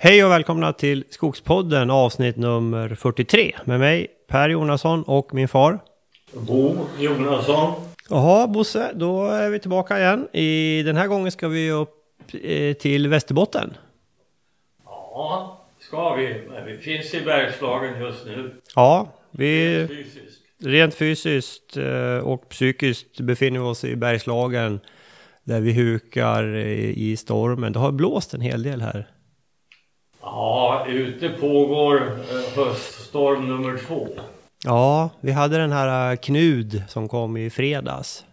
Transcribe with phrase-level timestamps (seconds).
[0.00, 5.78] Hej och välkomna till Skogspodden avsnitt nummer 43 med mig Per Jonasson och min far.
[6.32, 7.72] Bo Jonasson.
[8.10, 10.28] Jaha Bosse, då är vi tillbaka igen.
[10.32, 11.94] I den här gången ska vi upp
[12.42, 13.74] eh, till Västerbotten.
[14.84, 16.42] Ja, ska vi.
[16.48, 18.54] Men vi finns i Bergslagen just nu.
[18.74, 20.42] Ja, vi Fysiskt.
[20.64, 24.80] rent fysiskt eh, och psykiskt befinner vi oss i Bergslagen
[25.44, 27.72] där vi hukar i stormen.
[27.72, 29.06] Det har blåst en hel del här.
[30.30, 34.08] Ja, ute pågår eh, höststorm nummer två.
[34.64, 38.24] Ja, vi hade den här eh, Knud som kom i fredags.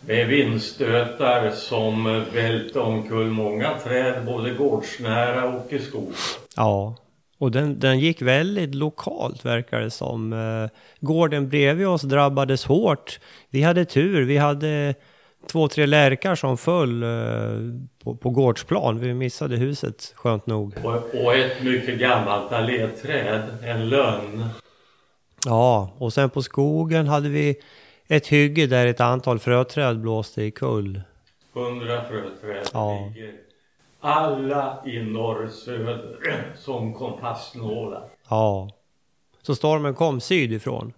[0.00, 6.12] Med vindstötar som välte omkull många träd, både gårdsnära och i skog.
[6.56, 6.96] Ja,
[7.38, 10.32] och den, den gick väldigt lokalt verkar det som.
[10.32, 13.20] Eh, Gården bredvid oss drabbades hårt.
[13.50, 14.94] Vi hade tur, vi hade
[15.46, 17.08] två, tre lärkar som föll eh,
[18.04, 18.98] på, på gårdsplan.
[19.00, 20.74] Vi missade huset, skönt nog.
[20.84, 24.44] Och, och ett mycket gammalt alléträd, en lönn.
[25.46, 27.56] Ja, och sen på skogen hade vi
[28.08, 31.02] ett hygge där ett antal fröträd blåste i kull.
[31.52, 33.10] Hundra fröträd Ja.
[33.14, 33.32] ligger.
[34.00, 36.16] Alla i norr-söder
[36.58, 38.04] som kompassnålar.
[38.28, 38.70] Ja.
[39.42, 40.92] Så stormen kom sydifrån.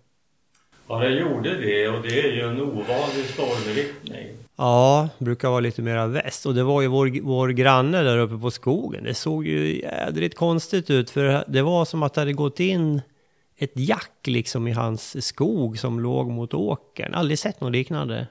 [0.88, 4.26] Ja, det gjorde det och det är ju en ovanlig stormriktning.
[4.56, 6.46] Ja, brukar vara lite mera väst.
[6.46, 9.04] Och det var ju vår, vår granne där uppe på skogen.
[9.04, 11.10] Det såg ju jädrigt konstigt ut.
[11.10, 13.02] För det var som att det hade gått in
[13.56, 17.14] ett jack liksom i hans skog som låg mot åkern.
[17.14, 18.26] Aldrig sett något liknande.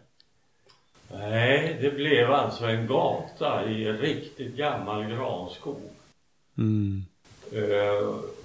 [1.12, 5.82] Nej, det blev alltså en gata i en riktigt gammal granskog.
[6.58, 7.06] Mm.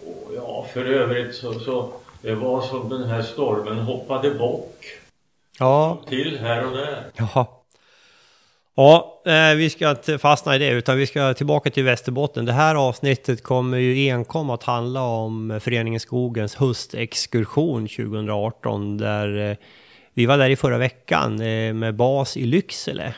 [0.07, 4.85] Och ja, för övrigt så, så det var som den här stormen hoppade bock
[5.59, 7.05] Ja, till här och där.
[7.17, 7.55] ja.
[8.75, 12.45] Ja, eh, vi ska inte fastna i det utan vi ska tillbaka till Västerbotten.
[12.45, 19.57] Det här avsnittet kommer ju enkom att handla om Föreningen Skogens höstexkursion 2018 där eh,
[20.15, 23.15] vi var där i förra veckan eh, med bas i Lycksele.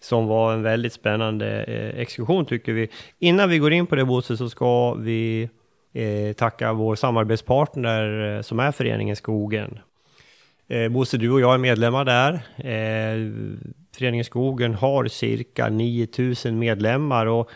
[0.00, 1.48] Som var en väldigt spännande
[1.96, 2.88] exkursion tycker vi.
[3.18, 5.48] Innan vi går in på det Bosse så ska vi
[5.96, 9.78] Eh, tacka vår samarbetspartner eh, som är Föreningen Skogen.
[10.68, 12.32] Eh, Bosse, du och jag är medlemmar där.
[12.56, 13.32] Eh,
[13.96, 17.50] Föreningen Skogen har cirka 9000 medlemmar och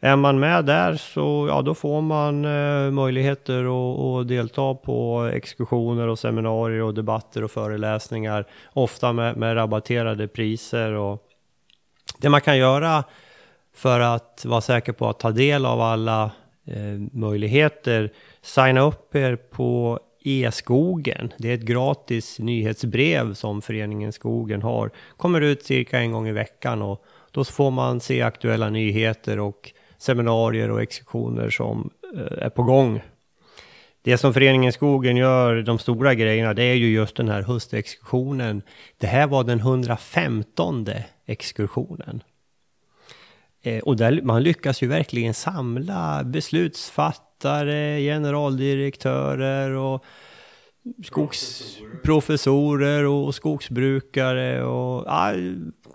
[0.00, 5.30] är man med där så ja, då får man eh, möjligheter att, att delta på
[5.34, 8.44] exkursioner och seminarier och debatter och föreläsningar.
[8.72, 11.22] Ofta med, med rabatterade priser och
[12.18, 13.04] det man kan göra
[13.74, 16.30] för att vara säker på att ta del av alla
[16.70, 21.32] Eh, möjligheter, signa upp er på E-skogen.
[21.38, 24.90] Det är ett gratis nyhetsbrev som Föreningen Skogen har.
[25.16, 29.72] Kommer ut cirka en gång i veckan och då får man se aktuella nyheter och
[29.98, 33.00] seminarier och exekutioner som eh, är på gång.
[34.02, 38.62] Det som Föreningen Skogen gör, de stora grejerna, det är ju just den här höstexkursionen.
[38.98, 40.86] Det här var den 115
[41.26, 42.22] exkursionen.
[43.62, 50.04] Eh, och där, man lyckas ju verkligen samla beslutsfattare, generaldirektörer och
[51.04, 55.32] skogsprofessorer och skogsbrukare och ja,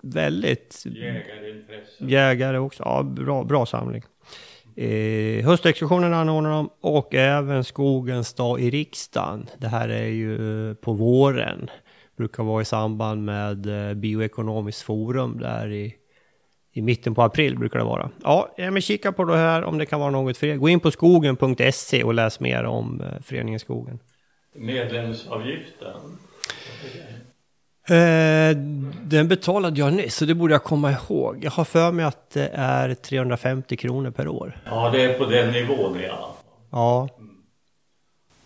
[0.02, 2.04] väldigt Jägarintresse.
[2.04, 2.82] jägare också.
[2.82, 4.02] Ja, bra, bra samling.
[4.76, 9.46] Eh, höstexkursionen anordnar de och även Skogens dag i riksdagen.
[9.58, 11.70] Det här är ju på våren.
[12.16, 15.94] Brukar vara i samband med eh, Bioekonomiskt forum där i,
[16.76, 18.10] i mitten på april brukar det vara.
[18.22, 20.56] Ja, men kika på det här om det kan vara något för er.
[20.56, 23.98] Gå in på skogen.se och läs mer om eh, Föreningen Skogen.
[24.54, 26.18] Medlemsavgiften.
[27.88, 28.56] Eh,
[29.02, 31.44] den betalade jag nyss, så det borde jag komma ihåg.
[31.44, 34.58] Jag har för mig att det är 350 kronor per år.
[34.64, 36.36] Ja, det är på den nivån ja.
[36.70, 37.08] Ja,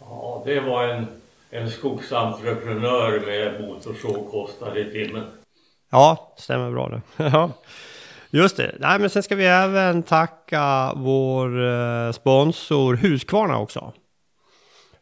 [0.00, 1.06] Ja, det var en,
[1.50, 5.24] en skogsentreprenör med motorsåg kostade i timmen.
[5.90, 7.02] ja, stämmer bra det.
[8.30, 8.74] Just det.
[8.78, 13.92] Nej, men sen ska vi även tacka vår eh, sponsor Husqvarna också.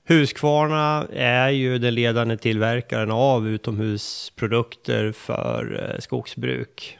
[0.04, 6.98] Husqvarna är ju den ledande tillverkaren av utomhusprodukter för eh, skogsbruk.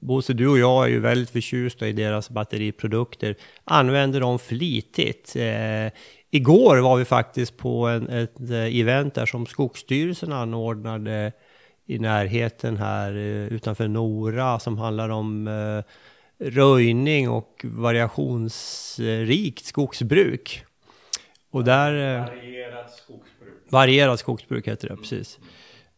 [0.00, 3.36] Bosse, du och jag är ju väldigt förtjusta i deras batteriprodukter.
[3.64, 5.36] Använder dem flitigt.
[5.36, 5.92] Eh,
[6.30, 11.32] igår var vi faktiskt på en, ett eh, event där som Skogsstyrelsen anordnade
[11.86, 15.82] i närheten här eh, utanför Nora som handlar om eh,
[16.50, 20.64] röjning och variationsrikt skogsbruk.
[21.50, 21.92] Och där...
[21.92, 23.54] Eh, Varierat skogsbruk.
[23.70, 25.38] varierat skogsbruk heter det, precis.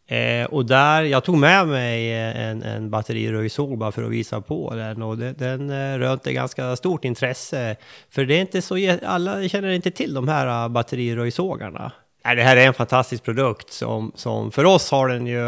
[0.07, 4.75] Eh, och där, jag tog med mig en, en batteriröjsåg bara för att visa på
[4.75, 7.77] den och det, den eh, rönte ganska stort intresse.
[8.11, 11.93] För det är inte så, alla känner inte till de här batteriröjsågarna.
[12.27, 15.43] Nej, det här är en fantastisk produkt som, som för oss har den ju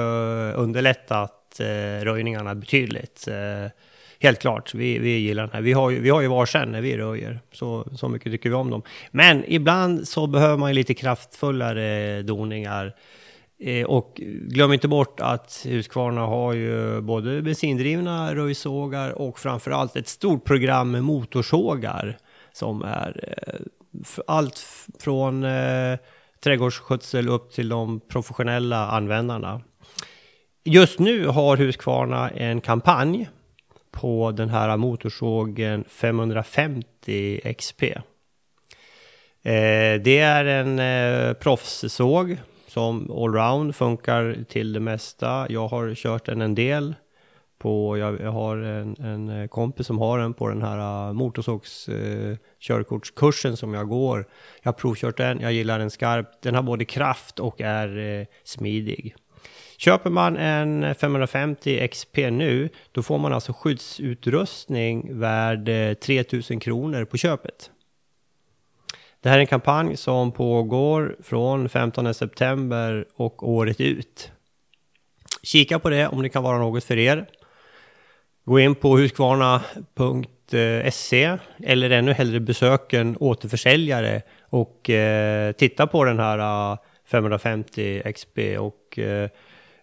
[0.53, 3.29] underlättat eh, röjningarna betydligt.
[3.29, 3.71] Eh,
[4.21, 5.61] helt klart, vi, vi gillar den här.
[5.61, 8.55] Vi har ju, vi har ju varsin när vi röjer, så, så mycket tycker vi
[8.55, 8.83] om dem.
[9.11, 12.95] Men ibland så behöver man ju lite kraftfullare doningar.
[13.61, 20.09] Eh, och glöm inte bort att Husqvarna har ju både bensindrivna röjsågar och framförallt ett
[20.09, 22.19] stort program med motorsågar
[22.53, 23.61] som är eh,
[24.27, 24.67] allt
[24.99, 25.99] från eh,
[26.47, 29.61] trädgårdsskötsel upp till de professionella användarna.
[30.65, 33.29] Just nu har Husqvarna en kampanj
[33.91, 37.83] på den här motorsågen 550 XP.
[37.83, 37.93] Eh,
[40.05, 42.37] det är en eh, proffssåg
[42.69, 45.47] som allround funkar till det mesta.
[45.49, 46.95] Jag har kört den en del.
[47.59, 51.17] På, jag, jag har en, en, eh, kompis som har den på den här motorsågskörkortskursen
[51.17, 54.27] motorsågs eh, körkortskursen som jag går.
[54.63, 56.43] Jag har provkört den, jag gillar den skarpt.
[56.43, 59.15] Den har både kraft och är eh, smidig.
[59.79, 65.71] Köper man en 550 XP nu, då får man alltså skyddsutrustning värd
[66.01, 67.71] 3000 kronor på köpet.
[69.21, 74.31] Det här är en kampanj som pågår från 15 september och året ut.
[75.43, 77.27] Kika på det om det kan vara något för er.
[78.47, 86.05] Gå in på huskvarna.se eh, eller ännu hellre besök en återförsäljare och eh, titta på
[86.05, 89.31] den här eh, 550 XP och eh,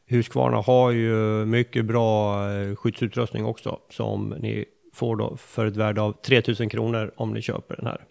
[0.06, 6.02] Husqvarna har ju mycket bra eh, skyddsutrustning också som ni får då för ett värde
[6.02, 8.04] av 3000 kronor om ni köper den här.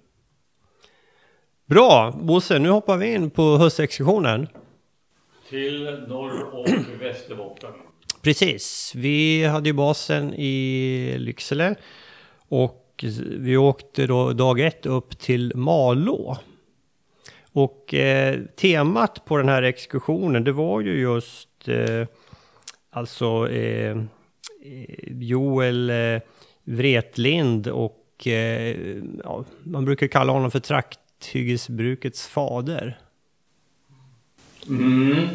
[1.66, 4.48] Bra, Bosse, nu hoppar vi in på höstsektionen.
[5.48, 6.69] Till Norr och
[7.00, 7.70] Västerbotten.
[8.22, 11.74] Precis, vi hade ju basen i Lycksele
[12.48, 16.36] och vi åkte då dag ett upp till Malå.
[17.52, 22.06] Och eh, temat på den här exkursionen det var ju just eh,
[22.90, 24.02] alltså eh,
[25.06, 26.20] Joel eh,
[26.64, 28.76] Wretlind och eh,
[29.24, 32.98] ja, man brukar kalla honom för trakthyggesbrukets fader.
[34.69, 35.28] Mm.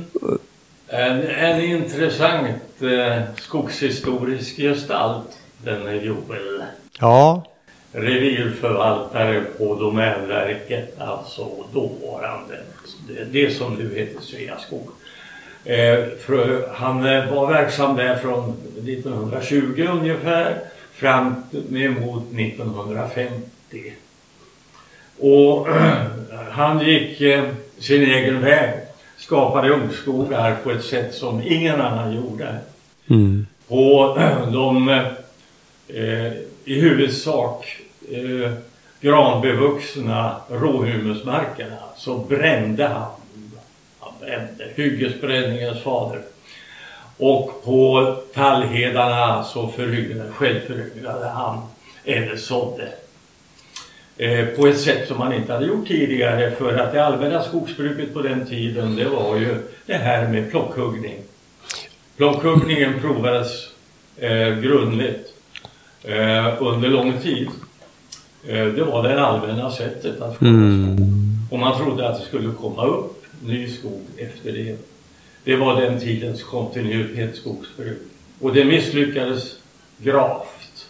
[0.87, 2.47] En, en intressant
[2.81, 6.63] eh, skogshistorisk gestalt, denne Joel.
[6.99, 7.43] Ja.
[7.91, 12.59] Revirförvaltare på Domänverket, alltså dåvarande,
[13.07, 14.87] det, det som nu heter Sveaskog.
[15.67, 20.59] Eh, för, han eh, var verksam där från 1920 ungefär
[20.93, 21.35] fram
[21.71, 23.93] emot 1950.
[25.19, 25.67] Och
[26.51, 27.43] han gick eh,
[27.79, 28.69] sin egen väg.
[29.17, 32.55] Skapade ungskogar på ett sätt som ingen annan gjorde.
[33.09, 33.47] Mm.
[33.67, 34.17] På
[34.53, 34.89] de
[35.87, 36.33] eh,
[36.65, 37.81] i huvudsak
[38.11, 38.51] eh,
[39.01, 43.11] granbevuxna råhumusmarkerna så brände han.
[43.99, 46.21] Han brände, hyggesbränningens fader.
[47.17, 51.61] Och på tallhedarna så föryngrade, självföryngrade han
[52.05, 52.87] eller sådde
[54.55, 58.21] på ett sätt som man inte hade gjort tidigare för att det allmänna skogsbruket på
[58.21, 61.17] den tiden det var ju det här med plockhuggning.
[62.17, 63.49] Plockhuggningen provades
[64.17, 65.33] eh, grundligt
[66.03, 67.47] eh, under lång tid.
[68.47, 70.97] Eh, det var det allmänna sättet att skörda mm.
[70.97, 71.07] skog.
[71.51, 74.77] Och man trodde att det skulle komma upp ny skog efter det.
[75.43, 78.01] Det var den tidens kontinuitetsskogsbruk.
[78.39, 79.55] Och det misslyckades
[79.97, 80.87] gravt.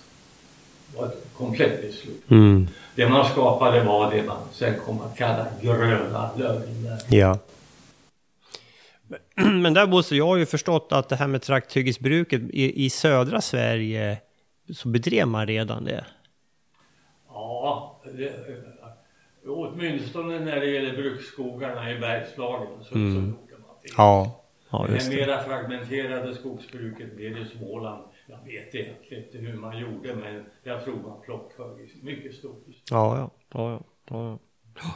[0.91, 2.45] Det var ett komplett misslyckande.
[2.45, 2.67] Mm.
[2.97, 6.97] Det man skapade var det man sen kom att kalla gröna lögner.
[7.09, 7.39] Ja.
[9.35, 13.41] Men där Bosse, jag har ju förstått att det här med trakthyggesbruket i, i södra
[13.41, 14.17] Sverige
[14.73, 16.05] så bedrev man redan det.
[17.29, 18.33] Ja, det,
[19.47, 23.13] åtminstone när det gäller bruksskogarna i Bergslagen så, mm.
[23.13, 23.89] så brukar man det.
[23.97, 25.15] Ja, ja just det.
[25.15, 30.45] Det mera fragmenterade skogsbruket blev i Småland jag vet egentligen inte hur man gjorde men
[30.63, 32.65] jag tror man plockhögg mycket stort.
[32.91, 33.31] Ja, ja.
[33.53, 34.37] ja, ja,
[34.75, 34.89] ja.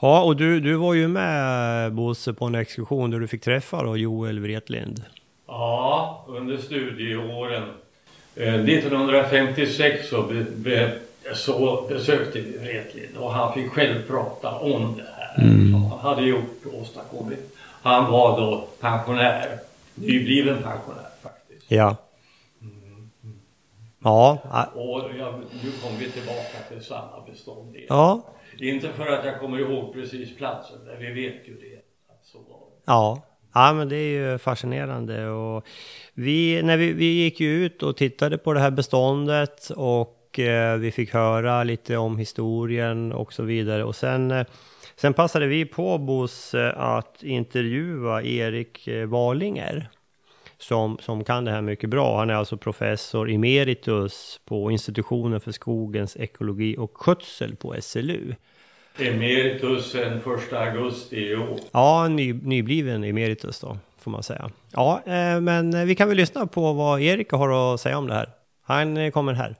[0.00, 3.82] Ja, och du, du var ju med Bosse på en exkursion där du fick träffa
[3.82, 5.04] då Joel Wretlind.
[5.46, 7.62] Ja, under studieåren.
[8.34, 10.98] Eh, 1956 så, be, be,
[11.34, 15.72] så besökte vi Wretlind och han fick själv prata om det här mm.
[15.72, 17.56] som han hade gjort och åstadkommit.
[17.82, 19.58] Han var då pensionär,
[19.94, 21.64] nybliven pensionär faktiskt.
[21.68, 21.96] Ja.
[24.06, 24.38] Ja.
[24.74, 25.34] Och jag,
[25.64, 27.86] nu kommer vi tillbaka till samma bestånd igen.
[27.88, 28.34] Ja.
[28.58, 31.76] Inte för att jag kommer ihåg precis platsen, men vi vet ju det.
[32.12, 32.82] Att så var det.
[32.84, 33.22] Ja.
[33.54, 35.28] Ja, men det är ju fascinerande.
[35.28, 35.66] Och
[36.14, 40.76] vi, när vi, vi gick ju ut och tittade på det här beståndet och eh,
[40.76, 43.84] vi fick höra lite om historien och så vidare.
[43.84, 44.46] Och sen, eh,
[44.96, 49.88] sen passade vi på Bos att intervjua Erik eh, Walinger
[50.66, 52.18] som, som kan det här mycket bra.
[52.18, 58.34] Han är alltså professor emeritus på institutionen för skogens ekologi och skötsel på SLU.
[58.98, 61.58] Emeritus den 1 augusti i år.
[61.72, 64.50] Ja, ny, nybliven emeritus då, får man säga.
[64.72, 68.14] Ja, eh, men vi kan väl lyssna på vad Erik har att säga om det
[68.14, 68.28] här.
[68.64, 69.54] Han eh, kommer här.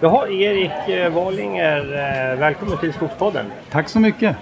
[0.00, 3.46] Jaha, Erik eh, Walinger, eh, välkommen till Skogspodden.
[3.70, 4.36] Tack så mycket.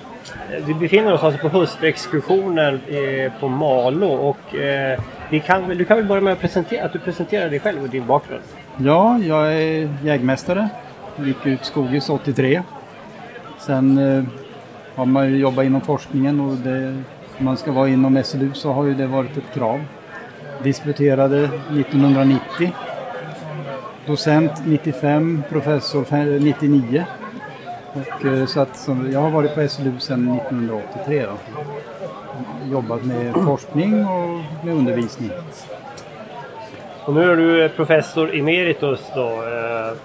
[0.66, 5.00] Vi befinner oss alltså på höstexkursionen eh, på Malå och eh,
[5.46, 8.06] kan, du kan väl börja med att, presentera, att du presenterar dig själv och din
[8.06, 8.42] bakgrund.
[8.76, 10.68] Ja, jag är jägmästare.
[11.16, 12.62] Gick ut Skogis 83.
[13.58, 14.24] Sen eh,
[14.94, 17.02] har man ju jobbat inom forskningen och det,
[17.38, 19.80] om man ska vara inom SLU så har ju det varit ett krav.
[20.62, 22.72] Disputerade 1990.
[24.06, 27.04] Docent 95, professor 99.
[27.92, 31.26] Och, eh, så att, så jag har varit på SLU sedan 1983.
[31.26, 31.36] Då.
[32.70, 35.30] Jobbat med forskning och med undervisning.
[37.04, 39.26] Och nu är du professor emeritus då.
[39.28, 39.96] eh,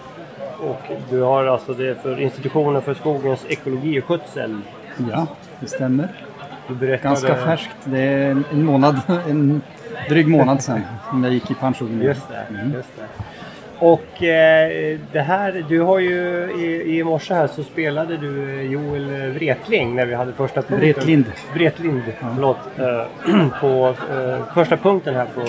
[0.70, 4.58] Och du har alltså det för institutionen för skogens ekologi och skötsel.
[5.12, 5.28] Ja,
[5.60, 6.08] det stämmer.
[6.68, 6.98] Berättade...
[7.10, 7.76] Ganska färskt.
[7.84, 9.62] Det är en en månad, en
[10.10, 12.02] dryg månad sedan som jag gick i pension.
[12.02, 12.74] Just det, Mm.
[12.74, 13.24] just det.
[13.82, 19.32] Och eh, det här, du har ju i, i morse här så spelade du Joel
[19.32, 20.80] Wretling när vi hade första punkten.
[20.80, 21.26] Wretlind.
[21.54, 22.58] Wretlind, förlåt.
[22.78, 25.42] Eh, på eh, första punkten här på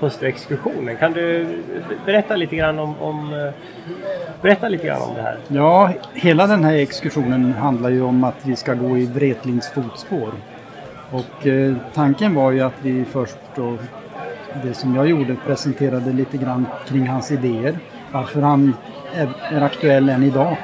[0.00, 0.96] höstexkursionen.
[0.96, 1.46] Kan du
[2.06, 3.52] berätta lite grann om, om eh,
[4.42, 5.38] berätta lite grann om det här?
[5.48, 10.32] Ja, hela den här exkursionen handlar ju om att vi ska gå i Wretlinds fotspår.
[11.10, 13.78] Och eh, tanken var ju att vi först då,
[14.62, 17.78] det som jag gjorde, presenterade lite grann kring hans idéer.
[18.12, 18.74] Varför han
[19.14, 20.56] är, är aktuell än idag.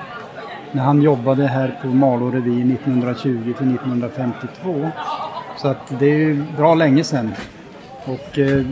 [0.72, 4.90] När han jobbade här på Malå revir 1920 till 1952.
[5.56, 7.32] Så att det är ju bra länge sedan.
[8.04, 8.66] Och eh,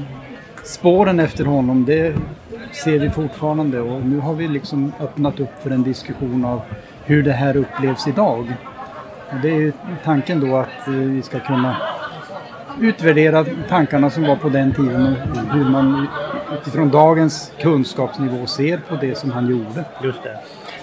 [0.64, 2.14] spåren efter honom, det
[2.72, 6.60] ser vi fortfarande och nu har vi liksom öppnat upp för en diskussion av
[7.04, 8.54] hur det här upplevs idag.
[9.30, 9.72] Och det är ju
[10.04, 11.76] tanken då att eh, vi ska kunna
[12.80, 16.06] utvärdera tankarna som var på den tiden och hur man
[16.60, 19.84] utifrån dagens kunskapsnivå ser på det som han gjorde.
[20.02, 20.38] Just det.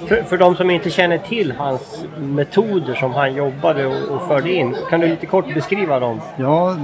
[0.07, 4.53] För, för de som inte känner till hans metoder som han jobbade och, och förde
[4.53, 6.21] in, kan du lite kort beskriva dem?
[6.37, 6.77] Ja,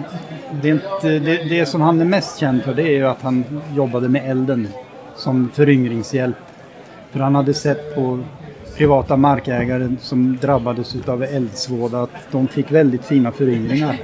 [0.62, 3.22] det, är inte, det, det som han är mest känd för det är ju att
[3.22, 4.68] han jobbade med elden
[5.16, 6.38] som föryngringshjälp.
[7.12, 8.20] För han hade sett på
[8.78, 13.98] privata markägare som drabbades av eldsvåda att de fick väldigt fina föryngringar.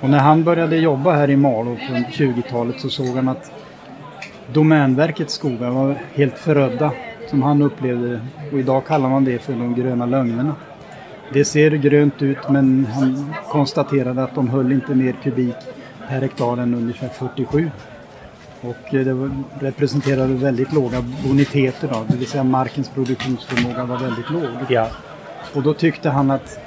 [0.00, 3.52] Och när han började jobba här i Malå på 20-talet så såg han att
[4.52, 6.92] Domänverkets skogar var helt förödda
[7.30, 8.20] som han upplevde det.
[8.52, 10.54] Och idag kallar man det för de gröna lögnerna.
[11.32, 15.56] Det ser grönt ut men han konstaterade att de höll inte mer kubik
[16.08, 17.70] per hektar än ungefär 47.
[18.60, 24.50] Och det representerade väldigt låga boniteter då, det vill säga markens produktionsförmåga var väldigt låg.
[24.68, 24.88] Ja.
[25.54, 26.60] Och då tyckte han att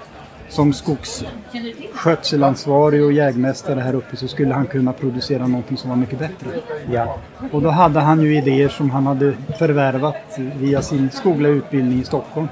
[0.50, 6.20] som skogsskötselansvarig och jägmästare här uppe så skulle han kunna producera någonting som var mycket
[6.20, 6.50] bättre.
[6.91, 7.18] Ja.
[7.51, 12.03] Och då hade han ju idéer som han hade förvärvat via sin skogliga utbildning i
[12.03, 12.48] Stockholm.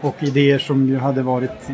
[0.00, 1.70] Och idéer som ju hade varit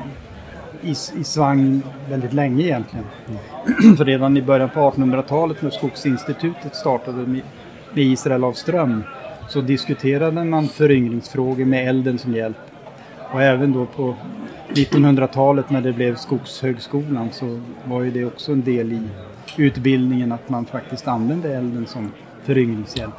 [0.83, 3.07] i, i svang väldigt länge egentligen.
[3.97, 7.41] För redan i början på 1800-talet när Skogsinstitutet startade med,
[7.93, 9.03] med Israel av Ström
[9.49, 12.57] så diskuterade man föryngringsfrågor med elden som hjälp.
[13.33, 14.15] Och även då på
[14.69, 19.03] 1900-talet när det blev Skogshögskolan så var ju det också en del i
[19.57, 22.13] utbildningen att man faktiskt använde elden som
[22.45, 23.15] föryngringshjälp.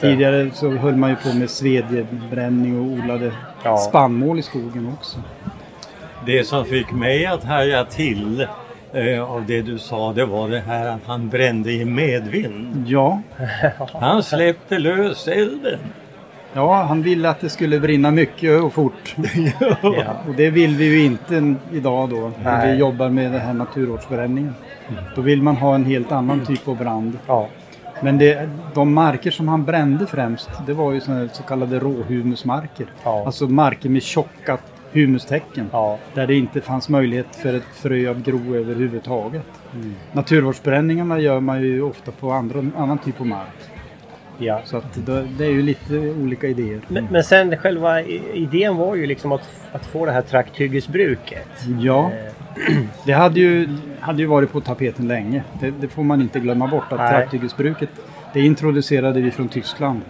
[0.00, 3.32] Tidigare så höll man ju på med svedjebränning och odlade
[3.64, 3.76] Ja.
[3.76, 5.18] spannmål i skogen också.
[6.26, 8.46] Det som fick mig att haja till
[8.92, 12.84] eh, av det du sa, det var det här att han brände i medvind.
[12.86, 13.22] Ja,
[13.92, 15.78] Han släppte lös elden.
[16.52, 19.16] Ja, han ville att det skulle brinna mycket och fort.
[19.82, 20.16] Ja.
[20.28, 22.72] Och det vill vi ju inte idag då, när Nej.
[22.72, 24.54] vi jobbar med den här naturvårdsbränningen.
[25.16, 27.18] Då vill man ha en helt annan typ av brand.
[27.26, 27.48] Ja.
[28.02, 32.86] Men det, de marker som han brände främst, det var ju såna så kallade råhumusmarker.
[33.04, 33.26] Ja.
[33.26, 34.58] Alltså marker med tjocka
[34.92, 35.68] humustäcken.
[35.72, 35.98] Ja.
[36.14, 39.46] Där det inte fanns möjlighet för ett frö att gro överhuvudtaget.
[40.12, 43.70] Naturvårdsbränningarna gör man ju ofta på andra, annan typ av mark.
[44.40, 44.60] Ja.
[44.64, 46.80] Så att det, det är ju lite olika idéer.
[46.88, 48.02] Men, men sen själva
[48.34, 51.48] idén var ju liksom att, att få det här trakthyggesbruket.
[51.80, 52.10] Ja,
[52.68, 53.68] Eh, det hade ju,
[54.00, 55.44] hade ju varit på tapeten länge.
[55.60, 56.92] Det, det får man inte glömma bort.
[56.92, 57.10] Att Nej.
[57.10, 57.90] trakthyggesbruket,
[58.32, 60.00] det introducerade vi från Tyskland.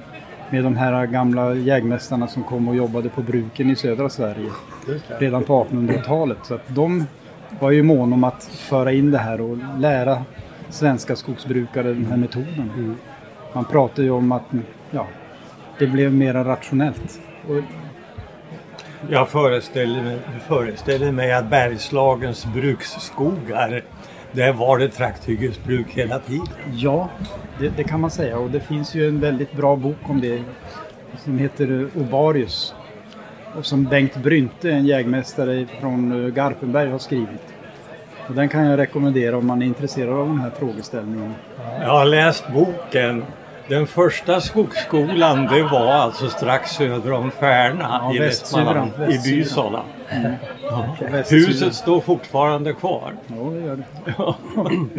[0.50, 4.50] Med de här gamla jägmästarna som kom och jobbade på bruken i södra Sverige.
[5.18, 6.38] redan på 1800-talet.
[6.42, 7.06] Så att de
[7.60, 10.24] var ju måna om att föra in det här och lära
[10.68, 12.96] svenska skogsbrukare den här metoden.
[13.52, 14.42] Man pratar ju om att
[14.90, 15.06] ja,
[15.78, 17.20] det blev mer rationellt.
[17.48, 17.56] Och,
[19.10, 23.82] Jag föreställer mig, föreställer mig att Bergslagens bruksskogar,
[24.32, 26.46] där var det trakthyggesbruk hela tiden.
[26.72, 27.08] ja,
[27.58, 28.38] det, det kan man säga.
[28.38, 30.42] Och det finns ju en väldigt bra bok om det
[31.24, 32.74] som heter eh, Obarius.
[33.58, 37.54] Och som Bengt Brynte, en jägmästare från eh, Garpenberg, har skrivit.
[38.28, 41.34] Och den kan jag rekommendera om man är intresserad av den här frågeställningen.
[41.80, 43.24] Jag har läst boken.
[43.70, 49.36] Den första skogsskolan det var alltså strax söder om Färna Ja, i Västsyran, Västmanland, i.
[49.36, 49.82] Bysala.
[50.98, 51.46] På västsidan.
[51.46, 53.12] Huset står fortfarande kvar.
[53.26, 53.84] Ja, det gör det.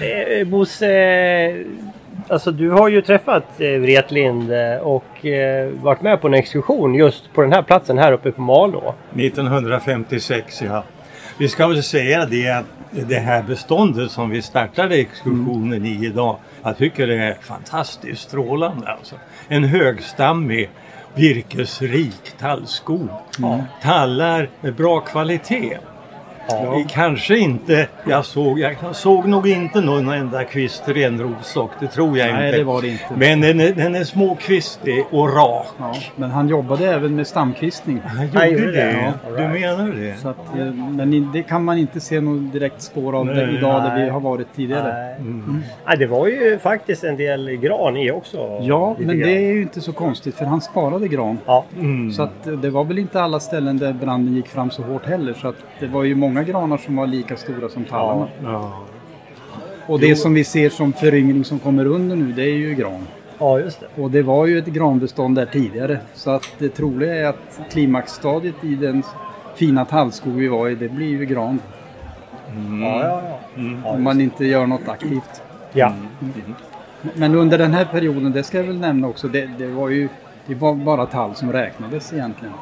[0.00, 1.66] Eh, Bosse, eh,
[2.28, 6.94] alltså du har ju träffat eh, Wretlind eh, och eh, varit med på en exkursion
[6.94, 8.94] just på den här platsen här uppe på Malå.
[9.16, 10.84] 1956 ja.
[11.38, 16.36] Vi ska väl säga det att det här beståndet som vi startade exkursionen i idag.
[16.62, 19.16] Jag tycker det är fantastiskt strålande alltså.
[19.48, 20.70] En högstammig
[21.14, 23.08] virkesrik tallskog.
[23.82, 25.78] Tallar med bra kvalitet.
[26.48, 26.84] Ja.
[26.88, 32.32] Kanske inte, jag såg, jag såg nog inte någon enda kvist renrossock, det tror jag
[32.34, 32.58] Nej, inte.
[32.58, 33.04] det var det inte.
[33.16, 35.66] Men den är, den är småkvistig och rak.
[35.78, 38.00] Ja, men han jobbade även med stamkvistning.
[38.04, 38.82] Han Han gjorde gjorde det?
[38.84, 39.36] det, ja.
[39.42, 40.16] Du menar det?
[40.20, 43.34] Så att, eh, men det kan man inte se något direkt spår av Nej.
[43.34, 44.92] det idag där vi har varit tidigare.
[45.18, 45.42] Nej.
[45.86, 48.58] Nej, det var ju faktiskt en del gran i också.
[48.60, 49.18] Ja, men grann.
[49.28, 51.38] det är ju inte så konstigt för han sparade gran.
[51.46, 52.12] Ja, Mm.
[52.12, 55.06] Så att eh, det var väl inte alla ställen där branden gick fram så hårt
[55.06, 55.32] heller.
[55.34, 58.28] Så att det var ju många granar som var lika stora som tallarna.
[58.42, 58.78] Ja.
[59.86, 63.06] Och det som vi ser som föryngring som kommer under nu, det är ju gran.
[63.38, 64.02] ja just det.
[64.02, 65.98] Och det var ju ett granbestånd där tidigare.
[66.14, 69.02] Så att det troliga är att klimaxstadiet i den
[69.54, 71.60] fina tallskog vi var i, det blir ju gran.
[72.80, 73.38] Ja, ja, ja.
[73.84, 75.42] ja, Om man inte gör något aktivt.
[75.72, 75.92] ja.
[77.14, 80.08] Men under den här perioden, det ska jag väl nämna också, det, det var ju
[80.46, 82.54] det var bara tall som räknades egentligen.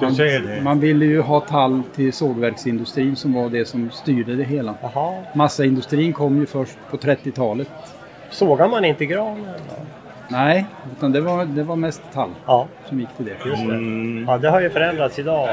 [0.00, 0.60] Det?
[0.62, 4.74] Man ville ju ha tall till sågverksindustrin som var det som styrde det hela.
[4.82, 5.14] Jaha.
[5.34, 7.68] Massaindustrin kom ju först på 30-talet.
[8.30, 9.46] Sågar man inte granen?
[10.28, 13.30] Nej, utan det var, det var mest tall Ja, som gick till det.
[13.30, 13.74] just det.
[13.74, 14.24] Mm.
[14.28, 15.48] Ja, det har ju förändrats idag.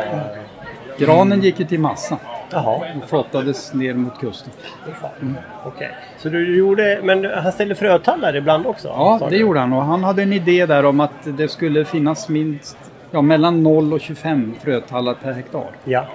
[0.98, 2.18] Granen gick ju till massa
[2.52, 4.54] Jaha, och flottades ner mot kusten.
[5.02, 5.38] fan.
[5.66, 5.92] okej.
[6.18, 8.88] Så du gjorde, men han ställde frötallar ibland också?
[8.88, 12.30] Ja, det gjorde han och han hade en idé där om att det skulle finnas
[12.30, 12.78] minst
[13.12, 15.66] ja, mellan 0 och 25 frötallar per hektar.
[15.84, 16.06] Ja,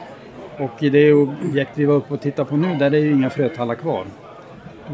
[0.59, 3.13] Och i det objekt vi var uppe och tittade på nu, där är det ju
[3.13, 4.05] inga frötallar kvar.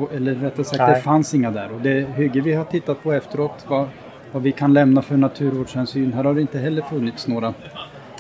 [0.01, 0.95] Och- Eller rättare sagt, Nej.
[0.95, 1.73] det fanns inga där.
[1.75, 3.87] Och det hygge vi har tittat på efteråt, vad,
[4.33, 7.55] vad vi kan lämna för naturvårdshänsyn, här har det inte heller funnits några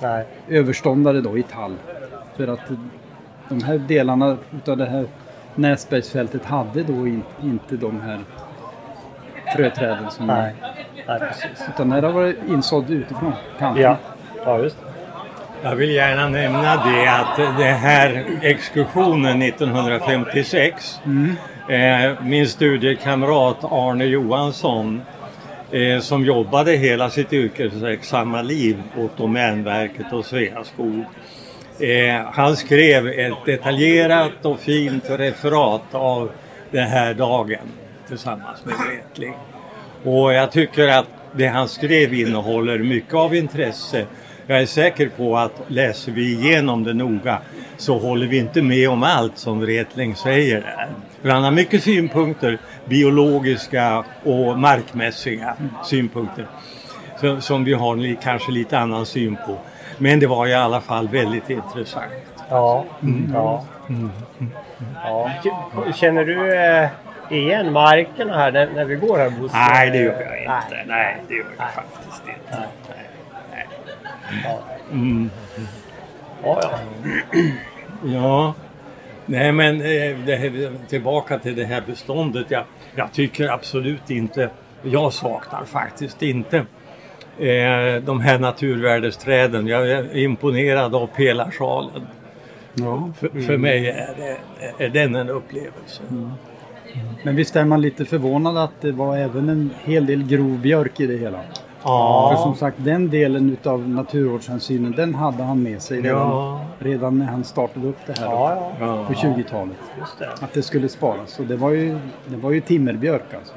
[0.03, 0.25] nej.
[0.49, 1.75] överståndare då i tall.
[2.37, 2.61] För att
[3.49, 5.05] de här delarna utav det här
[5.55, 8.19] Näsbergsfältet hade då in, inte de här
[9.57, 10.55] fröträden som Nej,
[11.09, 11.69] nej precis.
[11.75, 13.83] Utan det har varit insådd utifrån kanten.
[13.83, 13.97] Ja,
[14.45, 14.77] ja just.
[15.63, 21.01] Jag vill gärna nämna det att det här exkursionen 1956
[21.69, 25.03] eh, min studiekamrat Arne Johansson
[25.71, 31.05] eh, som jobbade hela sitt yrkesverksamma liv åt Domänverket och Sveaskog.
[31.81, 36.31] Eh, han skrev ett detaljerat och fint referat av
[36.71, 37.73] den här dagen
[38.09, 39.35] tillsammans med Wretling.
[40.05, 44.07] Och jag tycker att det han skrev innehåller mycket av intresse.
[44.47, 47.39] Jag är säker på att läser vi igenom det noga
[47.77, 50.87] så håller vi inte med om allt som Wretling säger där.
[51.23, 56.47] För han har mycket synpunkter, biologiska och markmässiga synpunkter.
[57.41, 59.57] Som vi har kanske lite annan syn på.
[59.99, 62.13] Men det var i alla fall väldigt intressant.
[62.51, 62.85] Ja,
[63.33, 63.65] ja.
[65.05, 65.31] ja.
[65.75, 66.89] K- Känner du eh,
[67.31, 69.57] igen markerna här när, när vi går här Bosse?
[69.57, 70.67] Nej, det gör jag inte.
[70.71, 70.85] Nej.
[70.87, 71.69] Nej, det gör jag Nej.
[71.75, 72.59] faktiskt inte.
[72.59, 73.07] Nej.
[73.53, 73.67] Nej.
[74.45, 74.61] Ja.
[74.93, 75.31] Mm.
[76.43, 76.79] Ja, ja.
[78.05, 78.55] Ja,
[79.27, 82.47] nej men eh, det här, tillbaka till det här beståndet.
[82.51, 82.65] Jag,
[82.95, 84.51] jag tycker absolut inte,
[84.83, 86.57] jag saknar faktiskt inte
[87.39, 89.67] eh, de här naturvärdesträden.
[89.67, 92.07] Jag är imponerad av pelarsalen.
[92.75, 93.13] Ja.
[93.19, 96.03] För, för mig är, det, är den en upplevelse.
[97.23, 101.01] Men visst är man lite förvånad att det var även en hel del grov björk
[101.01, 101.39] i det hela.
[101.85, 102.33] Ja.
[102.37, 106.61] För som sagt, den delen utav naturvårdshänsynen, den hade han med sig redan, Ja.
[106.79, 109.77] redan när han startade upp det här Ja, ja, på 20-talet.
[109.99, 110.29] just det.
[110.41, 111.39] Att det skulle sparas.
[111.39, 113.53] Och det var ju, det var ju timmerbjörk alltså.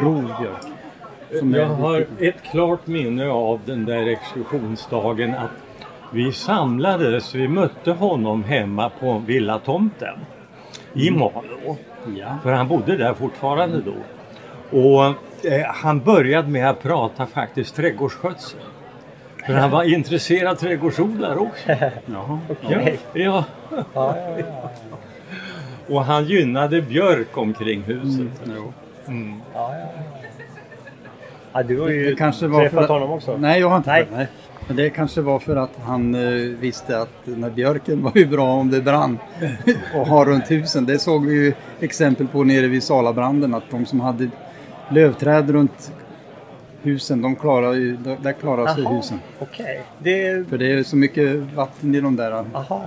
[0.00, 0.78] Grov björk.
[1.38, 5.50] Som Jag har ett klart minne av den där exkursionsdagen att
[6.12, 10.14] vi samlades, vi mötte honom hemma på villatomten
[10.94, 11.76] i Malå.
[12.18, 12.38] Ja.
[12.42, 13.94] För han bodde där fortfarande då.
[14.78, 15.04] Och
[15.52, 18.60] eh, han började med att prata faktiskt trädgårdsskötsel.
[19.46, 21.62] För han var intresserad trädgårdsodlare också.
[22.06, 22.38] Jaha.
[22.60, 22.80] Ja,
[23.12, 23.44] ja.
[23.70, 24.70] Ja, ja, ja.
[25.94, 28.42] Och han gynnade björk omkring huset.
[28.56, 28.72] Jo.
[29.06, 29.40] Mm.
[29.54, 29.86] ja, ja.
[31.52, 33.36] ja du har ju Det kanske var träffat för att- honom också.
[33.36, 34.26] Nej, jag har inte Nej.
[34.66, 36.20] Men det kanske var för att han eh,
[36.60, 39.18] visste att den här björken var ju bra om det brann
[39.94, 40.86] och ha runt husen.
[40.86, 44.30] Det såg vi ju exempel på nere vid Salabranden att de som hade
[44.88, 45.92] lövträd runt
[46.82, 48.94] husen, de klarar ju, där klarar sig Jaha.
[48.96, 49.20] husen.
[49.38, 49.80] Okej.
[49.98, 50.48] Det...
[50.48, 52.84] För det är så mycket vatten i de där Aha.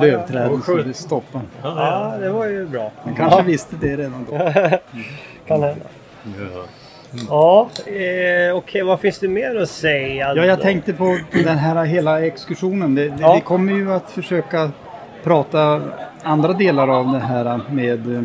[0.00, 1.42] lövträden Och så det stoppar.
[1.62, 2.92] Ja, det var ju bra.
[3.04, 4.38] Man kanske visste det redan då.
[5.46, 5.86] Kan hända.
[6.24, 6.64] Ja.
[7.28, 8.82] Ja, eh, okej.
[8.82, 10.34] Vad finns det mer att säga?
[10.34, 10.62] Ja, jag då?
[10.62, 12.94] tänkte på den här hela exkursionen.
[12.94, 13.34] Det, Ja.
[13.34, 14.70] Vi kommer ju att försöka
[15.24, 15.82] prata
[16.22, 18.22] andra delar av det här med eh,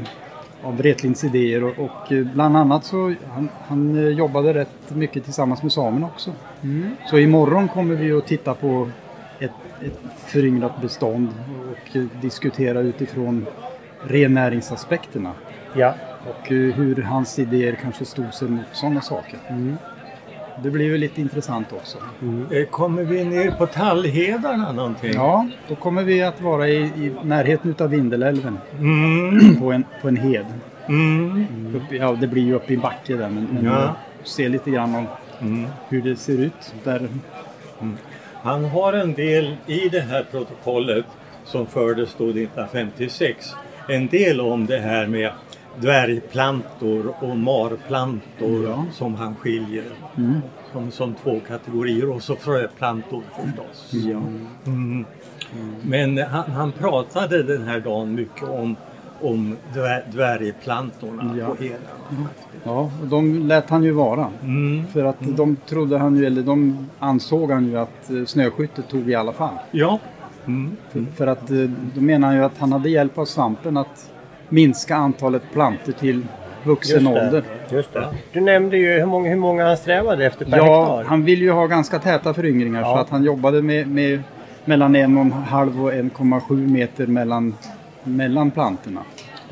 [0.63, 5.23] av Wretlins idéer och, och eh, bland annat så han, han eh, jobbade rätt mycket
[5.23, 6.31] tillsammans med samerna också.
[7.09, 8.89] Så imorgon kommer vi att titta på
[9.39, 9.51] ett,
[9.85, 11.29] ett föryngrat bestånd
[11.71, 13.45] och diskutera utifrån
[14.07, 15.31] rennäringsaspekterna
[15.75, 15.93] Ja.
[16.29, 19.39] Och eh, hur hans idéer kanske stod sig mot sådana saker.
[20.63, 21.97] Det blir ju lite intressant också.
[22.51, 25.13] Eh, Kommer vi ner på Tallhedarna någonting?
[25.13, 29.59] Ja, då kommer vi att vara i, i närheten utav Vindelälven Mm.
[29.59, 30.45] på en, på en hed.
[30.87, 31.45] Mm.
[31.75, 33.95] Upp, i- ja, det blir ju uppe i en backe där men, men Ja.
[34.23, 35.05] se lite grann om
[35.41, 35.65] Mm.
[35.89, 37.07] hur det ser ut där.
[38.43, 41.05] Han har en del i det här protokollet
[41.45, 43.53] som fördes då 1956.
[43.89, 45.31] En del om det här med
[45.81, 48.85] dvärgplantor och marplantor Ja.
[48.91, 49.83] som han skiljer
[50.17, 50.41] Mm.
[50.71, 53.89] som, som två kategorier och så fröplantor förstås.
[53.93, 54.21] Ja.
[54.65, 55.05] Mm.
[55.81, 58.75] Men han, han pratade den här dagen mycket om,
[59.21, 61.45] om dvär, dvärgplantorna Ja.
[61.55, 61.75] på hela.
[62.63, 64.27] ja, och de lät han ju vara.
[64.43, 64.87] Mm.
[64.87, 69.09] För att de trodde han ju, eller de ansåg han ju att eh, snöskyttet tog
[69.09, 69.55] i alla fall.
[69.71, 69.99] Ja.
[70.45, 70.77] Mm.
[70.91, 71.57] För, för att eh,
[71.95, 74.10] då menar han ju att han hade hjälp av svampen att
[74.51, 76.25] minska antalet plantor till
[76.63, 77.25] vuxen Just det.
[77.25, 77.43] ålder.
[77.71, 78.07] Just det.
[78.33, 81.09] Du nämnde ju hur många, hur många han strävade efter per Ja, hektar.
[81.09, 82.93] han vill ju ha ganska täta föryngringar Ja.
[82.95, 84.19] så att han jobbade med, med
[84.65, 87.55] mellan en och en halv och 1,7 meter mellan,
[88.03, 88.99] mellan plantorna.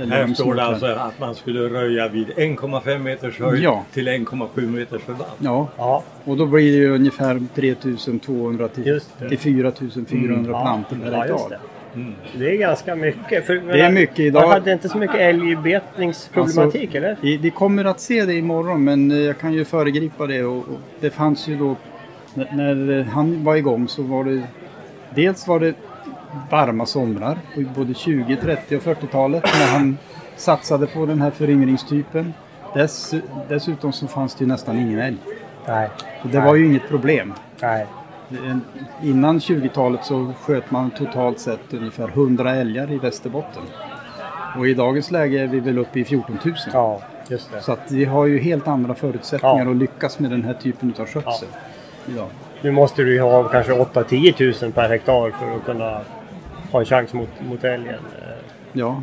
[0.10, 3.84] Här står det alltså att man skulle röja vid 1,5 meters höjd Ja.
[3.94, 5.32] till 1,7 meters förband.
[5.40, 10.62] Ja, Ja, och då blir det ju ungefär 3200 till, till 4400 ja.
[10.62, 11.60] plantor per ja, just hektar.
[11.94, 12.00] Det.
[12.00, 12.16] Mm.
[12.38, 13.46] Det är ganska mycket.
[13.46, 14.42] För, Det är mycket idag.
[14.42, 17.18] Man hade inte så mycket älgbetningsproblematik eller?
[17.22, 20.44] Vi, vi kommer att se det imorgon men eh, jag kan ju föregripa det.
[20.44, 21.76] Och, och det fanns ju då,
[22.34, 24.42] när, eh, han var igång så var det
[25.16, 25.74] dels var det
[26.50, 29.98] varma somrar på både 20, 30 och 40-talet när han
[30.36, 32.34] satsade på den här föryngringstypen.
[32.74, 33.14] Dess,
[33.50, 35.18] dessutom så fanns det ju nästan ingen älg.
[35.68, 35.90] Nej.
[36.22, 37.34] Så det var ju inget problem.
[37.62, 37.86] Nej.
[39.04, 43.64] Innan 20-talet så sköt man totalt sett ungefär 100 älgar i Västerbotten.
[44.58, 46.56] Och i dagens läge är vi väl uppe i 14 000.
[46.74, 47.62] Ja, just det.
[47.62, 49.72] Så att vi har ju helt andra förutsättningar Ja.
[49.72, 51.48] att lyckas med den här typen av skötsel.
[52.08, 52.28] idag.
[52.62, 56.02] Nu måste du ju ha kanske 8-10 000 per hektar för att kunna
[56.72, 58.00] ha en chans mot, mot älgen.
[58.74, 59.02] Ja,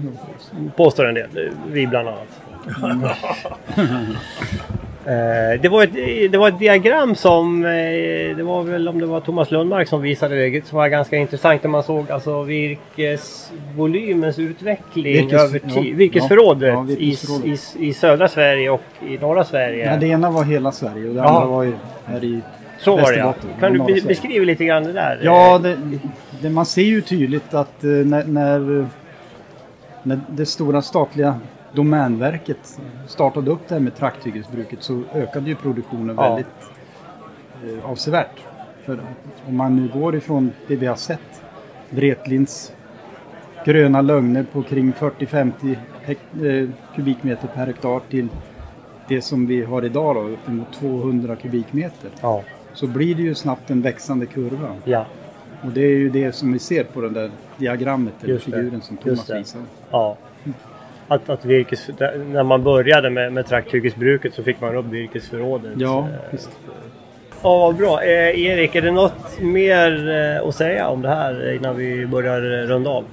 [0.77, 1.51] Påstår en del.
[1.67, 2.29] Vi bland annat.
[5.07, 7.71] Eh, det, var ett, det var ett diagram som, eh,
[8.37, 11.63] det var väl om det var Thomas Lundmark som visade det, som var ganska intressant.
[11.63, 15.97] Där man såg alltså virkesvolymens utveckling Virkes- över ja, tid.
[15.97, 17.45] Virkesförrådet, ja, virkesförrådet.
[17.79, 19.87] I, i, i södra Sverige och i norra Sverige.
[19.93, 21.29] ja, det ena var hela Sverige och det Ja.
[21.29, 21.73] andra var ju
[22.07, 22.41] här i
[22.79, 23.35] Så var det ja.
[23.61, 25.21] Kan du be, beskriva lite grann det där?
[25.23, 25.77] Ja, det,
[26.41, 28.87] det, man ser ju tydligt att eh, när, när,
[30.03, 31.41] när det stora statliga
[31.77, 36.29] Domänverket startade upp det här med trakthyggesbruket så ökade ju produktionen Ja.
[36.29, 36.47] väldigt
[37.85, 38.41] eh, avsevärt.
[38.85, 39.01] För
[39.49, 41.43] om man nu går ifrån det vi har sett,
[41.91, 42.73] Vretlins
[43.65, 48.29] gröna lögner på kring 40-50 hek- eh, kubikmeter per hektar till
[49.09, 52.11] det som vi har idag då, uppemot 200 kubikmeter.
[52.23, 52.43] Ja.
[52.73, 54.69] Så blir det ju snabbt en växande kurva.
[54.85, 55.07] Ja.
[55.63, 58.97] Och det är ju det som vi ser på det där diagrammet eller figuren som
[58.97, 59.65] Thomas visade.
[59.91, 60.17] ja.
[61.09, 61.91] Att, att virkes,
[62.27, 65.73] när man började med, med trakthyggesbruket så fick man upp virkesförrådet.
[65.77, 66.51] Ja, Eh, visst.
[67.43, 68.03] Ja, vad bra.
[68.03, 70.09] Eh, Erik, är det något mer
[70.43, 73.05] eh, att säga om det här innan vi börjar eh, runda av?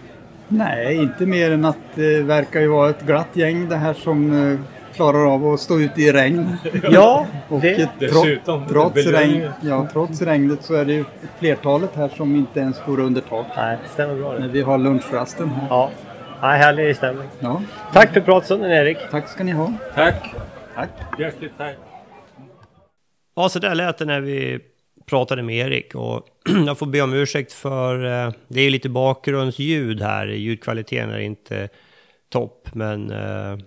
[0.48, 4.52] Nej, inte mer än att det verkar ju vara ett glatt gäng det här som
[4.52, 4.60] eh,
[4.96, 6.58] klarar av att stå ute i regn.
[6.92, 11.06] Ja, Och det, eh, Dessutom, tro, trots, regn, ja, trots regnet så är det ju
[11.40, 13.46] flertalet här som inte ens går under tak.
[13.58, 14.48] nej, stämmer bra När det.
[14.48, 15.68] vi har lunchrasten här.
[15.70, 15.90] Ja,
[16.44, 17.28] nej, härlig stämning.
[17.40, 18.98] Ja, Tack för pratstunden Erik.
[19.12, 19.74] tack ska ni ha.
[19.96, 20.36] Tack!
[20.76, 20.90] Tack.
[21.20, 21.76] Hjärtligt tack!
[23.36, 24.60] Ja, så där lät det när vi
[25.06, 25.96] pratade med Erik.
[25.96, 26.28] Och
[26.66, 30.28] jag får be om ursäkt för eh, det är lite bakgrundsljud här.
[30.28, 31.70] Ljudkvaliteten är inte
[32.30, 33.58] topp, men eh,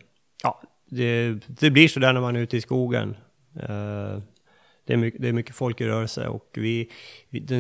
[0.42, 3.16] ja, det, det blir så där när man är ute i skogen.
[3.60, 4.18] Eh,
[4.86, 6.90] det, är mycket, det är mycket folk i rörelse och vi,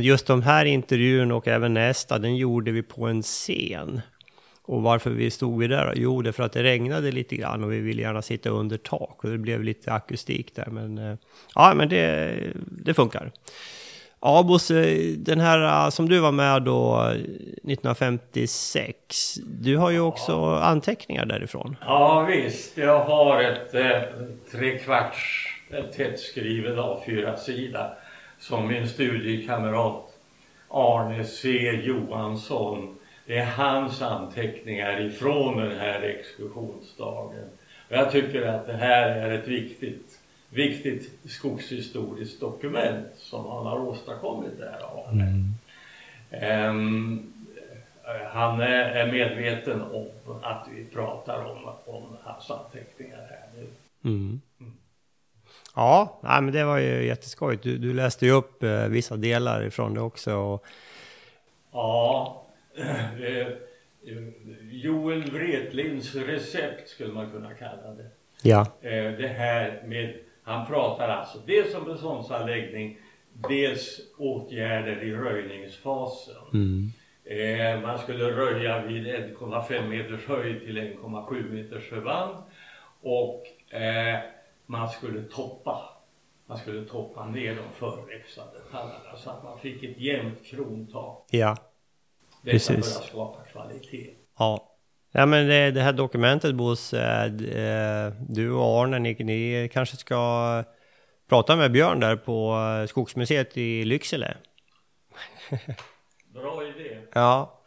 [0.02, 4.00] just de här intervjun och även nästa, den gjorde vi på en scen.
[4.66, 5.92] Och varför vi stod vid där?
[5.96, 8.76] Jo, det är för att det regnade lite grann och vi ville gärna sitta under
[8.76, 10.66] tak och det blev lite akustik där.
[10.70, 11.16] Men eh,
[11.54, 12.34] ja, men det,
[12.66, 13.32] det funkar.
[14.20, 19.34] Ja, Bosse, den här eh, som du var med då eh, 1956.
[19.60, 21.76] Du har ju också anteckningar därifrån.
[21.80, 24.00] Ja visst, jag har ett eh,
[24.52, 27.90] trekvarts eh, tättskriven A4-sida
[28.38, 30.02] som min studiekamrat
[30.68, 31.48] Arne C
[31.84, 32.96] Johansson,
[33.26, 37.44] det är hans anteckningar ifrån den här exkursionsdagen.
[37.88, 43.78] Och jag tycker att det här är ett viktigt, viktigt skogshistoriskt dokument som han har
[43.78, 45.52] åstadkommit där, Arne.
[46.30, 47.32] Ehm,
[48.32, 50.08] han är medveten om
[50.42, 53.66] att vi pratar om, om hans anteckningar här nu.
[54.10, 54.40] Mm.
[55.74, 57.62] Ja, nej, men det var ju jätteskojigt.
[57.62, 60.34] Du, du läste ju upp eh, vissa delar ifrån det också.
[60.34, 60.64] Och,
[61.72, 62.45] Ja,
[62.76, 63.46] eh,
[64.70, 68.06] Joel Wretlinds recept skulle man kunna kalla det.
[68.42, 68.66] ja.
[68.80, 72.98] Eh, det här med, han pratar alltså dels om beståndsanläggning,
[73.48, 76.34] dels åtgärder i röjningsfasen.
[76.52, 76.92] Mm.
[77.24, 82.36] Eh, man skulle röja vid 1,5 meters höjd till 1,7 meters förband
[83.00, 84.18] och eh,
[84.66, 85.90] man skulle toppa.
[86.46, 91.24] Man skulle toppa ner de förväxande tallarna så att man fick ett jämnt krontak.
[91.30, 91.56] Ja.
[92.46, 92.96] Detta Precis.
[92.96, 94.10] att skapa kvalitet.
[94.38, 94.72] Ja.
[95.12, 100.64] Ja, men det, det här dokumentet Bosse, eh, du och Arne, ni, ni kanske ska
[101.28, 104.36] prata med Björn där på eh, Skogsmuseet i Lycksele.
[106.34, 106.96] Bra idé.
[107.12, 107.62] Ja.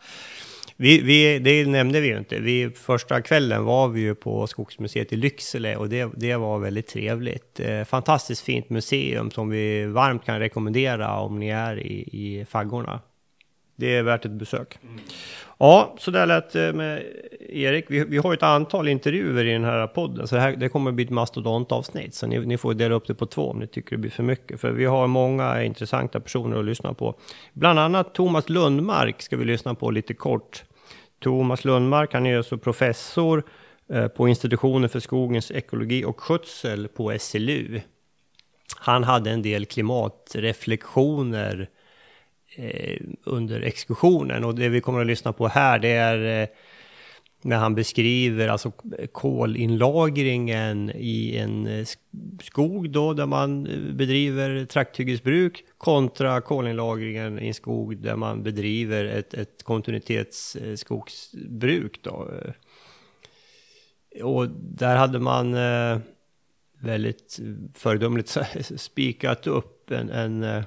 [0.77, 2.39] Vi, vi, det nämnde vi ju inte.
[2.39, 6.87] Vi, första kvällen var vi ju på Skogsmuseet i Lycksele och det, det var väldigt
[6.87, 7.59] trevligt.
[7.59, 12.99] Eh, fantastiskt fint museum som vi varmt kan rekommendera om ni är i, i faggorna.
[13.79, 14.79] Det är värt ett besök.
[15.57, 17.03] Ja, så där lät det med
[17.49, 17.85] Erik.
[17.87, 20.91] Vi, vi har ett antal intervjuer i den här podden, så det, här, det kommer
[20.91, 22.15] bli ett mastodontavsnitt.
[22.15, 24.23] Så ni, ni får dela upp det på två om ni tycker det blir för
[24.23, 24.61] mycket.
[24.61, 27.15] För vi har många intressanta personer att lyssna på.
[27.53, 30.63] Bland annat Thomas Lundmark ska vi lyssna på lite kort.
[31.19, 33.43] Thomas Lundmark, han är alltså professor
[33.93, 37.81] eh, på institutionen för skogens ekologi och skötsel på SLU.
[38.75, 41.69] Han hade en del klimatreflektioner
[42.55, 46.47] Eh, under exkursionen och det vi kommer att lyssna på här det är eh,
[47.41, 48.71] när han beskriver alltså
[49.11, 51.85] kolinlagringen i en eh,
[52.41, 59.33] skog då där man bedriver trakthyggesbruk kontra kolinlagringen i en skog där man bedriver ett,
[59.33, 62.27] ett kontinuitetsskogsbruk då.
[64.23, 65.55] Och där hade man
[66.79, 67.39] väldigt
[67.73, 68.37] föredömligt
[68.77, 70.63] spikat upp en, en eh,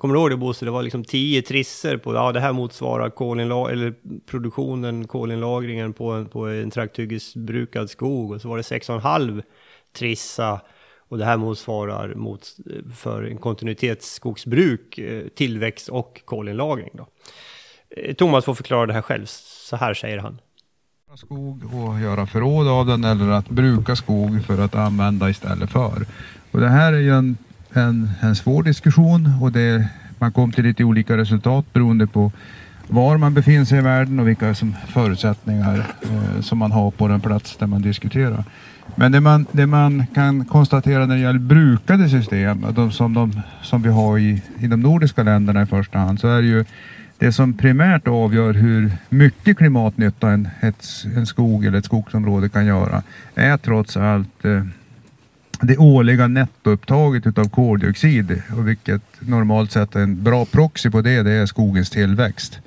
[0.00, 0.64] Kommer du ihåg det Bosse?
[0.64, 3.94] Det var liksom tio trisser på, ja det här motsvarar kolinlag eller
[4.26, 8.32] produktionen, kolinlagringen på en, på en trakthyggesbrukad skog.
[8.32, 9.42] Och så var det 6,5
[9.96, 10.60] trissa
[11.08, 12.56] och det här motsvarar mot,
[12.96, 16.90] för en kontinuitetsskogsbruk, eh, tillväxt och kolinlagring.
[16.92, 17.06] Då.
[17.90, 20.40] Eh, Thomas får förklara det här själv, så här säger han.
[21.14, 26.06] skog och göra förråd av den eller att bruka skog för att använda istället för.
[26.50, 27.36] Och det här är ju en,
[27.72, 32.32] en, en svår diskussion och det, man kom till lite olika resultat beroende på
[32.86, 37.08] var man befinner sig i världen och vilka som förutsättningar eh, som man har på
[37.08, 38.44] den plats där man diskuterar.
[38.94, 43.42] Men det man, det man kan konstatera när det gäller brukade system, de som, de,
[43.62, 46.64] som vi har i, i de nordiska länderna i första hand, så är det ju
[47.18, 52.66] det som primärt avgör hur mycket klimatnytta en, ett, en skog eller ett skogsområde kan
[52.66, 53.02] göra
[53.34, 54.64] är trots allt eh,
[55.60, 61.22] det årliga nettoupptaget utav koldioxid och vilket normalt sett är en bra proxy på det,
[61.22, 62.60] det är skogens tillväxt.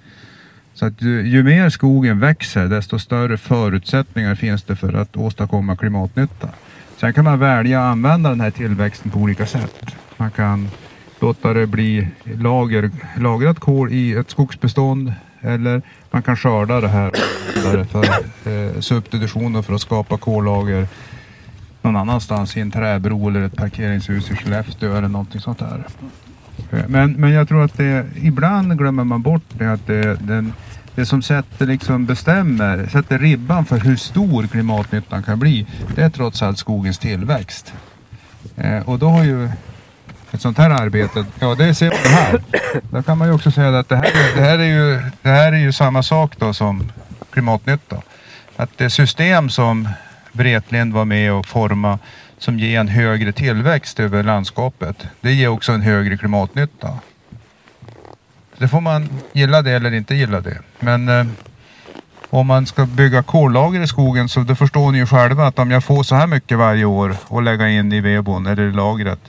[0.74, 5.76] Så att ju, ju mer skogen växer desto större förutsättningar finns det för att åstadkomma
[5.76, 6.50] klimatnytta.
[6.98, 9.86] Sen kan man välja att använda den här tillväxten på olika sätt.
[10.18, 10.70] Man kan
[11.20, 17.12] låta det bli lager, lagrat kol i ett skogsbestånd eller man kan skörda det här
[17.86, 20.88] för eh, substitution för att skapa kollager
[21.84, 25.84] någon annanstans i en träbro eller ett parkeringshus i Skellefteå eller någonting sånt där.
[26.88, 30.54] Men, men jag tror att det, ibland glömmer man bort det att det, den,
[30.96, 36.10] det som sätter, liksom bestämmer, sätter ribban för hur stor klimatnyttan kan bli, det är
[36.10, 37.74] trots allt skogens tillväxt.
[38.56, 39.50] Eh, och då har ju
[40.32, 42.44] ett sånt här arbete, ja det ser man här.
[42.92, 45.54] Då kan man ju också säga att det här, det här, är, ju, det här
[45.54, 46.92] är ju samma sak då som
[47.32, 48.02] klimatnytta.
[48.56, 49.90] Att det system som
[50.34, 52.00] Wretlind var med och forma
[52.38, 55.08] som ger en högre tillväxt över landskapet.
[55.22, 57.00] Det ger också en högre klimatnytta.
[58.58, 60.58] Det får man gilla det eller inte gilla det.
[60.80, 61.26] Men eh,
[62.30, 65.72] om man ska bygga kollager i skogen så det förstår ni ju själva att om
[65.72, 69.20] jag får så här mycket varje år och lägga in i vedbon eller i lagret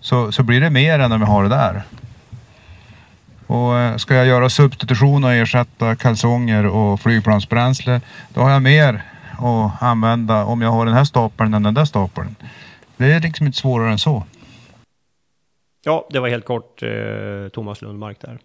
[0.00, 1.82] så, så blir det mer än om jag har det där.
[3.46, 8.00] Och eh, ska jag göra substitution och ersätta kalsonger och flygplansbränsle
[8.34, 9.02] då har jag mer
[9.40, 12.36] och använda om jag har den här stapeln än den där stapeln.
[12.96, 14.24] Det är liksom inte svårare än så.
[15.84, 18.38] Ja, det var helt kort eh, Thomas Lundmark där.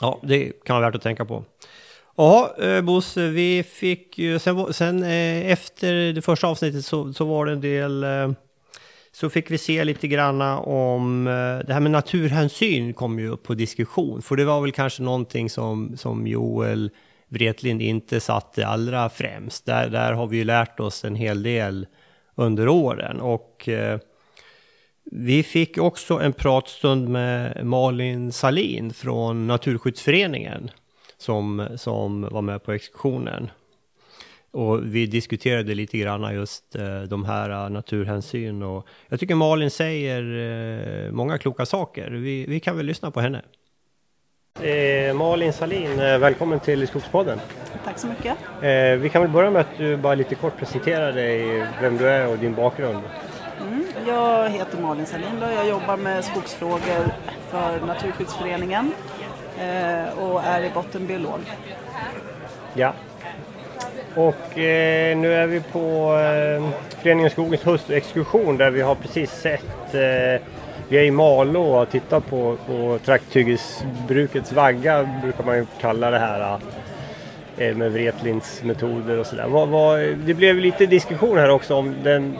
[0.00, 1.44] Ja, det kan vara värt att tänka på.
[2.16, 7.24] Ja, eh, Bosse, vi fick ju sen, sen eh, efter det första avsnittet så, så
[7.24, 8.30] var det en del eh,
[9.12, 13.42] så fick vi se lite granna om eh, det här med naturhänsyn kom ju upp
[13.42, 14.22] på diskussion.
[14.22, 16.90] För det var väl kanske någonting som, som Joel
[17.34, 19.66] Wretlind inte satte allra främst.
[19.66, 21.86] Där, där har vi ju lärt oss en hel del
[22.34, 23.20] under åren.
[23.20, 23.98] Och eh,
[25.04, 30.70] vi fick också en pratstund med Malin Salin från Naturskyddsföreningen
[31.16, 33.50] som, som var med på exkursionen.
[34.50, 39.70] Och vi diskuterade lite grann just eh, de här eh, naturhänsyn och jag tycker Malin
[39.70, 40.22] säger
[41.06, 42.10] eh, många kloka saker.
[42.10, 43.42] Vi, vi kan väl lyssna på henne.
[44.62, 47.40] Eh, Malin Salin, eh, välkommen till Skogspodden.
[47.84, 48.36] Tack så mycket.
[48.62, 52.08] Eh, vi kan väl börja med att du bara lite kort presenterar dig, vem du
[52.08, 52.98] är och din bakgrund.
[53.60, 57.06] Mm, jag heter Malin Salin och jag jobbar med skogsfrågor
[57.50, 58.92] för Naturskyddsföreningen
[59.58, 61.40] eh, och är i botten biolog.
[62.74, 62.92] Ja.
[64.14, 66.70] Och eh, nu är vi på eh,
[67.02, 69.94] Föreningen Skogens höstexkursion där vi har precis sett
[70.88, 76.18] vi är i Malå och tittar på, på trakthyggesbrukets vagga brukar man ju kalla det
[76.18, 76.58] här
[77.58, 80.16] eh, med Wretlinds metoder och sådär.
[80.26, 82.36] Det blev lite diskussion här också om den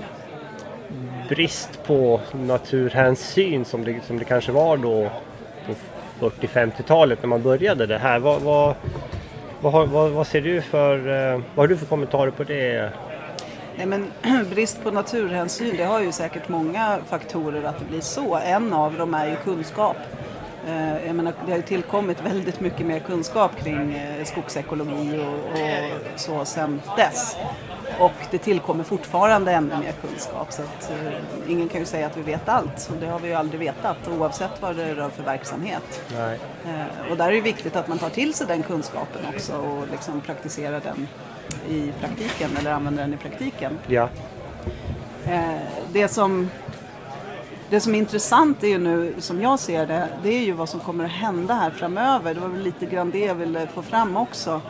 [1.28, 5.10] brist på naturhänsyn som det, som det kanske var då
[6.20, 8.18] på 40-50-talet när man började det här.
[8.18, 8.74] Vad, vad,
[9.60, 12.90] vad, vad, vad ser du för, eh, vad har du för kommentarer på det
[13.76, 14.10] Nej, men
[14.50, 18.36] brist på naturhänsyn det har ju säkert många faktorer att det blir så.
[18.36, 19.96] En av dem är ju kunskap.
[20.66, 25.52] Eh, jag menar, det har ju tillkommit väldigt mycket mer kunskap kring eh, skogsekologi och,
[25.52, 27.36] och så sedan dess.
[27.98, 31.12] Och det tillkommer fortfarande ännu mer kunskap så att uh,
[31.48, 33.96] ingen kan ju säga att vi vet allt och det har vi ju aldrig vetat
[34.18, 36.02] oavsett vad det rör för verksamhet.
[36.12, 39.86] Uh, och där är det viktigt att man tar till sig den kunskapen också och
[39.90, 41.08] liksom praktiserar den
[41.68, 43.78] i praktiken eller använder den i praktiken.
[43.86, 44.08] Ja.
[45.26, 45.60] Eh,
[45.92, 46.50] det, som,
[47.70, 50.68] det som är intressant är ju nu, som jag ser det, det är ju vad
[50.68, 52.34] som kommer att hända här framöver.
[52.34, 54.60] Det var väl lite grann det jag ville få fram också.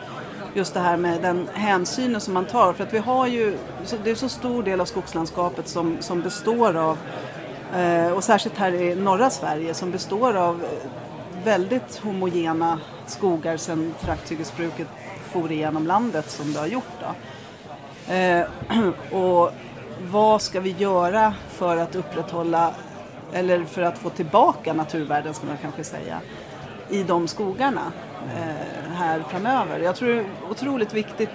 [0.53, 2.73] Just det här med den hänsynen som man tar.
[2.73, 3.57] För att vi har ju,
[4.03, 6.97] det är så stor del av skogslandskapet som, som består av,
[7.75, 10.65] eh, och särskilt här i norra Sverige, som består av
[11.43, 14.87] väldigt homogena skogar sedan trakthyggesbruket
[15.35, 16.93] for igenom landet som det har gjort.
[16.99, 18.13] Då.
[18.13, 18.45] Eh,
[19.19, 19.51] och
[20.11, 22.73] vad ska vi göra för att upprätthålla
[23.33, 26.19] eller för att få tillbaka naturvärden ska man kanske säga
[26.89, 27.91] i de skogarna
[28.35, 29.79] eh, här framöver.
[29.79, 31.29] Jag tror det är otroligt viktigt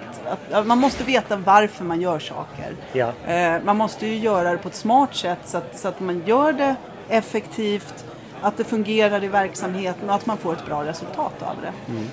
[0.51, 2.75] att man måste veta varför man gör saker.
[2.93, 3.11] Ja.
[3.33, 6.23] Eh, man måste ju göra det på ett smart sätt så att, så att man
[6.25, 6.75] gör det
[7.09, 8.05] effektivt,
[8.41, 11.73] att det fungerar i verksamheten och att man får ett bra resultat av det.
[11.91, 12.07] Mm.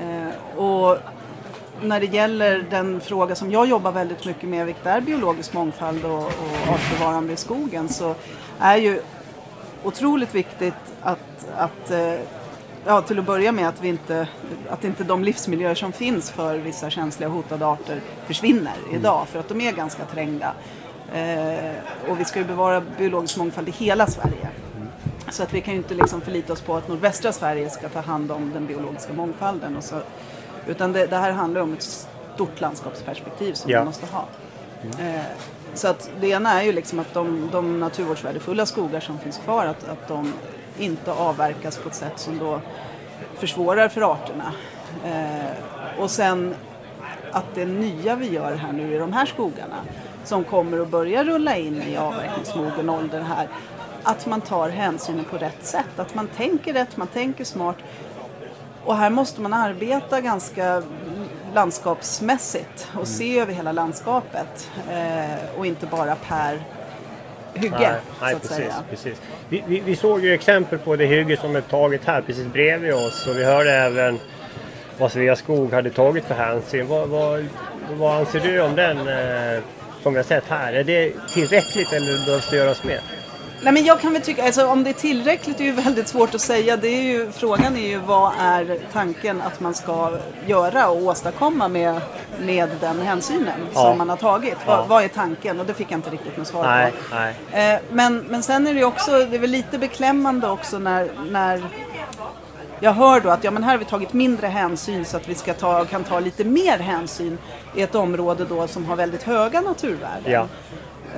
[0.00, 0.98] Eh, och
[1.82, 6.04] när det gäller den fråga som jag jobbar väldigt mycket med, vilket är biologisk mångfald
[6.04, 8.14] och, och artbevarande i skogen, så
[8.58, 9.00] är ju
[9.84, 12.14] otroligt viktigt att, att eh,
[12.84, 14.28] ja, till att börja med att, vi inte,
[14.70, 19.00] att inte de livsmiljöer som finns för vissa känsliga hotade arter försvinner mm.
[19.00, 20.54] idag, för att de är ganska trängda.
[21.14, 24.48] Eh, och vi ska ju bevara biologisk mångfald i hela Sverige.
[25.30, 28.00] Så att vi kan ju inte liksom förlita oss på att nordvästra Sverige ska ta
[28.00, 29.76] hand om den biologiska mångfalden.
[29.76, 30.00] Och så,
[30.66, 31.82] utan det, det här handlar om ett
[32.34, 33.78] stort landskapsperspektiv som Ja.
[33.80, 34.24] vi måste ha.
[34.98, 35.20] Eh,
[35.74, 39.66] så att det ena är ju liksom att de, de naturvårdsvärdefulla skogar som finns kvar,
[39.66, 40.32] att, att de
[40.78, 42.60] inte avverkas på ett sätt som då
[43.36, 44.52] försvårar för arterna.
[45.04, 46.54] Eh, och sen
[47.32, 49.76] att det nya vi gör här nu i de här skogarna
[50.24, 53.48] som kommer att börja rulla in i avverkningsmogen ålder här
[54.02, 57.76] att man tar hänsynen på rätt sätt, att man tänker rätt, man tänker smart
[58.84, 60.82] och här måste man arbeta ganska
[61.54, 66.60] landskapsmässigt och se över hela landskapet eh, och inte bara per
[67.54, 68.74] hygge Nej, nej så att precis.
[68.90, 69.22] precis.
[69.48, 72.94] Vi, vi, vi såg ju exempel på det hygge som är taget här precis bredvid
[72.94, 74.18] oss och vi hörde även
[74.98, 76.86] vad Sveaskog hade tagit för hänsyn.
[76.88, 77.46] Vad, vad,
[77.90, 79.62] vad anser du om den eh,
[80.02, 80.72] som vi har sett här?
[80.72, 83.00] Är det tillräckligt eller behövs det göras mer?
[83.62, 86.34] Nej, men jag kan väl tycka, alltså, om det är tillräckligt är ju väldigt svårt
[86.34, 86.76] att säga.
[86.76, 91.68] Det är ju, frågan är ju vad är tanken att man ska göra och åstadkomma
[91.68, 92.00] med,
[92.40, 93.80] med den hänsynen Ja.
[93.80, 94.56] som man har tagit.
[94.66, 94.76] Ja.
[94.76, 95.60] Vad, vad är tanken?
[95.60, 97.14] Och det fick jag inte riktigt något svar Nej, på.
[97.14, 97.74] nej.
[97.74, 101.10] Eh, men, men sen är det ju också, det är väl lite beklämmande också när,
[101.30, 101.62] när
[102.80, 105.34] jag hör då att ja, men här har vi tagit mindre hänsyn så att vi
[105.34, 107.38] ska ta, kan ta lite mer hänsyn
[107.74, 110.32] i ett område då som har väldigt höga naturvärden.
[110.32, 110.46] Ja.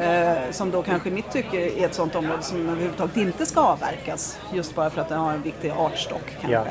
[0.00, 3.60] Eh, som då kanske i mitt tycke är ett sådant område som överhuvudtaget inte ska
[3.60, 4.38] avverkas.
[4.54, 6.70] Just bara för att den har en viktig artstock kanske.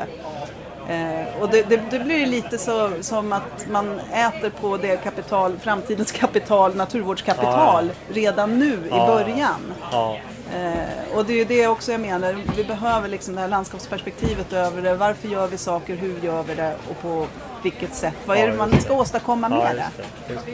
[0.89, 5.57] Eh, och det, det, det blir lite så som att man äter på det kapital,
[5.61, 9.07] framtidens kapital, naturvårdskapital, redan nu i Ja.
[9.07, 9.73] början.
[9.91, 10.17] Ja.
[10.55, 14.53] Eh, och det är ju det också jag menar, vi behöver liksom det här landskapsperspektivet
[14.53, 14.95] över det.
[14.95, 17.27] Varför gör vi saker, hur gör vi det och på
[17.63, 18.13] vilket sätt?
[18.25, 20.03] Vad är det man ska åstadkomma Ja, med det?
[20.03, 20.45] just det, just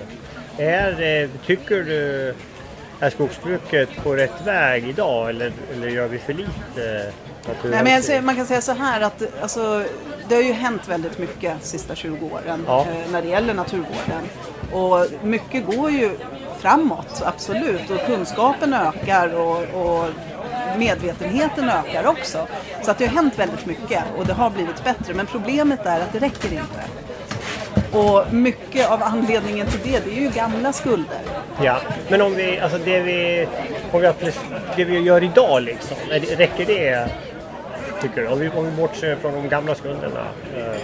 [0.58, 0.64] det.
[0.66, 2.36] Är, eh, tycker du
[3.00, 7.12] är skogsbruket på rätt väg idag eller, eller gör vi för lite?
[7.64, 9.84] Nej, men säger, man kan säga så här att alltså,
[10.30, 12.82] det har ju hänt väldigt mycket de sista 20 åren Ja.
[12.82, 14.24] eh, när det gäller naturvården.
[14.72, 16.12] Och mycket går ju
[16.60, 17.90] framåt, absolut.
[17.90, 20.10] Och kunskapen ökar och, och
[20.78, 22.48] medvetenheten ökar också.
[22.84, 25.14] Så att det har hänt väldigt mycket och det har blivit bättre.
[25.14, 26.82] Men problemet är att det räcker inte.
[27.98, 31.20] Och mycket av anledningen till det, det är ju gamla skulder.
[31.64, 31.78] Ja,
[32.10, 33.48] men om vi, alltså det vi,
[33.92, 34.32] om vi,
[34.76, 35.98] det vi gör idag liksom,
[36.38, 37.10] räcker det?
[38.02, 38.28] Tycker du?
[38.28, 40.26] Om vi, om vi bortser från de gamla skulderna.
[40.58, 40.78] Eh,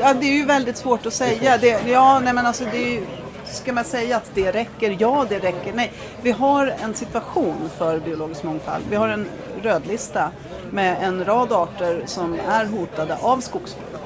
[0.00, 1.58] Ja, det är ju väldigt svårt att säga.
[1.58, 3.00] Det, ja, nej men alltså det är ju,
[3.44, 4.96] Ska man säga att det räcker?
[4.98, 5.72] Ja, det räcker.
[5.74, 5.92] Nej,
[6.22, 8.84] vi har en situation för biologisk mångfald.
[8.90, 9.26] Vi har en
[9.62, 10.30] rödlista
[10.70, 13.97] med en rad arter som är hotade av skogsbruk.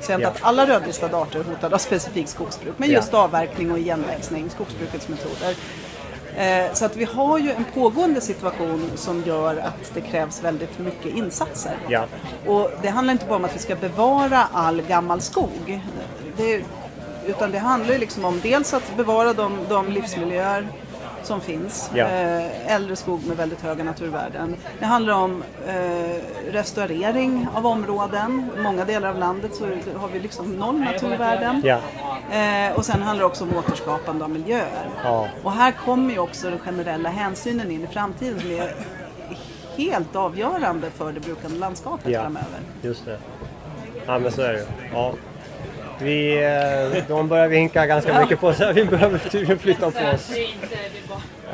[0.00, 0.28] Inte Ja.
[0.28, 2.94] att alla rödlistade arter är hotade av specifikt skogsbruk, men Ja.
[2.94, 5.54] just avverkning och igenväxning, skogsbrukets metoder.
[6.36, 10.78] Eh, Så att vi har ju en pågående situation som gör att det krävs väldigt
[10.78, 11.72] mycket insatser.
[11.88, 12.04] ja,
[12.46, 15.80] Och det handlar inte bara om att vi ska bevara all gammal skog.
[16.36, 16.64] Det,
[17.26, 20.66] utan det handlar ju liksom om dels att bevara de, de livsmiljöer
[21.26, 21.90] som finns.
[21.94, 22.06] Ja.
[22.08, 24.56] Eh, äldre skog med väldigt höga naturvärden.
[24.78, 25.72] Det handlar om eh,
[26.52, 28.50] restaurering av områden.
[28.58, 29.64] I många delar av landet så
[29.98, 31.62] har vi liksom noll naturvärden.
[31.64, 31.80] ja,
[32.32, 34.88] Eh, och sen handlar det också om återskapande av miljöer.
[35.04, 35.28] Ja.
[35.42, 38.74] Och här kommer ju också den generella hänsynen in i framtiden som är
[39.76, 42.60] helt avgörande för det brukande landskapet framöver.
[42.82, 43.18] just det.
[44.06, 44.66] Ja, men så är det.
[44.92, 45.12] Ja.
[46.02, 48.72] Vi, eh, de börjar vinka ganska mycket på oss här.
[48.72, 50.32] Vi behöver tydligen flytta på oss.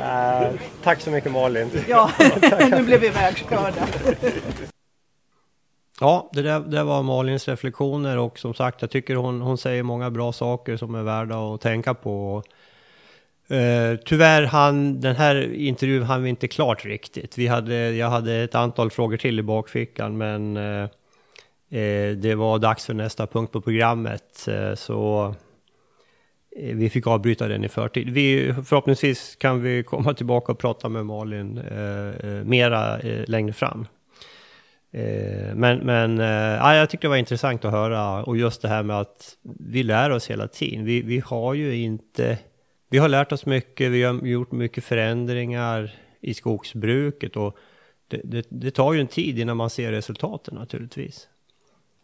[0.01, 0.49] Eh,
[0.83, 1.69] tack så mycket Malin.
[1.87, 2.11] Ja,
[2.71, 3.87] nu blev vi ivägkörda.
[5.99, 9.83] Ja, det där, det var Malins reflektioner och som sagt, jag tycker hon, hon säger
[9.83, 12.43] många bra saker som är värda att tänka på.
[13.47, 17.37] Eh, tyvärr han, den här intervjun hann vi inte klart riktigt.
[17.37, 20.89] Vi hade, jag hade ett antal frågor till i bakfickan, men eh,
[21.69, 24.47] Eh, det var dags för nästa punkt på programmet.
[24.47, 25.35] Eh, så
[26.55, 28.09] eh, vi fick avbryta den i förtid.
[28.09, 33.87] Vi, förhoppningsvis kan vi komma tillbaka och prata med Malin eh, mera eh, längre fram.
[34.91, 36.25] Eh, Men, men eh,
[36.57, 39.83] ja, jag tyckte det var intressant att höra och just det här med att vi
[39.83, 40.85] lär oss hela tiden.
[40.85, 42.37] Vi, vi har ju inte,
[42.89, 47.57] vi har lärt oss mycket, vi har gjort mycket förändringar i skogsbruket och
[48.07, 51.27] det, det, det tar ju en tid innan man ser resultaten naturligtvis.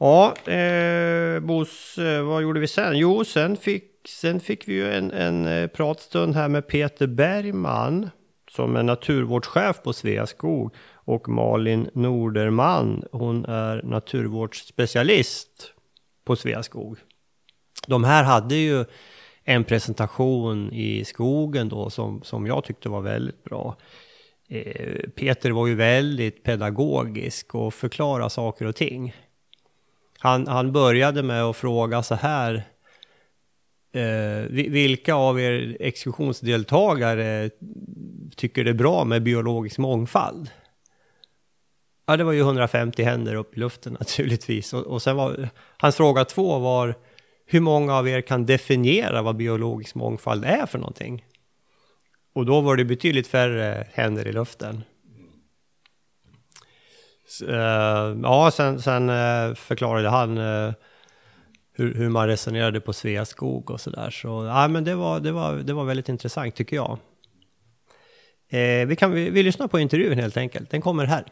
[0.03, 2.97] Ja, eh, Bos, vad gjorde vi sen?
[2.97, 8.09] Jo, sen fick, sen fick vi ju en, en eh, pratstund här med Peter Bergman
[8.51, 15.73] som är naturvårdschef på Sveaskog och Malin Norderman, hon är naturvårdsspecialist
[16.25, 16.97] på Sveaskog.
[17.87, 18.85] De här hade ju
[19.43, 23.77] en presentation i skogen då som, som jag tyckte var väldigt bra.
[24.49, 29.13] eh, Peter var ju väldigt pedagogisk och förklarade saker och ting.
[30.23, 32.63] Han, han började med att fråga så här.
[33.93, 37.49] Eh, vilka av er exkursionsdeltagare
[38.35, 40.49] tycker det är bra med biologisk mångfald?
[42.05, 44.73] Ja, det var ju 150 händer upp i luften naturligtvis.
[44.73, 46.95] Och, och sen var hans fråga två var
[47.45, 51.25] hur många av er kan definiera vad biologisk mångfald är för någonting?
[52.33, 54.83] Och då var det betydligt färre händer i luften.
[57.41, 60.73] Uh, ja, sen, sen uh, förklarade han uh,
[61.73, 64.09] hur, hur, man resonerade på Sveaskog och sådär.
[64.09, 66.97] Så ja, men det var, det, var, det var väldigt intressant tycker jag.
[68.87, 70.69] vi, kan, vi, vi lyssnar på intervjun helt enkelt.
[70.69, 71.23] Den kommer här.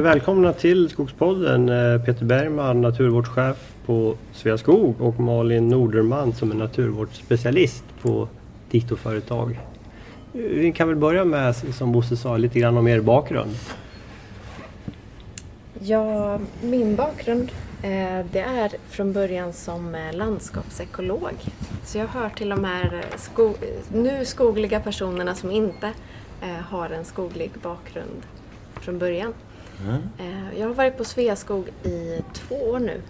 [0.00, 1.66] Välkomna till Skogspodden
[2.06, 3.56] Peter Bergman, naturvårdschef
[3.86, 8.28] på Sveaskog och Malin Norderman som är naturvårdsspecialist på
[8.70, 9.60] Diktorföretag.
[10.32, 13.56] Vi kan väl börja med, som Bosse sa, lite grann om er bakgrund.
[15.82, 17.52] Ja, min bakgrund
[17.82, 21.32] eh, det är från början som eh, landskapsekolog.
[21.84, 23.54] Så jag hör till de här sko
[23.92, 25.92] nu skogliga personerna som inte
[26.42, 28.26] eh, har en skoglig bakgrund
[28.74, 29.34] från början.
[29.84, 30.00] Mm.
[30.58, 33.02] Jag har varit på Sveaskog i två år nu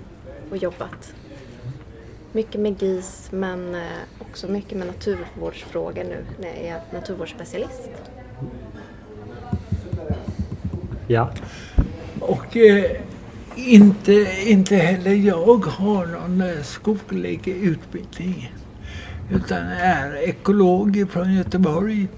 [0.51, 1.15] och jobbat.
[2.33, 3.77] Mycket med GIS men
[4.19, 7.91] också mycket med naturvårdsfrågor nu när jag är naturvårdsspecialist.
[11.07, 11.31] Ja.
[12.21, 12.91] Och eh,
[13.57, 18.55] inte, inte heller jag har någon eh, skoglig utbildning.
[19.31, 22.09] Utan är ekolog från Göteborg.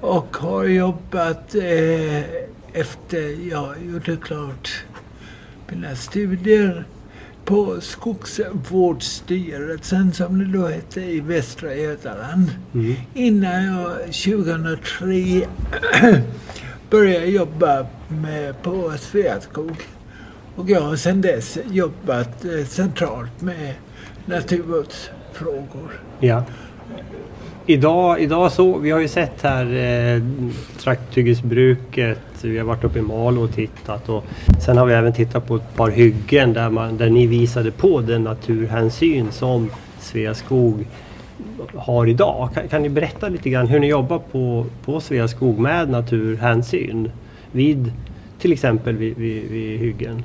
[0.00, 2.20] Och har jobbat eh,
[2.72, 4.84] efter jag gjorde klart
[5.68, 6.84] mina studier
[7.44, 12.50] på Skogsvårdsstyrelsen som det då hette i Västra Götaland.
[12.74, 12.94] Mm.
[13.14, 15.46] Innan jag 2003
[16.90, 19.76] började jobba med, på Sveaskog.
[20.56, 23.74] Och jag har sedan dess jobbat eh, centralt med
[24.26, 26.00] naturvårdsfrågor.
[26.20, 26.44] Ja.
[27.66, 30.22] Idag, idag så, vi har ju sett här eh,
[30.78, 34.24] trakthyggesbruket, vi har varit uppe i Malå och tittat och
[34.64, 38.00] sen har vi även tittat på ett par hyggen där, man, där ni visade på
[38.00, 40.86] den naturhänsyn som Sveaskog
[41.74, 42.48] har idag.
[42.54, 47.10] Kan, kan, ni berätta lite grann hur ni jobbar på, på Sveaskog med naturhänsyn
[47.54, 47.92] vid
[48.38, 50.24] till exempel vid, vid, vid hyggen?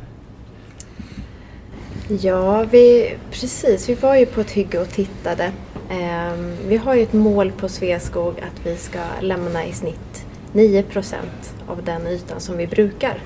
[2.21, 3.89] Ja, vi, precis.
[3.89, 5.51] Vi var ju på ett hygge och tittade.
[5.89, 11.15] Um, vi har ju ett mål på Sveaskog att vi ska lämna i snitt 9%
[11.67, 13.21] av den ytan som vi brukar.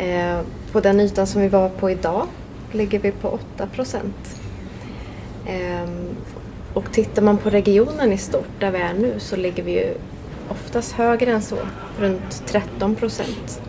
[0.00, 0.40] Uh,
[0.72, 2.26] på den ytan som vi var på idag
[2.72, 4.12] ligger vi på 8 um,
[5.46, 6.08] ehm,
[6.74, 9.94] och tittar man på regionen i stort, där vi är nu, så ligger vi ju
[10.50, 11.58] oftast högre än så,
[12.00, 13.62] runt 13 procent.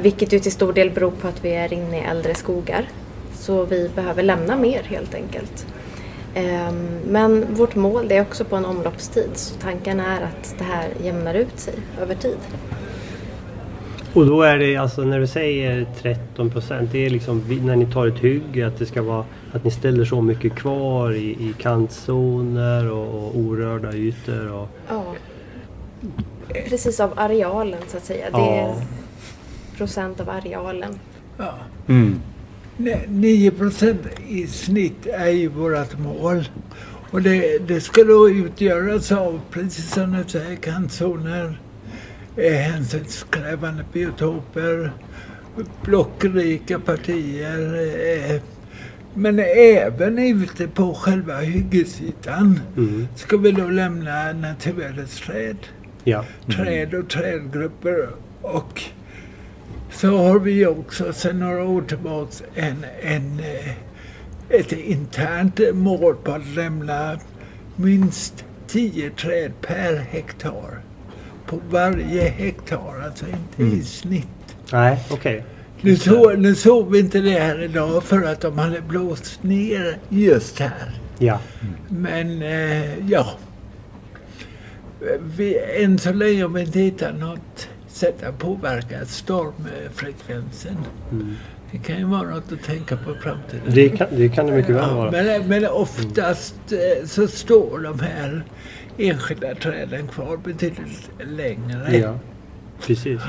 [0.00, 2.88] Vilket ju till stor del beror på att vi är inne i äldre skogar.
[3.34, 5.66] Så vi behöver lämna mer helt enkelt.
[6.34, 10.88] Ehm, men vårt mål är också på en omloppstid så tanken är att det här
[11.02, 12.38] jämnar ut sig över tid.
[14.14, 17.86] Och då är det alltså när du säger 13 procent, det är liksom när ni
[17.86, 21.54] tar ett hygge att det ska vara att ni ställer så mycket kvar i, i
[21.58, 24.52] kantzoner och, och orörda ytor?
[24.52, 24.68] Och...
[24.88, 25.04] Ja,
[26.68, 28.30] precis av arealen så att säga.
[28.30, 28.74] Det är
[29.76, 30.98] procent av arealen.
[31.38, 31.54] Ja.
[31.88, 32.20] Mm.
[33.08, 36.48] 9 procent i snitt är ju vårt mål.
[37.10, 41.60] Och det, det ska då utgöras av, precis som du säger, kantzoner,
[42.36, 44.92] eh, hänsynskrävande biotoper,
[45.82, 47.74] blockrika partier,
[48.34, 48.42] eh,
[49.14, 53.08] men även ute på själva hyggesytan mm.
[53.16, 55.56] ska vi då lämna naturvärdesträd.
[56.08, 56.24] Ja.
[56.44, 56.56] Mm.
[56.56, 58.08] Träd och trädgrupper.
[58.42, 58.82] Och
[59.90, 63.70] så har vi också sedan några år tillbaka en, en, eh,
[64.48, 67.18] ett internt mål på att lämna
[67.76, 70.80] minst 10 träd per hektar.
[71.46, 73.80] På varje hektar, alltså inte mm.
[73.80, 74.56] i snitt.
[74.72, 75.36] Nej, okej.
[75.36, 75.42] Okay.
[75.80, 79.98] Nu, så, nu såg vi inte det här idag för att de hade blåst ner
[80.08, 81.00] just här.
[81.18, 81.40] Ja.
[81.88, 83.26] Men eh, ja.
[85.36, 90.76] Vi, än så länge har vi inte hittat något sätt att påverka stormfrekvensen.
[91.10, 91.34] Mm.
[91.70, 93.62] Det kan ju vara något att tänka på i framtiden.
[93.66, 95.10] Det kan det, kan det mycket väl vara.
[95.10, 97.06] men, men oftast mm.
[97.06, 98.44] så står de här
[98.98, 101.96] enskilda träden kvar betydligt längre.
[101.96, 102.18] Ja.
[102.86, 103.20] Precis.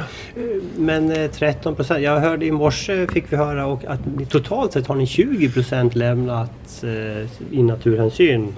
[0.77, 2.01] Men 13 eh, procent.
[2.01, 3.99] Jag hörde i morse fick vi höra och att
[4.29, 8.53] totalt sett har ni 20 procent lämnat eh, i naturhänsyn.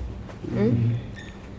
[0.57, 0.89] Mm.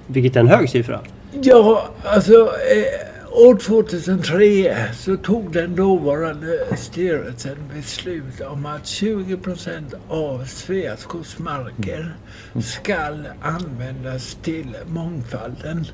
[0.07, 1.01] Vilket är en hög siffra.
[1.33, 9.95] Ja, alltså eh, år 2003 så tog den dåvarande styrelsen beslut om att 20 procent
[10.09, 12.15] av Sveaskogs marker
[12.63, 15.87] skall användas till mångfalden.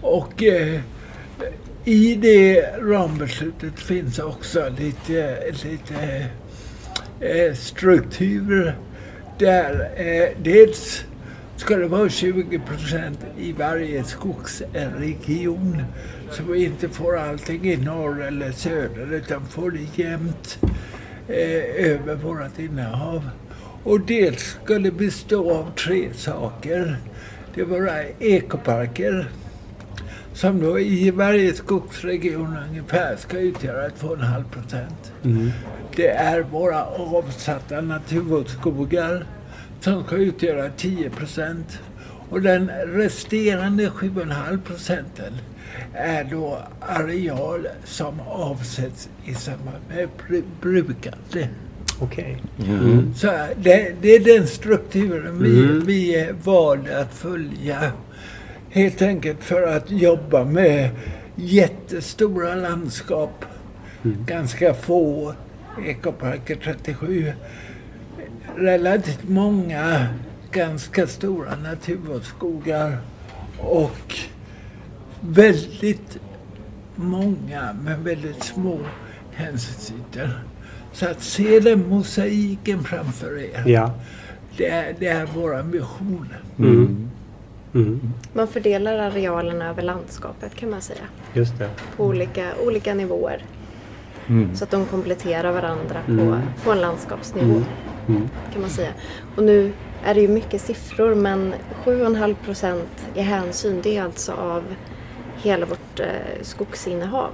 [0.00, 0.80] Och eh,
[1.84, 6.26] i det rambeslutet finns också lite, lite
[7.20, 8.74] eh, struktur
[9.38, 11.04] där eh, dels
[11.60, 15.82] ska det vara 20 procent i varje skogsregion
[16.30, 20.58] så vi inte får allting i norr eller söder utan får det jämnt
[21.28, 23.30] eh, över vårt innehav.
[23.84, 26.96] Och dels ska det bestå av tre saker.
[27.54, 29.30] Det vara ekoparker
[30.32, 35.12] som då i varje skogsregion ungefär ska utgöra 2,5 procent.
[35.96, 39.26] Det är våra avsatta naturvårdsskogar
[39.80, 41.78] som ska utgöra 10 procent.
[42.30, 45.32] Och den resterande 7,5 procenten
[45.94, 51.48] är då areal som avsätts i samband med bru- brukande.
[52.00, 52.42] Okej.
[53.16, 53.26] Så
[53.62, 55.84] det, det är den strukturen vi, Mm.
[55.86, 57.92] vi valde att följa.
[58.70, 60.90] Helt enkelt för att jobba med
[61.36, 63.44] jättestora landskap.
[64.02, 65.34] Ganska få
[65.86, 67.32] ekoparker, 37.
[68.60, 70.06] Relativt många
[70.50, 72.98] ganska stora naturvårdsskogar
[73.58, 74.14] och
[75.20, 76.18] väldigt
[76.96, 78.78] många men väldigt små
[79.32, 80.28] hänsynsytor.
[80.92, 83.90] Så att se den mosaiken framför er, Ja.
[84.56, 86.28] det, är, det är vår ambition.
[86.58, 87.10] Mm.
[87.74, 88.00] Mm.
[88.32, 91.02] Man fördelar arealen över landskapet kan man säga.
[91.34, 91.70] Just det.
[91.96, 93.44] På olika, olika nivåer.
[94.54, 96.40] Så att de kompletterar varandra på, Mm.
[96.64, 97.62] på en landskapsnivå.
[98.10, 98.28] Mm.
[98.52, 98.90] kan man säga.
[99.36, 99.72] Och nu
[100.04, 101.54] är det ju mycket siffror men
[101.84, 104.62] 7,5 procent i hänsyn det är alltså av
[105.42, 106.06] hela vårt eh,
[106.42, 107.30] skogsinnehav.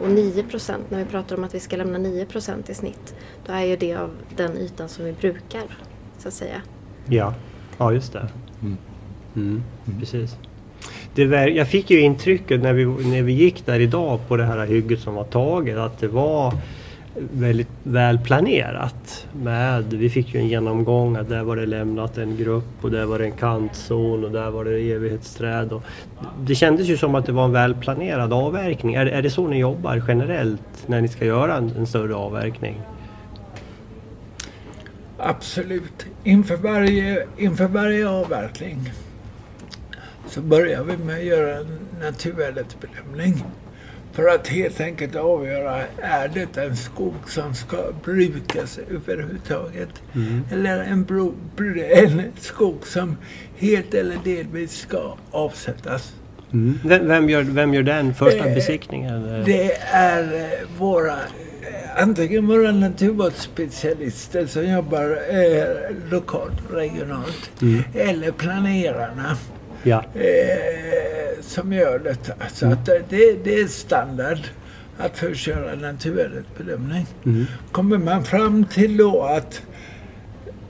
[0.00, 3.14] Och 9 procent, när vi pratar om att vi ska lämna 9 procent i snitt,
[3.46, 5.62] då är ju det av den ytan som vi brukar,
[6.18, 6.62] så att säga.
[7.06, 7.34] Ja,
[7.78, 8.28] ja just det.
[9.34, 9.62] Mm.
[10.00, 10.36] Precis.
[11.14, 14.44] Det var, jag fick ju intrycket när vi, när vi gick där idag på det
[14.44, 16.54] här hygget som var taget att det var
[17.14, 19.26] väldigt väl planerat.
[19.32, 23.04] Med, vi fick ju en genomgång att där var det lämnat en grupp och där
[23.04, 25.72] var det en kantzon och där var det evighetsträd.
[25.72, 25.82] Och
[26.40, 28.94] det kändes ju som att det var en väl planerad avverkning.
[28.94, 32.80] Är, är det så ni jobbar generellt när ni ska göra en, en större avverkning?
[35.18, 36.06] Absolut.
[36.24, 38.92] Inför varje, inför varje avverkning
[40.26, 43.44] så börjar vi med att göra en naturvärdesbedömning.
[44.12, 49.88] För att helt enkelt avgöra, är det en skog som ska brukas överhuvudtaget?
[50.52, 51.34] Eller en, bro,
[51.94, 53.16] en skog som
[53.56, 56.12] helt eller delvis ska avsättas?
[56.84, 59.42] Vem, vem, gör, vem gör den första Eh, besiktningen?
[59.46, 67.50] Det är eh, våra, eh, antingen våra naturvårdsspecialister som jobbar eh, lokalt regionalt.
[67.94, 69.36] Eller planerarna
[69.82, 70.04] Ja.
[70.14, 72.34] eh, som gör detta.
[72.52, 74.38] Så att eh, det, det är standard
[74.98, 77.06] att först göra en naturvärdesbedömning.
[77.72, 79.62] Kommer man fram till då att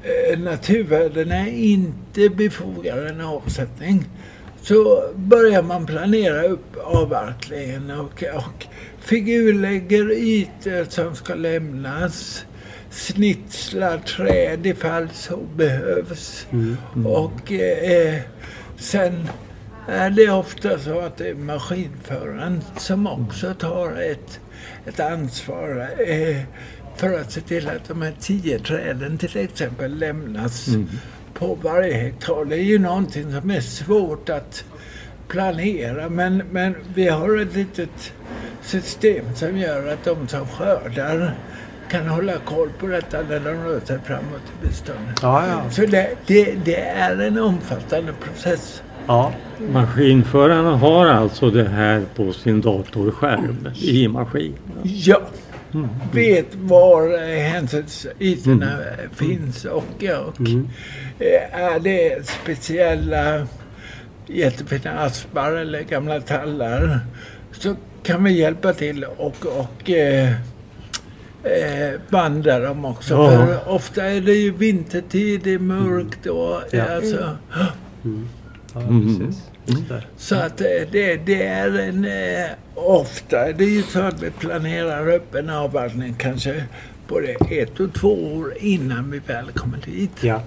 [0.03, 4.05] eh, naturvärdena inte befogar en avsättning
[4.63, 8.67] så börjar man planera upp avverkningen och, och
[9.01, 12.45] figurlägger ytor som ska lämnas,
[12.91, 16.47] snitslar träd ifall så behövs.
[17.07, 18.21] Och eh,
[18.81, 19.29] sen
[19.89, 24.41] är det ofta så att det är maskinföraren som också tar ett,
[24.87, 26.37] ett ansvar eh,
[26.97, 30.69] för att se till att de här tio träden till exempel lämnas
[31.35, 32.45] på varje hektar.
[32.45, 34.65] Det är ju någonting som är svårt att
[35.29, 38.13] planera men, men vi har ett litet
[38.63, 41.35] system som gör att de som skördar
[41.91, 45.19] kan hålla koll på detta när de rör sig framåt i beståndet.
[45.23, 45.71] Ja, ja.
[45.71, 48.83] Så det, det, det är en omfattande process.
[49.07, 49.33] ja.
[49.73, 54.61] Maskinförarna har alltså det här på sin datorskärm i maskinen.
[54.83, 55.21] Ja,
[56.13, 58.79] vet var eh, hänsynsytorna
[59.15, 59.85] finns och,
[60.29, 60.41] och
[61.19, 63.47] eh, är det speciella
[64.27, 67.01] jättefina aspar eller gamla tallar
[67.53, 70.33] så kan vi hjälpa till och, och eh,
[71.45, 73.15] eh, banda dem också.
[73.15, 73.31] Ja.
[73.31, 76.85] För ofta är det ju vintertid, det är mörkt och Ja.
[76.97, 77.67] alltså, ja
[78.75, 79.19] Mm.
[79.19, 79.43] precis.
[79.67, 80.03] Just det.
[80.17, 82.05] Så att eh, det, det är en...
[82.05, 86.65] Eh, ofta är det ju så att vi planerar upp en avverkning kanske
[87.09, 90.11] både ett och två år innan vi väl kommer dit.
[90.25, 90.43] Ja,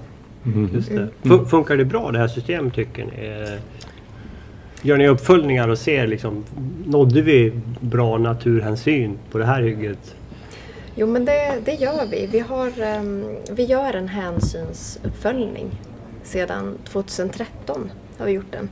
[0.73, 1.07] just det.
[1.23, 3.25] Fun- Funkar det bra det här systemet tycker ni?
[3.27, 3.59] Eh,
[4.85, 6.43] Gör ni uppföljningar och ser liksom,
[6.85, 10.15] nådde vi bra naturhänsyn på det här hygget?
[10.95, 12.25] Jo men det, det gör vi.
[12.25, 15.81] Vi, har, ehm, vi gör en hänsynsuppföljning.
[16.23, 18.69] Sedan 2013 har vi gjort den.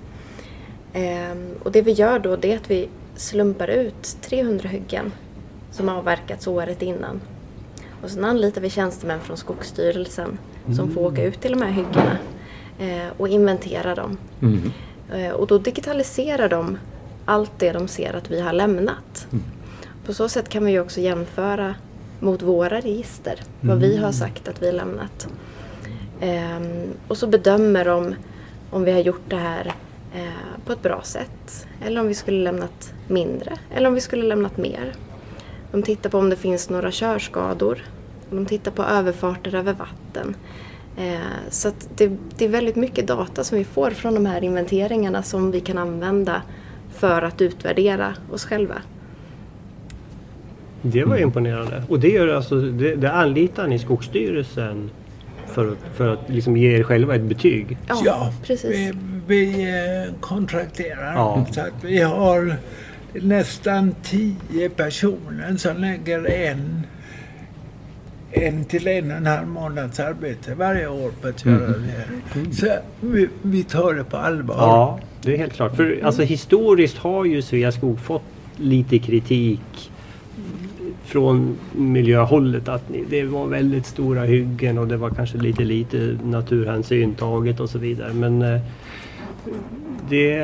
[0.93, 5.11] Ehm, och det vi gör då det är att vi slumpar ut 300 hyggen
[5.72, 7.22] som avverkats året innan.
[8.03, 10.38] Och sen anlitar vi tjänstemän från Skogsstyrelsen
[10.76, 12.17] som får åka ut till de här hyggena
[12.80, 14.17] eh, och inventera dem.
[15.13, 16.78] Eh, och då digitaliserar de
[17.26, 19.28] allt det de ser att vi har lämnat.
[20.05, 21.76] På så sätt kan vi också jämföra
[22.22, 25.28] mot våra register, vad vi har sagt att vi har lämnat.
[26.22, 28.15] Ehm, och så bedömer de
[28.69, 29.74] om vi har gjort det här
[30.15, 31.67] eh, på ett bra sätt.
[31.86, 33.57] Eller om vi skulle lämnat mindre.
[33.76, 34.93] Eller om vi skulle lämnat mer.
[35.72, 37.86] De tittar på om det finns några körskador.
[38.30, 40.36] De tittar på överfarter över vatten.
[40.97, 45.24] Eh, så det, det är väldigt mycket data som vi får från de här inventeringarna
[45.24, 46.41] som vi kan använda
[46.93, 48.82] för att utvärdera oss själva.
[50.82, 51.84] Det var imponerande.
[51.89, 54.89] Och det, gör alltså, det, det anlitar ni Skogsstyrelsen
[55.47, 57.77] för, att- för att liksom ge er själva ett betyg?
[58.05, 58.71] Ja, precis.
[58.71, 58.91] vi,
[59.27, 61.13] vi eh, kontrakterar.
[61.15, 61.45] Ja.
[61.51, 62.55] Så att vi har
[63.13, 66.82] nästan tio personer som lägger en,
[68.32, 72.55] en till en och en halv månads arbete varje år på att göra det.
[72.55, 72.67] Så
[73.01, 74.55] vi, vi tar det på allvar.
[74.57, 75.75] Ja, det är helt klart.
[75.75, 78.23] För alltså, historiskt har ju Sveaskog fått
[78.57, 79.90] lite kritik
[81.16, 86.18] från miljöhållet att ni- det var väldigt stora hyggen och det var kanske lite lite
[86.26, 88.14] naturhänsyn taget och så vidare.
[88.14, 88.59] Men eh,
[90.09, 90.38] det,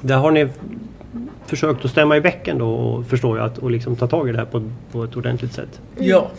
[0.00, 0.48] där har ni
[1.46, 4.32] försökt att stämma i bäcken då och förstår jag att och liksom ta tag i
[4.32, 5.80] det här på, på ett ordentligt sätt.
[5.98, 6.30] Ja.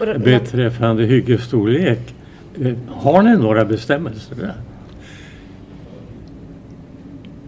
[0.00, 2.14] Och då- Beträffande hyggesstorlek,
[2.60, 4.54] eh, har ni några bestämmelser där?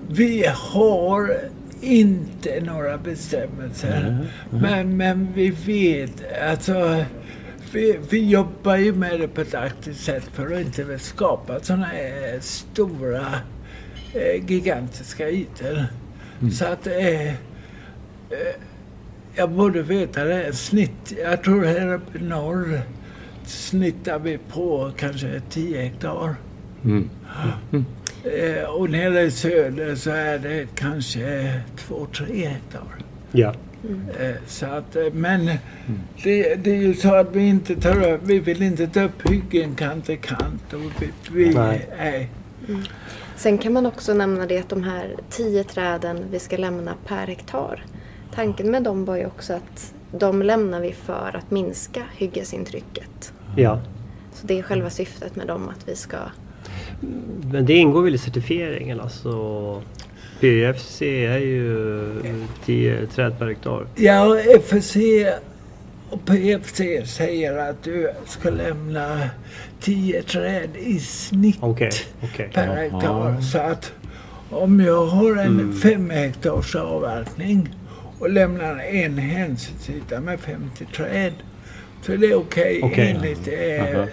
[0.08, 1.30] Vi har
[1.84, 4.26] inte några bestämmelser.
[4.50, 7.04] Men, men vi vet, alltså
[7.72, 11.86] vi, vi jobbar ju med det på ett aktivt sätt för att inte skapa sådana
[11.86, 13.26] här stora,
[14.14, 15.86] eh, gigantiska ytor.
[16.52, 17.34] Så att eh, eh,
[19.34, 20.52] jag borde veta det.
[20.52, 22.80] Snitt, jag tror här uppe i norr
[23.46, 26.34] snittar vi på kanske 10 hektar.
[26.84, 27.10] Mm.
[27.72, 27.82] Eh,
[28.68, 32.82] och nere i söder så är det kanske 2-3 hektar.
[33.32, 33.54] Ja.
[34.20, 35.46] Eh, så att, eh, men
[36.22, 39.30] det, det är ju så att vi inte tar upp, vi vill inte ta upp
[39.30, 40.72] hyggen kant till kant.
[40.72, 41.88] Och vi, vi, Nej.
[41.98, 42.30] nej.
[43.36, 47.26] Sen kan man också nämna det att de här tio träden vi ska lämna per
[47.26, 47.84] hektar.
[48.34, 53.32] Tanken med dem var ju också att de lämnar vi för att minska hyggesintrycket.
[53.56, 53.80] ja.
[54.32, 56.16] Så det är själva syftet med dem att vi ska...
[57.52, 59.82] Men det ingår väl i certifieringen alltså?
[60.40, 62.04] PFC är ju
[62.64, 63.86] 10 träd per hektar.
[63.94, 64.96] Ja, FSC
[66.10, 69.20] och PFC säger att du ska lämna
[69.80, 71.90] 10 träd i snitt Okej,
[72.22, 72.50] okej.
[72.54, 73.40] per hektar.
[73.40, 73.92] Så att
[74.50, 77.68] om jag har en fem hektars avverkning
[78.18, 81.32] och lämnar en hänsynsyta med 50 träd
[82.02, 83.10] så är det okej Okej.
[83.10, 84.06] enligt eh, Aha.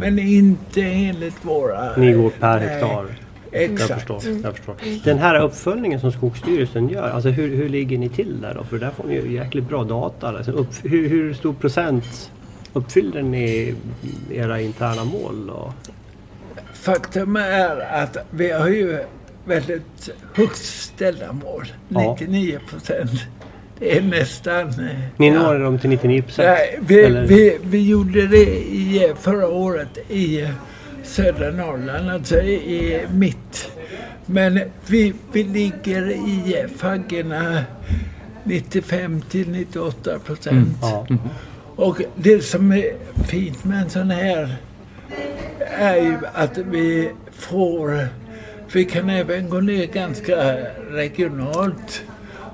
[0.00, 1.96] Men inte enligt våra...
[1.96, 3.06] Ni går per hektar.
[3.52, 3.94] Jag Exakt.
[3.94, 4.76] förstår, jag förstår.
[5.04, 8.64] Den här uppföljningen som Skogsstyrelsen gör, alltså hur, hur ligger ni till där då?
[8.64, 10.28] För där får ni ju jäkligt bra data.
[10.28, 12.30] Alltså upp, hur, hur stor procent
[12.72, 13.74] uppfyller ni
[14.30, 15.46] era interna mål?
[15.46, 15.72] Då?
[16.72, 18.98] Faktum är att vi har ju
[19.44, 21.66] väldigt högt ställda mål.
[21.88, 22.16] Ja.
[22.20, 23.10] 99 procent.
[23.80, 24.68] Är nästan...
[24.68, 25.34] eh, Ni ja.
[25.42, 26.48] når dem till 99 procent?
[26.48, 27.26] Nej, vi, Eller?
[27.26, 30.48] vi, vi gjorde det i, eh, förra året i eh,
[31.02, 33.70] södra Norrland, alltså i, mitt.
[34.26, 37.64] Men vi, vi ligger i faggorna
[38.44, 40.78] 95 till 98 procent.
[40.82, 41.06] Ja.
[41.76, 42.84] Och det som är
[43.28, 44.56] fint med en sån här
[45.78, 48.08] är ju att vi får,
[48.72, 50.56] vi kan även gå ner ganska
[50.90, 52.02] regionalt.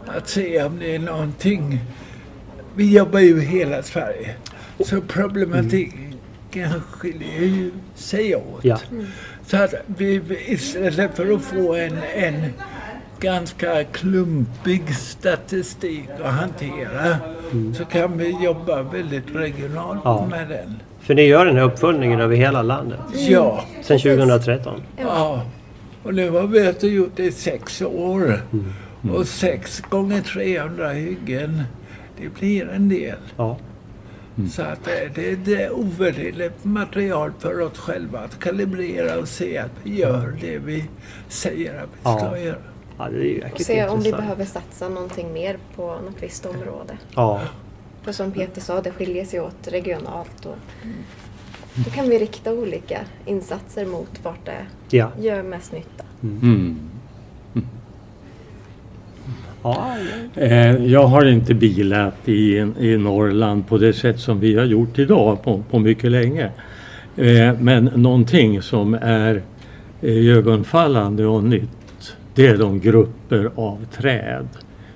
[0.06, 1.78] Att se om det är någonting.
[2.76, 4.34] Vi jobbar ju i hela Sverige.
[4.84, 8.64] Så problematiken skiljer ju sig åt.
[8.64, 8.78] Ja.
[9.46, 12.34] Så att vi istället för att få en, en
[13.20, 17.16] ganska klumpig statistik att hantera
[17.76, 20.26] så kan vi jobba väldigt regionalt Ja.
[20.30, 20.76] med den.
[21.00, 23.00] För ni gör den här uppföljningen över hela landet?
[23.28, 23.64] Ja.
[23.82, 24.80] Sedan 2013?
[25.02, 25.42] ja.
[26.02, 28.40] Och nu har vi alltså gjort det i sex år.
[29.10, 31.62] Och sex gånger 300 hyggen,
[32.20, 33.18] det blir en del.
[33.36, 33.58] Ja.
[34.52, 39.58] Så att det, det, det är ovärderligt material för oss själva att kalibrera och se
[39.58, 40.84] att vi gör det vi
[41.28, 42.38] säger att vi ska Ja.
[42.38, 42.56] göra.
[42.98, 46.46] Ja, det är ju Och se om vi behöver satsa någonting mer på något visst
[46.46, 46.98] område.
[47.14, 47.40] Ja,
[48.02, 50.46] För som Peter sa, det skiljer sig åt regionalt.
[50.46, 50.56] Och
[51.74, 55.10] då kan vi rikta olika insatser mot vart det ja.
[55.20, 56.04] gör mest nytta.
[56.22, 56.78] Mm.
[59.74, 59.96] Ja.
[60.42, 64.98] Eh, Jag har inte bilat i, i Norrland på det sätt som vi har gjort
[64.98, 66.50] idag på, på mycket länge.
[67.16, 69.42] Eh, Men någonting som är
[70.02, 74.48] ögonfallande och nytt det är de grupper av träd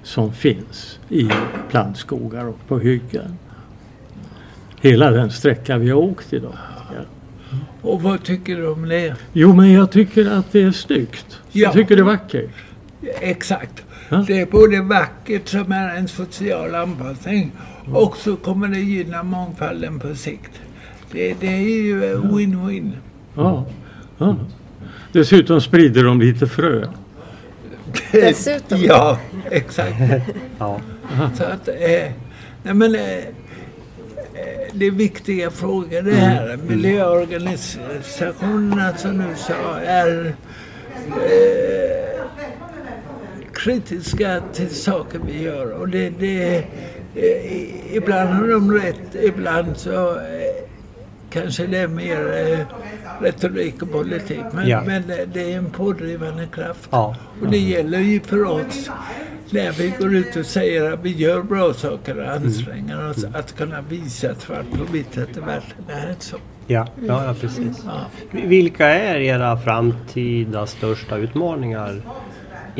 [0.02, 1.28] som finns i
[1.70, 3.36] plantskogar och på hyggen.
[4.80, 6.52] Hela den sträcka vi har åkt idag.
[7.82, 9.14] Och vad tycker du om det?
[9.32, 11.26] Jo men jag tycker att det är snyggt.
[11.52, 11.60] Ja.
[11.62, 12.50] Jag tycker det är vackert.
[13.20, 13.84] Exakt.
[14.12, 14.24] Ja.
[14.26, 17.52] Det är både vackert som är en social anpassning
[17.92, 20.60] och så kommer det gynna mångfalden på sikt.
[21.12, 22.92] Det, det är ju win-win.
[23.34, 23.66] Ja.
[24.18, 24.36] Ja.
[25.12, 26.86] Dessutom sprider de lite frö.
[28.12, 28.80] Dessutom.
[28.82, 29.18] Ja,
[29.50, 29.96] exakt.
[30.58, 30.80] ja.
[31.34, 31.74] Så att, eh,
[32.62, 33.24] nej men, eh, eh,
[34.72, 36.58] det är viktiga frågor det här.
[36.68, 40.34] Miljöorganisationerna som du sa är
[41.06, 42.10] eh,
[43.64, 45.70] kritiska till saker vi gör.
[45.72, 46.56] Och det, det,
[47.14, 50.64] eh, ibland har de rätt, ibland så eh,
[51.30, 52.58] kanske det är mer eh,
[53.22, 54.40] retorik och politik.
[54.52, 54.82] Men, Ja.
[54.86, 56.88] men det, det är en pådrivande kraft.
[56.90, 57.16] Ja.
[57.42, 58.90] Och det gäller ju för oss
[59.50, 63.56] när vi går ut och säger att vi gör bra saker och anstränger oss att
[63.56, 66.36] kunna visa svart på vitt att det verkligen är så.
[66.66, 67.82] Ja, ja, ja precis.
[67.86, 68.00] Ja.
[68.30, 72.02] Vilka är era framtida största utmaningar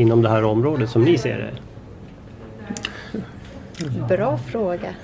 [0.00, 1.52] inom det här området som ni ser det?
[4.08, 4.94] Bra fråga.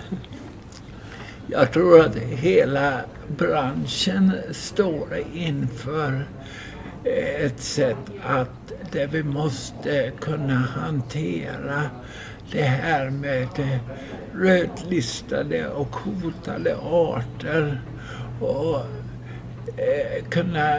[1.47, 6.25] Jag tror att hela branschen står inför
[7.41, 11.83] ett sätt att där vi måste kunna hantera
[12.53, 13.49] det här med
[14.35, 17.81] rödlistade och hotade arter
[18.41, 18.77] och
[19.77, 20.79] eh, kunna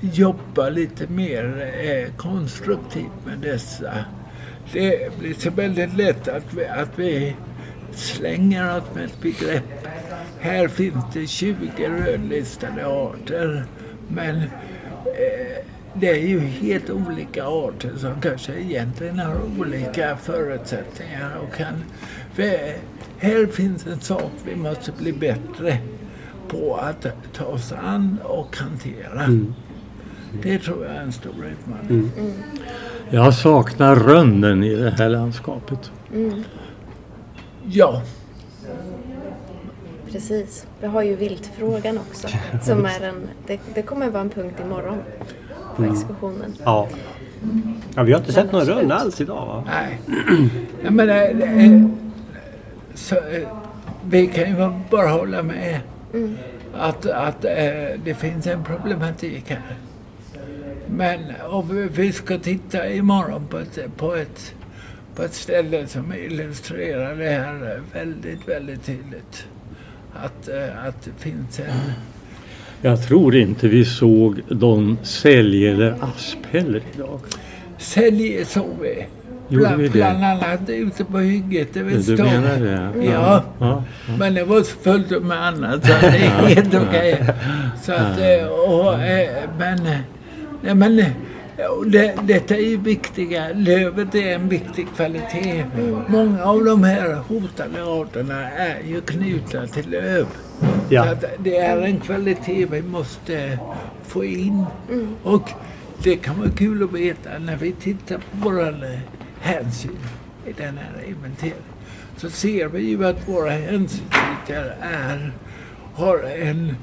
[0.00, 4.04] jobba lite mer eh, konstruktivt med dessa.
[4.72, 7.36] Det blir så väldigt lätt att vi, att vi
[7.92, 9.86] slänger oss med ett begrepp.
[10.40, 13.64] Här finns det 20 rödlistade arter
[14.08, 15.56] men eh,
[15.94, 21.84] det är ju helt olika arter som kanske egentligen har olika förutsättningar och kan...
[22.34, 22.42] För
[23.18, 25.78] här finns en sak vi måste bli bättre
[26.48, 29.24] på att ta oss an och hantera.
[29.24, 29.54] Mm.
[30.42, 32.10] Det tror jag är en stor utmaning.
[33.10, 35.90] Jag saknar rönnen i det här landskapet.
[37.66, 38.02] Ja,
[40.16, 40.66] Precis.
[40.80, 42.28] Vi har ju viltfrågan också.
[42.62, 44.98] Som är en, det, det kommer vara en punkt imorgon
[45.76, 46.54] på exkursionen.
[46.64, 46.88] Ja.
[47.94, 49.64] ja vi har inte sett någon rönn alls idag va?
[49.66, 50.00] nej.
[50.84, 51.82] Ja, men, eh, eh,
[52.94, 53.48] så, eh,
[54.04, 55.80] vi kan ju bara hålla med
[56.74, 57.52] att, att eh,
[58.04, 59.62] det finns en problematik här.
[60.90, 64.54] Men om vi- ska titta imorgon på ett, på ett,
[65.16, 69.46] på ett ställe som illustrerar det här väldigt, väldigt tydligt.
[70.14, 71.64] Att, eh, att det finns en...
[72.82, 77.20] Jag tror inte vi såg någon sälj eller asp heller idag.
[77.78, 79.06] Sälj såg vi.
[79.48, 81.68] Bland, vi bland annat ute på hygget.
[81.74, 83.04] Det vill Du menar det?
[83.04, 83.44] Ja.
[83.58, 83.84] ja.
[84.18, 87.26] Men det var fullt med annat så det är helt okej.
[87.82, 89.28] Så att, eh, och, eh,
[89.58, 89.78] men,
[90.62, 91.10] nej, men eh,
[91.86, 95.64] det, detta är ju viktiga, lövet är en viktig kvalitet.
[96.08, 100.26] Många av de här hotade arterna är ju knutna till löv.
[100.88, 101.14] Ja.
[101.38, 103.58] det är en kvalitet vi måste
[104.06, 104.64] få in.
[105.22, 105.50] Och
[106.02, 108.74] det kan vara kul att veta när vi tittar på våra
[109.40, 109.98] hänsyn
[110.46, 111.62] i den här inventeringen.
[112.16, 115.32] Så ser vi ju att våra hänsynsytor är,
[115.94, 116.76] har en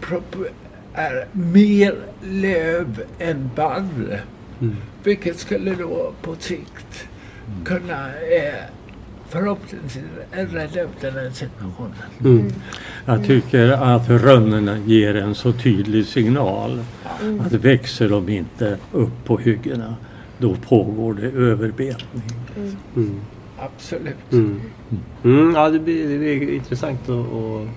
[0.00, 0.48] prop-
[0.94, 4.24] är mer löv än barr.
[5.02, 7.08] Vilket skulle då på sikt
[7.64, 8.64] kunna eh,
[9.28, 12.52] förhoppningsvis rädda upp den här situationen.
[13.06, 16.84] Jag tycker att rönnorna ger en så tydlig signal.
[17.40, 19.96] Att växer de inte upp på hyggena
[20.38, 22.22] då pågår det överbetning.
[23.58, 24.32] Absolut.
[24.32, 24.60] Mm.
[25.24, 27.68] Mm, ja, det blir, det blir intressant att,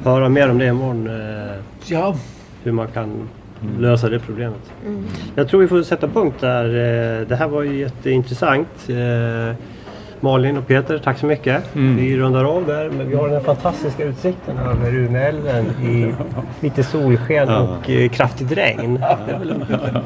[0.00, 1.06] att höra mer om det imorgon.
[1.06, 1.56] Eh,
[1.86, 2.14] Ja,
[2.62, 3.28] hur man kan
[3.78, 4.72] lösa det problemet.
[5.34, 6.64] Jag tror vi får sätta punkt där.
[6.64, 8.68] Eh, Det här var ju jätteintressant.
[8.88, 9.54] Eh,
[10.20, 11.74] Malin och Peter, tack så mycket.
[11.74, 11.96] Mm.
[11.96, 16.14] Vi rundar av där, men vi har den här fantastiska utsikten över Umeälven i
[16.60, 18.94] lite solsken och eh, kraftigt regn.
[19.26, 19.50] Det är väl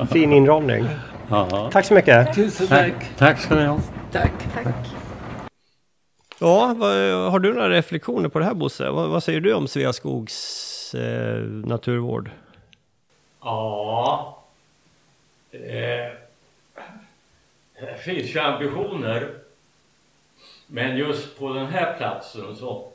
[0.00, 0.84] en fin inramning.
[1.28, 1.68] Ja.
[1.72, 2.34] Tack så mycket.
[2.34, 3.07] Tusen Tack, tack.
[3.18, 3.78] tack ska ni ha.
[4.12, 4.32] Tack.
[4.64, 4.74] Tack.
[6.39, 6.95] Ja, vad,
[7.30, 8.91] har du några reflektioner på det här Bosse?
[8.91, 12.30] Vad, vad säger du om Sveaskogs eh, naturvård?
[13.41, 14.43] Ja.
[15.51, 16.12] Eh,
[17.80, 19.34] det finns ju ambitioner.
[20.66, 22.93] Men just på den här platsen så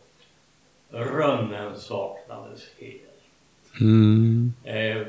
[0.90, 3.12] rönnen saknades helt.
[4.64, 5.08] Eh,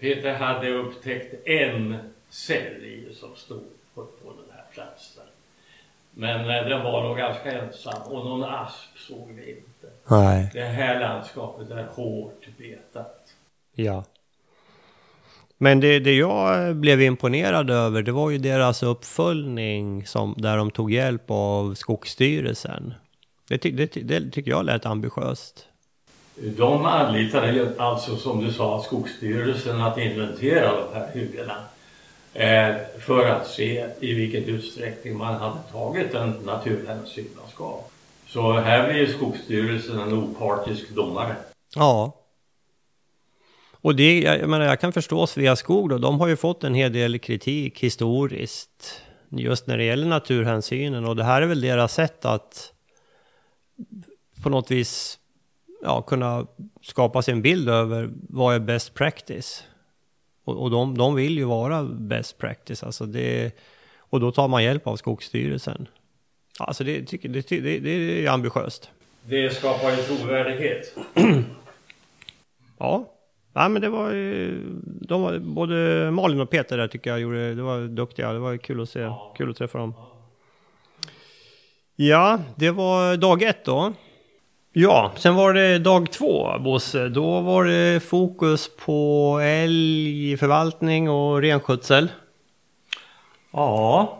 [0.00, 1.96] Peter hade upptäckt en
[2.28, 3.64] sälj som stod
[3.94, 4.47] på, på den.
[6.20, 9.86] Men eh, den var nog ganska ensam och någon asp såg vi inte.
[10.10, 10.50] Nej.
[10.52, 13.34] Det här landskapet är hårt betat.
[13.74, 14.04] Ja.
[15.58, 20.70] Men det, det jag blev imponerad över, det var ju deras uppföljning som, där de
[20.70, 22.94] tog hjälp av Skogsstyrelsen.
[23.48, 25.66] Det, det, det tycker jag lät ambitiöst.
[26.34, 31.54] De anlitade alltså som du sa Skogsstyrelsen att inventera de här hyggena.
[32.34, 37.80] Eh, för att se i vilken utsträckning man hade tagit den naturhänsyn man ska.
[38.26, 41.36] Så här blir Skogsstyrelsen en opartisk domare.
[41.74, 42.14] Ja.
[43.80, 46.74] Och det, jag, jag menar, jag kan förstå Sveaskog då, de har ju fått en
[46.74, 49.02] hel del kritik historiskt.
[49.30, 52.72] Just när det gäller naturhänsynen och det här är väl deras sätt att
[54.42, 55.18] på något vis
[55.82, 56.46] ja, kunna
[56.82, 59.64] skapa sig en bild över vad är best practice.
[60.48, 63.52] Och, och de, de vill ju vara best practice, alltså det,
[63.98, 65.88] och då tar man hjälp av Skogsstyrelsen.
[66.58, 68.90] Alltså det, tycker, det, det, det är ambitiöst.
[69.22, 70.96] Det skapar ju trovärdighet.
[72.80, 73.14] Ja,
[73.52, 77.54] ja men det var ju, de var, både Malin och Peter där tycker jag gjorde,
[77.54, 79.94] det var duktiga, det var kul att se, kul att träffa dem.
[81.96, 83.92] Ja, det var dag ett då.
[84.80, 87.08] Ja, sen var det dag två, Bosse.
[87.08, 92.08] Då var det fokus på älgförvaltning och renskötsel.
[93.50, 94.18] Ja,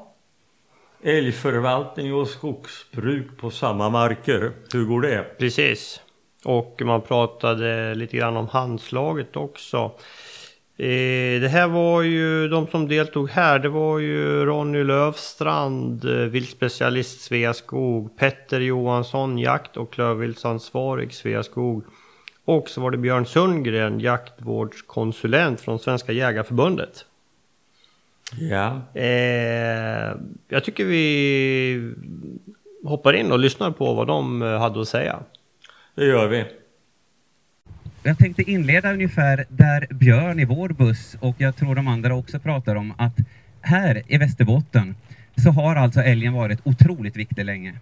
[1.02, 4.52] älgförvaltning och skogsbruk på samma marker.
[4.72, 5.38] Hur går det?
[5.38, 6.00] Precis.
[6.44, 9.90] Och man pratade lite grann om handslaget också.
[10.80, 16.10] Eh, det här var ju, de som deltog här, det var ju Ronny Lövstrand, eh,
[16.10, 21.84] viltspecialist Sveaskog, Petter Johansson, jakt och klövviltsansvarig Sveaskog.
[22.44, 27.04] Och så var det Björn Sundgren, jaktvårdskonsulent från Svenska Jägarförbundet.
[28.40, 28.80] Ja.
[28.94, 30.16] Eh,
[30.48, 31.92] jag tycker vi
[32.84, 35.20] hoppar in och lyssnar på vad de hade att säga.
[35.94, 36.44] Det gör vi.
[38.02, 42.38] Jag tänkte inleda ungefär där Björn i vår buss och jag tror de andra också
[42.38, 43.16] pratar om att
[43.60, 44.94] här i Västerbotten
[45.36, 47.74] så har alltså älgen varit otroligt viktig länge.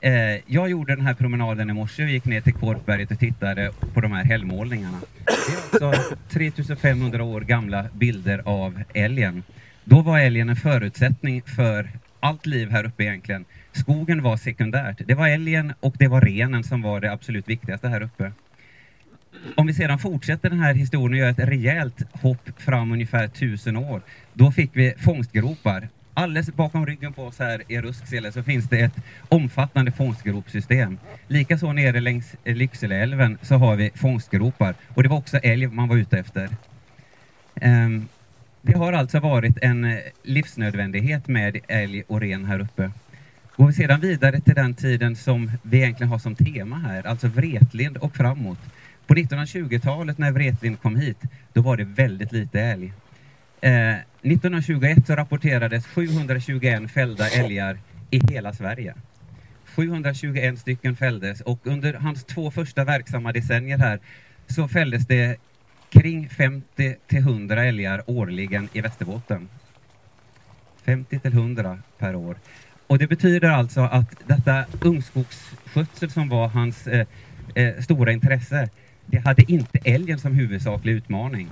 [0.00, 0.12] Eh,
[0.46, 4.00] jag gjorde den här promenaden i morse och gick ner till Kårtberget och tittade på
[4.00, 5.00] de här hällmålningarna.
[5.24, 9.42] Det är alltså 3500 år gamla bilder av älgen.
[9.84, 11.90] Då var älgen en förutsättning för
[12.20, 13.44] allt liv här uppe egentligen.
[13.72, 15.00] Skogen var sekundärt.
[15.06, 18.32] Det var älgen och det var renen som var det absolut viktigaste här uppe.
[19.54, 23.76] Om vi sedan fortsätter den här historien och gör ett rejält hopp fram ungefär tusen
[23.76, 24.02] år,
[24.32, 25.88] då fick vi fångstgropar.
[26.14, 28.96] Alldeles bakom ryggen på oss här i Rusksele så finns det ett
[29.28, 30.98] omfattande fångstgropsystem.
[31.28, 35.96] Likaså nere längs Lyckseleälven så har vi fångstgropar och det var också älg man var
[35.96, 36.48] ute efter.
[37.54, 38.08] Ehm,
[38.62, 42.90] det har alltså varit en eh, livsnödvändighet med älg och ren här uppe.
[43.56, 47.28] Går vi sedan vidare till den tiden som vi egentligen har som tema här, alltså
[47.28, 48.58] Vretlind och framåt.
[49.10, 52.92] På 1920-talet när Vretlind kom hit, då var det väldigt lite älg.
[53.60, 57.78] Eh, 1921 så rapporterades 721 fällda älgar
[58.10, 58.94] i hela Sverige.
[59.64, 64.00] 721 stycken fälldes och under hans två första verksamma decennier här
[64.46, 65.36] så fälldes det
[65.88, 69.48] kring 50 till 100 älgar årligen i Västerbotten.
[70.84, 72.36] 50 till 100 per år.
[72.86, 77.06] Och det betyder alltså att detta ungskogsskötsel som var hans eh,
[77.54, 78.68] eh, stora intresse,
[79.10, 81.48] det hade inte älgen som huvudsaklig utmaning.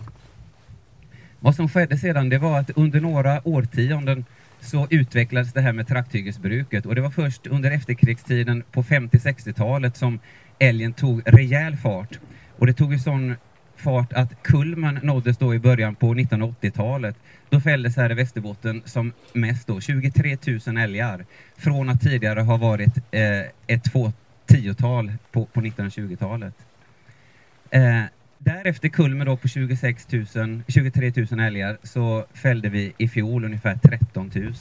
[1.40, 4.24] Vad som skedde sedan det var att under några årtionden
[4.60, 10.20] så utvecklades det här med trakthyggesbruket och det var först under efterkrigstiden på 50-60-talet som
[10.58, 12.18] älgen tog rejäl fart.
[12.56, 13.34] Och det tog ju sån
[13.76, 17.16] fart att kulmen nåddes då i början på 1980-talet.
[17.50, 20.36] Då fälldes här i Västerbotten som mest då 23
[20.66, 21.24] 000 älgar
[21.56, 24.12] från att tidigare ha varit eh, ett två
[24.46, 26.54] tiotal på, på 1920-talet.
[27.70, 28.02] Eh,
[28.38, 33.76] därefter kulmen då på 26 000, 23 000 älgar så fällde vi i fjol ungefär
[33.76, 34.52] 13 000.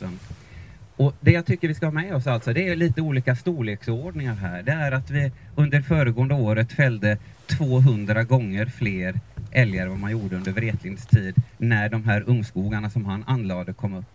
[0.97, 4.35] Och det jag tycker vi ska ha med oss alltså, det är lite olika storleksordningar
[4.35, 4.63] här.
[4.63, 9.19] Det är att vi under föregående året fällde 200 gånger fler
[9.51, 13.73] älgar än vad man gjorde under Wretlings tid när de här ungskogarna som han anlade
[13.73, 14.05] kom upp.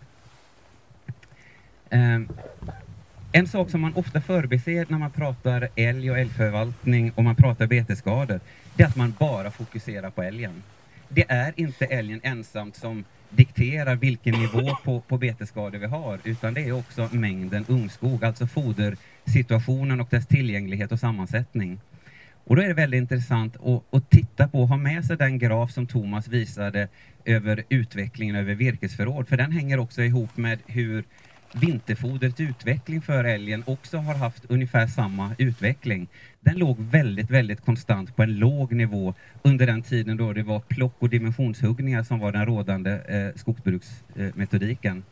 [1.91, 2.29] Um,
[3.35, 7.67] en sak som man ofta förbiser när man pratar älg och älgförvaltning och man pratar
[7.67, 8.39] betesskador,
[8.75, 10.63] det är att man bara fokuserar på älgen.
[11.09, 16.53] Det är inte älgen ensamt som dikterar vilken nivå på, på betesskador vi har, utan
[16.53, 21.79] det är också mängden ungskog, alltså fodersituationen och dess tillgänglighet och sammansättning.
[22.45, 25.39] Och då är det väldigt intressant att, att titta på och ha med sig den
[25.39, 26.87] graf som Thomas visade
[27.25, 31.03] över utvecklingen över virkesförråd, för den hänger också ihop med hur
[31.55, 36.07] vinterfodrets utveckling för älgen också har haft ungefär samma utveckling.
[36.39, 40.59] Den låg väldigt, väldigt konstant på en låg nivå under den tiden då det var
[40.59, 44.97] plock och dimensionshuggningar som var den rådande eh, skogsbruksmetodiken.
[44.97, 45.03] Eh,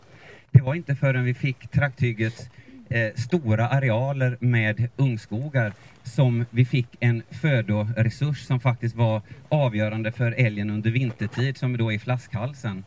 [0.52, 2.50] det var inte förrän vi fick trakthyggets
[2.89, 5.74] eh, stora arealer med ungskogar
[6.04, 11.92] som vi fick en födoresurs som faktiskt var avgörande för älgen under vintertid som då
[11.92, 12.84] är flaskhalsen.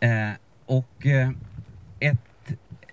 [0.00, 0.30] Eh,
[0.66, 1.30] och eh,
[2.00, 2.27] ett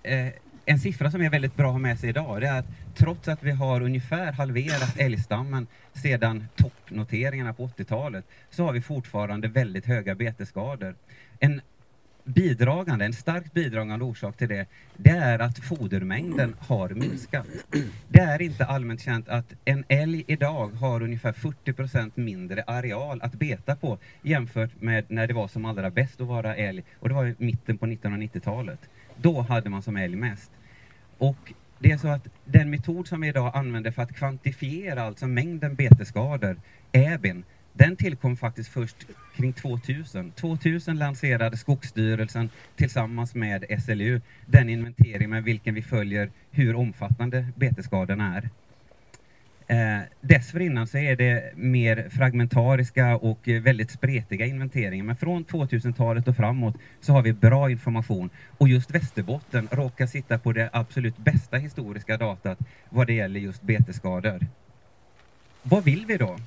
[0.06, 0.32] eh,
[0.68, 3.28] en siffra som är väldigt bra att ha med sig idag, det är att trots
[3.28, 9.86] att vi har ungefär halverat älgstammen sedan toppnoteringarna på 80-talet, så har vi fortfarande väldigt
[9.86, 10.94] höga betesskador.
[11.38, 11.60] En
[12.24, 17.46] bidragande, en starkt bidragande orsak till det, det är att fodermängden har minskat.
[18.08, 23.34] Det är inte allmänt känt att en älg idag har ungefär 40% mindre areal att
[23.34, 27.14] beta på jämfört med när det var som allra bäst att vara älg, och det
[27.14, 28.80] var i mitten på 1990-talet.
[29.22, 30.50] Då hade man som älg mest.
[31.18, 35.26] Och det är så att den metod som vi idag använder för att kvantifiera alltså
[35.26, 36.60] mängden betesskador,
[36.92, 38.96] EBIN, den tillkom faktiskt först
[39.36, 40.32] kring 2000.
[40.32, 48.36] 2000 lanserade Skogsstyrelsen tillsammans med SLU den inventering med vilken vi följer hur omfattande betesskadorna
[48.36, 48.50] är.
[49.68, 55.04] Eh, dessförinnan så är det mer fragmentariska och väldigt spretiga inventeringar.
[55.04, 58.30] Men från 2000-talet och framåt så har vi bra information.
[58.58, 62.58] Och just Västerbotten råkar sitta på det absolut bästa historiska datat
[62.88, 64.46] vad det gäller just betesskador.
[65.62, 66.38] Vad vill vi då?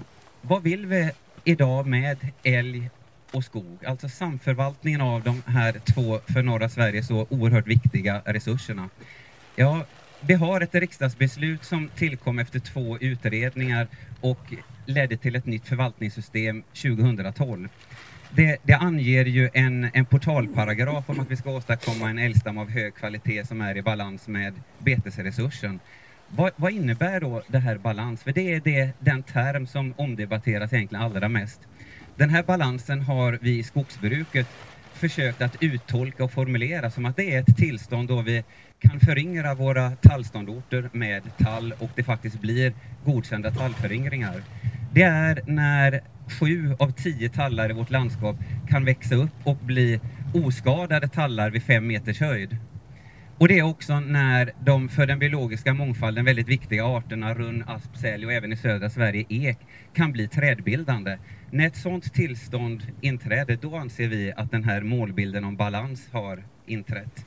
[0.41, 1.11] Vad vill vi
[1.43, 2.89] idag med älg
[3.31, 3.85] och skog?
[3.85, 8.89] Alltså samförvaltningen av de här två för norra Sverige så oerhört viktiga resurserna.
[9.55, 9.85] Ja,
[10.21, 13.87] vi har ett riksdagsbeslut som tillkom efter två utredningar
[14.21, 14.53] och
[14.85, 17.69] ledde till ett nytt förvaltningssystem 2012.
[18.31, 22.69] Det, det, anger ju en, en portalparagraf om att vi ska åstadkomma en älgstam av
[22.69, 25.79] hög kvalitet som är i balans med betesresursen.
[26.27, 28.23] Vad, vad innebär då det här balans?
[28.23, 31.59] För det är det, den term som omdebatteras egentligen allra mest.
[32.15, 34.47] Den här balansen har vi i skogsbruket
[34.99, 38.43] försökt att uttolka och formulera som att det är ett tillstånd då vi
[38.79, 42.73] kan föryngra våra tallståndorter med tall och det faktiskt blir
[43.05, 44.43] godkända tallföryngringar.
[44.93, 46.01] Det är när
[46.39, 48.35] sju av tio tallar i vårt landskap
[48.69, 49.99] kan växa upp och bli
[50.33, 52.57] oskadade tallar vid fem meters höjd.
[53.37, 57.97] Och det är också när de för den biologiska mångfalden väldigt viktiga arterna runn, asp,
[57.97, 59.57] sälj och även i södra Sverige ek
[59.93, 61.17] kan bli trädbildande.
[61.51, 66.43] När ett sådant tillstånd inträder, då anser vi att den här målbilden om balans har
[66.65, 67.25] inträtt.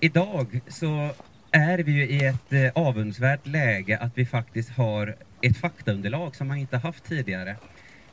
[0.00, 1.10] Idag så
[1.50, 6.48] är vi ju i ett eh, avundsvärt läge att vi faktiskt har ett faktaunderlag som
[6.48, 7.56] man inte haft tidigare.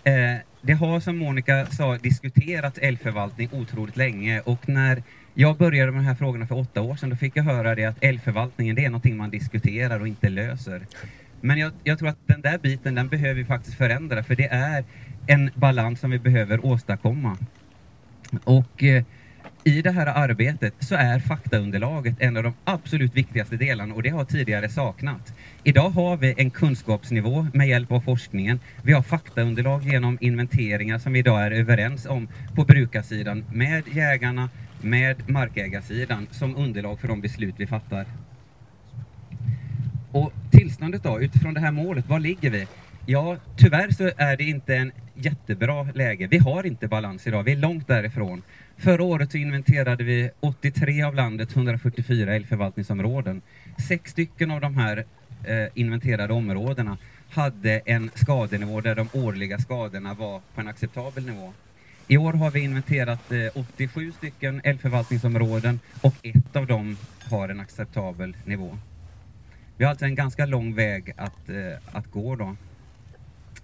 [0.03, 5.03] Eh, det har som Monica sa diskuterats älgförvaltning otroligt länge och när
[5.33, 7.85] jag började med de här frågorna för åtta år sedan då fick jag höra det
[7.85, 10.81] att älgförvaltningen det är någonting man diskuterar och inte löser.
[11.45, 14.47] Men jag, jag, tror att den där biten den behöver vi faktiskt förändra för det
[14.47, 14.83] är
[15.27, 17.37] en balans som vi behöver åstadkomma.
[18.43, 19.03] Och eh,
[19.63, 24.09] i det här arbetet så är faktaunderlaget en av de absolut viktigaste delarna och det
[24.09, 25.33] har tidigare saknat.
[25.63, 28.59] Idag har vi en kunskapsnivå med hjälp av forskningen.
[28.81, 34.49] Vi har faktaunderlag genom inventeringar som vi idag är överens om på brukarsidan med jägarna,
[34.81, 38.05] med markägarsidan som underlag för de beslut vi fattar.
[40.63, 42.67] Tillståndet då, utifrån det här målet, var ligger vi?
[43.05, 46.27] Ja, tyvärr så är det inte en jättebra läge.
[46.27, 48.41] Vi har inte balans idag, vi är långt därifrån.
[48.77, 53.41] Förra året så inventerade vi 83 av landets 144 älgförvaltningsområden.
[53.87, 54.97] Sex stycken av de här
[55.43, 56.97] eh, inventerade områdena
[57.29, 61.53] hade en skadenivå där de årliga skadorna var på en acceptabel nivå.
[62.07, 66.97] I år har vi inventerat eh, 87 stycken älgförvaltningsområden och ett av dem
[67.29, 68.77] har en acceptabel nivå.
[69.77, 72.55] Vi har alltså en ganska lång väg att, eh, att gå då.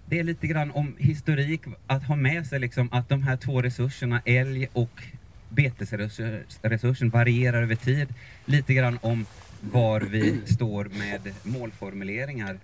[0.06, 3.62] Det är lite grann om historik, att ha med sig liksom att de här två
[3.62, 5.02] resurserna, älg och
[5.48, 8.08] betesresursen varierar över tid.
[8.44, 9.26] Lite grann om
[9.60, 12.58] var vi står med målformuleringar.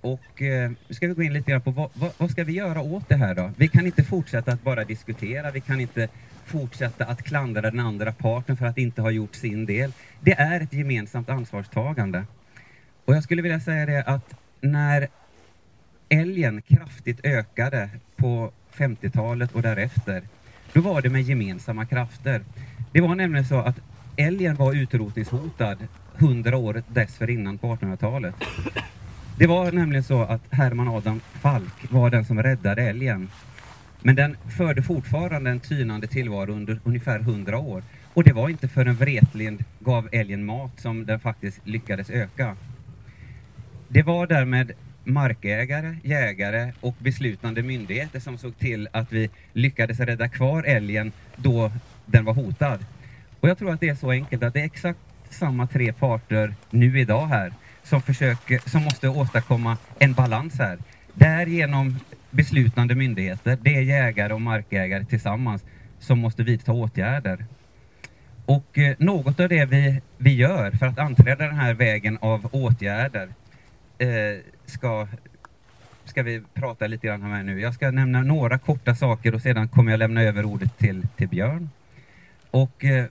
[0.00, 2.52] Och eh, nu ska vi gå in lite grann på vad, vad, vad, ska vi
[2.52, 3.50] göra åt det här då?
[3.56, 6.08] Vi kan inte fortsätta att bara diskutera, vi kan inte
[6.44, 9.92] fortsätta att klandra den andra parten för att inte ha gjort sin del.
[10.20, 12.24] Det är ett gemensamt ansvarstagande.
[13.06, 15.08] Och jag skulle vilja säga det att när
[16.08, 20.22] älgen kraftigt ökade på 50-talet och därefter,
[20.72, 22.42] då var det med gemensamma krafter.
[22.92, 23.76] Det var nämligen så att
[24.16, 25.78] älgen var utrotningshotad
[26.14, 28.34] hundra år dessförinnan på 1800-talet.
[29.38, 33.30] Det var nämligen så att Herman Adam Falk var den som räddade älgen.
[34.02, 37.82] Men den förde fortfarande en tynande tillvaro under ungefär hundra år.
[38.14, 42.56] Och det var inte förrän Wretlind gav älgen mat som den faktiskt lyckades öka.
[43.88, 44.72] Det var därmed
[45.04, 51.72] markägare, jägare och beslutande myndigheter som såg till att vi lyckades rädda kvar älgen då
[52.06, 52.86] den var hotad.
[53.40, 54.98] Och jag tror att det är så enkelt att det är exakt
[55.30, 57.52] samma tre parter nu idag här
[57.82, 60.78] som, försöker, som måste åstadkomma en balans här.
[61.14, 61.98] Därigenom
[62.30, 65.64] beslutande myndigheter, det är jägare och markägare tillsammans
[65.98, 67.44] som måste vidta åtgärder.
[68.46, 72.48] Och eh, något av det vi, vi gör för att anträda den här vägen av
[72.52, 73.28] åtgärder
[73.98, 74.08] eh,
[74.66, 75.08] ska,
[76.04, 77.60] ska vi prata lite grann här nu.
[77.60, 81.28] Jag ska nämna några korta saker och sedan kommer jag lämna över ordet till, till
[81.28, 81.70] Björn.
[82.50, 83.06] Och eh,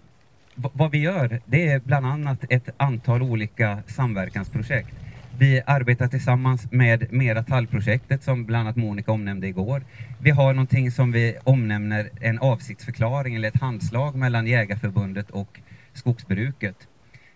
[0.56, 4.96] vad vi gör, det är bland annat ett antal olika samverkansprojekt.
[5.38, 9.84] Vi arbetar tillsammans med Mera tallprojektet som bland annat Monica omnämnde igår.
[10.22, 15.60] Vi har någonting som vi omnämner en avsiktsförklaring eller ett handslag mellan Jägarförbundet och
[15.94, 16.76] skogsbruket.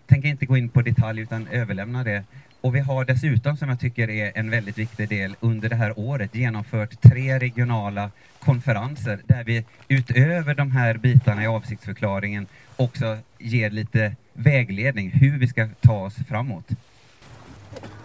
[0.06, 2.24] Tänker inte gå in på detalj utan överlämna det.
[2.60, 5.98] Och vi har dessutom, som jag tycker är en väldigt viktig del, under det här
[5.98, 12.46] året genomfört tre regionala konferenser där vi utöver de här bitarna i avsiktsförklaringen
[12.76, 16.64] också ger lite vägledning hur vi ska ta oss framåt.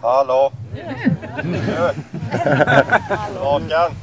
[0.00, 0.52] Hallå!
[3.34, 3.96] Vaken!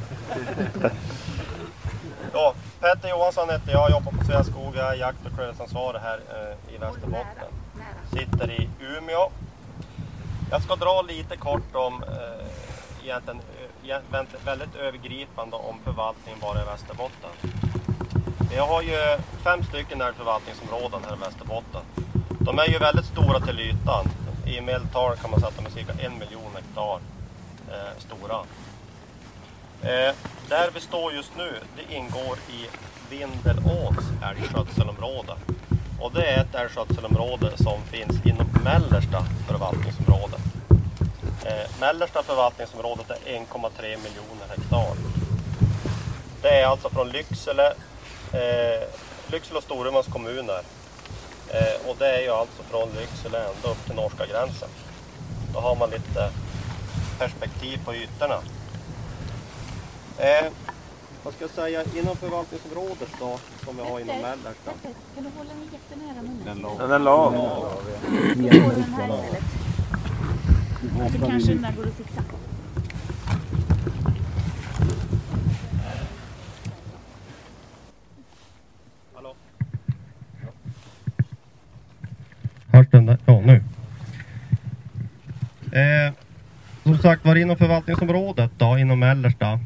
[2.32, 6.74] Ja, Petter Johansson heter jag, jobbar på Sveaskog, jag är jakt och klövsansvarig här eh,
[6.74, 7.50] i Västerbotten.
[8.12, 9.30] Sitter i Umeå.
[10.50, 12.46] Jag ska dra lite kort om eh,
[13.04, 13.40] egentligen
[13.88, 17.30] eh, väldigt övergripande om förvaltningen bara i Västerbotten.
[18.50, 21.82] Vi har ju fem stycken älgförvaltningsområden här i Västerbotten.
[22.38, 24.06] De är ju väldigt stora till ytan.
[24.46, 26.98] I medeltal kan man säga att de är cirka en miljon hektar
[27.68, 28.38] eh, stora.
[29.82, 30.14] Eh,
[30.48, 32.66] där vi står just nu, det ingår i
[33.10, 35.32] Vindelåns älgskötselområde.
[36.00, 40.40] Och det är ett älgskötselområde som finns inom mellersta förvaltningsområdet.
[41.44, 44.96] Eh, mellersta förvaltningsområdet är 1,3 miljoner hektar.
[46.42, 47.66] Det är alltså från Lycksele
[48.32, 48.88] eh,
[49.26, 50.60] Lycksele och Storumans kommuner.
[51.48, 54.68] Eh, och det är ju alltså från Lycksele ända upp till norska gränsen.
[55.54, 56.30] Då har man lite
[57.18, 58.38] perspektiv på ytorna.
[60.18, 60.46] Eh,
[61.24, 64.72] vad ska jag säga, inom förvaltningsområdet då, som vi har inom Mellersta.
[65.14, 66.44] Kan du hålla den jättenära munnen?
[66.44, 66.86] Den la.
[66.86, 67.30] Den la.
[68.34, 69.42] den här istället.
[71.12, 72.22] Så kanske den där går att fixa.
[82.72, 83.18] Hörs den där?
[83.26, 83.62] Ja, nu.
[85.80, 86.12] Eh,
[86.82, 89.60] som sagt var inom förvaltningsområdet då, inom Mellersta.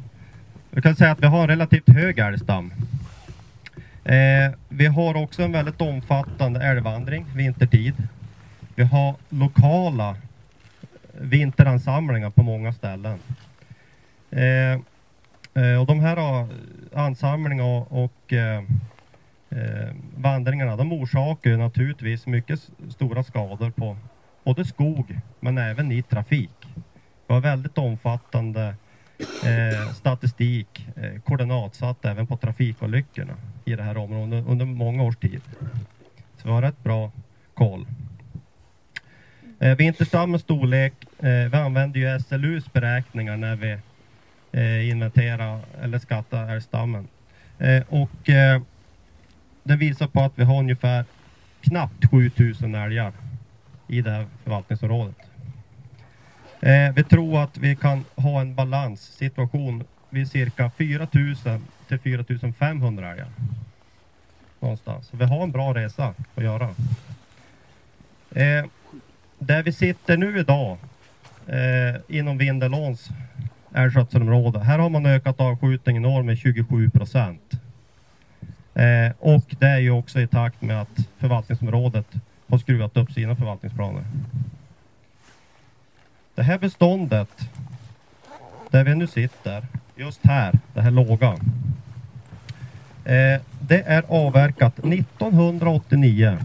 [0.70, 2.72] Jag kan säga att vi har en relativt hög älgstam.
[4.04, 7.94] Eh, vi har också en väldigt omfattande älgvandring vintertid.
[8.74, 10.16] Vi har lokala
[11.20, 13.18] vinteransamlingar på många ställen.
[14.30, 14.72] Eh,
[15.62, 16.48] eh och de här eh,
[16.94, 18.62] ansamlingarna och, och eh,
[19.50, 23.96] eh, vandringarna, de orsakar naturligtvis mycket stora skador på
[24.44, 26.66] både skog men även i trafik.
[27.26, 28.74] Vi har väldigt omfattande
[29.20, 33.34] eh, statistik eh, koordinatsatt även på trafikolyckorna
[33.64, 35.40] i det här området under många års tid.
[36.36, 37.12] Så vi har rätt bra
[37.54, 37.86] koll.
[39.58, 43.78] Eh, vinterstammens storlek, eh, vi använder ju SLUs beräkningar när vi
[44.52, 47.08] eh, inventerar eller skattar älgstammen.
[47.58, 48.62] Eh, och eh,
[49.62, 51.04] det visar på att vi har ungefär
[51.60, 53.12] knappt 7000 älgar
[53.86, 55.27] i det här förvaltningsområdet.
[56.60, 63.28] Eh, vi tror att vi kan ha en balanssituation vid cirka 4000 till 4500 älgar.
[64.60, 65.06] Någonstans.
[65.06, 66.68] Så vi har en bra resa att göra.
[68.30, 68.64] Eh,
[69.38, 70.78] där vi sitter nu idag
[71.46, 73.08] eh, inom Vindelåns
[73.74, 74.58] älgskötselområde.
[74.58, 77.52] Här har man ökat avskjutningen i år med 27 procent.
[78.74, 82.06] Eh, och det är ju också i takt med att förvaltningsområdet
[82.48, 84.04] har skruvat upp sina förvaltningsplaner.
[86.38, 87.48] Det här beståndet,
[88.70, 89.66] där vi nu sitter,
[89.96, 91.32] just här, det här låga.
[93.04, 96.38] Eh, det är avverkat 1989.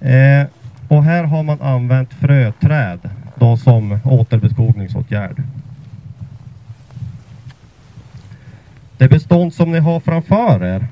[0.00, 0.46] Eh,
[0.88, 5.42] och här har man använt fröträd då som återbeskogningsåtgärd.
[8.96, 10.86] Det bestånd som ni har framför er,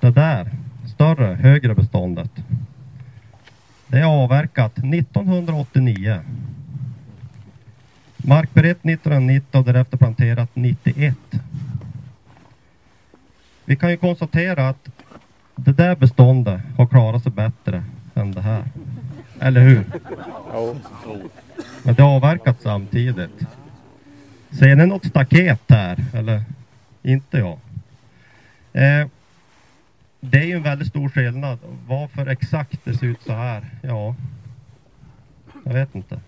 [0.00, 0.50] det där
[0.86, 2.30] större, högre beståndet.
[3.86, 6.20] Det är avverkat 1989.
[8.24, 11.16] Markberett 1990 och därefter planterat 91.
[13.64, 14.88] Vi kan ju konstatera att
[15.56, 17.84] det där beståndet har klarat sig bättre
[18.14, 18.64] än det här.
[19.40, 19.84] Eller hur?
[21.82, 23.40] Men det har avverkat samtidigt.
[24.50, 26.04] Ser ni något staket här?
[26.14, 26.42] Eller
[27.02, 27.58] inte jag.
[28.72, 29.08] Eh,
[30.20, 31.58] det är ju en väldigt stor skillnad.
[31.86, 33.64] Varför exakt det ser ut så här?
[33.82, 34.14] Ja,
[35.64, 36.20] jag vet inte.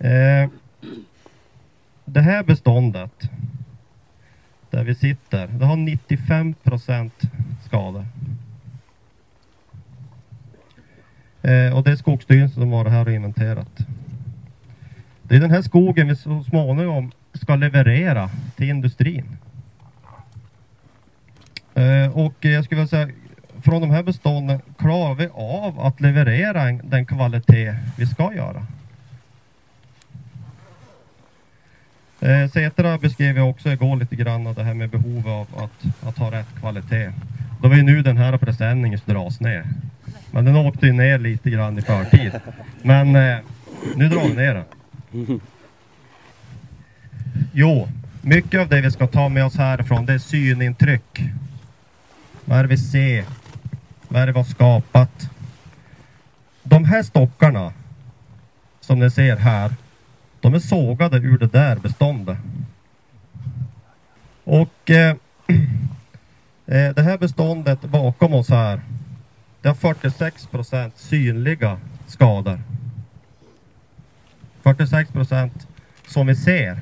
[0.00, 0.50] Eh,
[2.04, 3.30] det här beståndet
[4.70, 7.22] där vi sitter, det har 95 procent
[7.66, 8.06] skador.
[11.42, 13.78] Eh, och det är Skogsstyrelsen som har det här och inventerat.
[15.22, 19.36] Det är den här skogen vi så småningom ska leverera till industrin.
[21.74, 23.08] Eh, och jag skulle vilja säga,
[23.62, 28.66] från de här bestånden klarar vi av att leverera den kvalitet vi ska göra.
[32.20, 36.18] Eh, Setra beskrev jag också igår lite grann det här med behov av att, att
[36.18, 37.12] ha rätt kvalitet.
[37.62, 39.64] Då var ju nu den här presenningen dras ner.
[40.30, 42.32] Men den åkte ju ner lite grann i förtid.
[42.82, 43.38] Men eh,
[43.96, 45.40] nu drar vi ner den.
[47.52, 47.88] Jo,
[48.22, 51.20] mycket av det vi ska ta med oss härifrån det är synintryck.
[52.44, 53.24] Vad är det vi ser?
[54.08, 55.30] Vad är det vi har skapat?
[56.62, 57.72] De här stockarna
[58.80, 59.74] som ni ser här,
[60.40, 62.38] de är sågade ur det där beståndet.
[64.44, 65.10] Och eh,
[66.66, 68.80] eh det här beståndet bakom oss här,
[69.62, 72.60] det har 46 procent synliga skador.
[74.62, 75.66] 46 procent
[76.06, 76.78] som vi ser.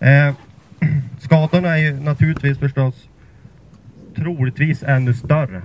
[0.00, 0.34] Eh,
[1.18, 3.08] skadorna är ju naturligtvis förstås
[4.16, 5.62] troligtvis ännu större.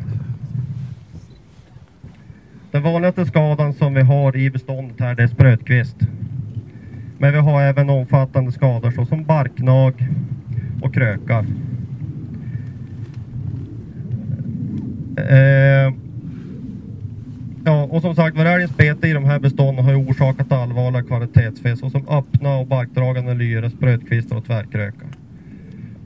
[2.74, 5.96] Den vanligaste skadan som vi har i beståndet här det är sprötkvist.
[7.18, 9.94] Men vi har även omfattande skador såsom barknag
[10.82, 11.46] och krökar.
[15.18, 15.94] Eh,
[17.66, 21.78] Ja, och som sagt älgens bete i de här bestånden har ju orsakat allvarliga kvalitetsfel
[21.78, 25.08] såsom öppna och barkdragande lyre, sprötkvistar och tvärkrökar.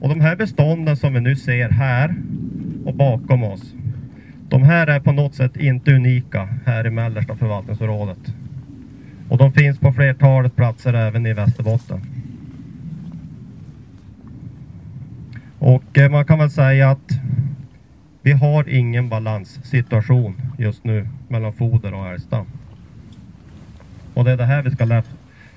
[0.00, 2.14] Och de här bestånden som vi nu ser här
[2.84, 3.74] och bakom oss.
[4.48, 8.18] De här är på något sätt inte unika här i mellersta förvaltningsområdet.
[9.28, 12.00] Och de finns på flertalet platser även i Västerbotten.
[15.58, 17.12] Och eh, man kan väl säga att
[18.22, 22.46] vi har ingen balanssituation just nu mellan foder och älgstam.
[24.14, 25.02] Och det är det här vi ska lä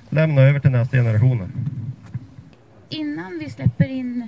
[0.09, 1.47] lämna över till nästa generationer.
[2.89, 4.27] Innan vi släpper in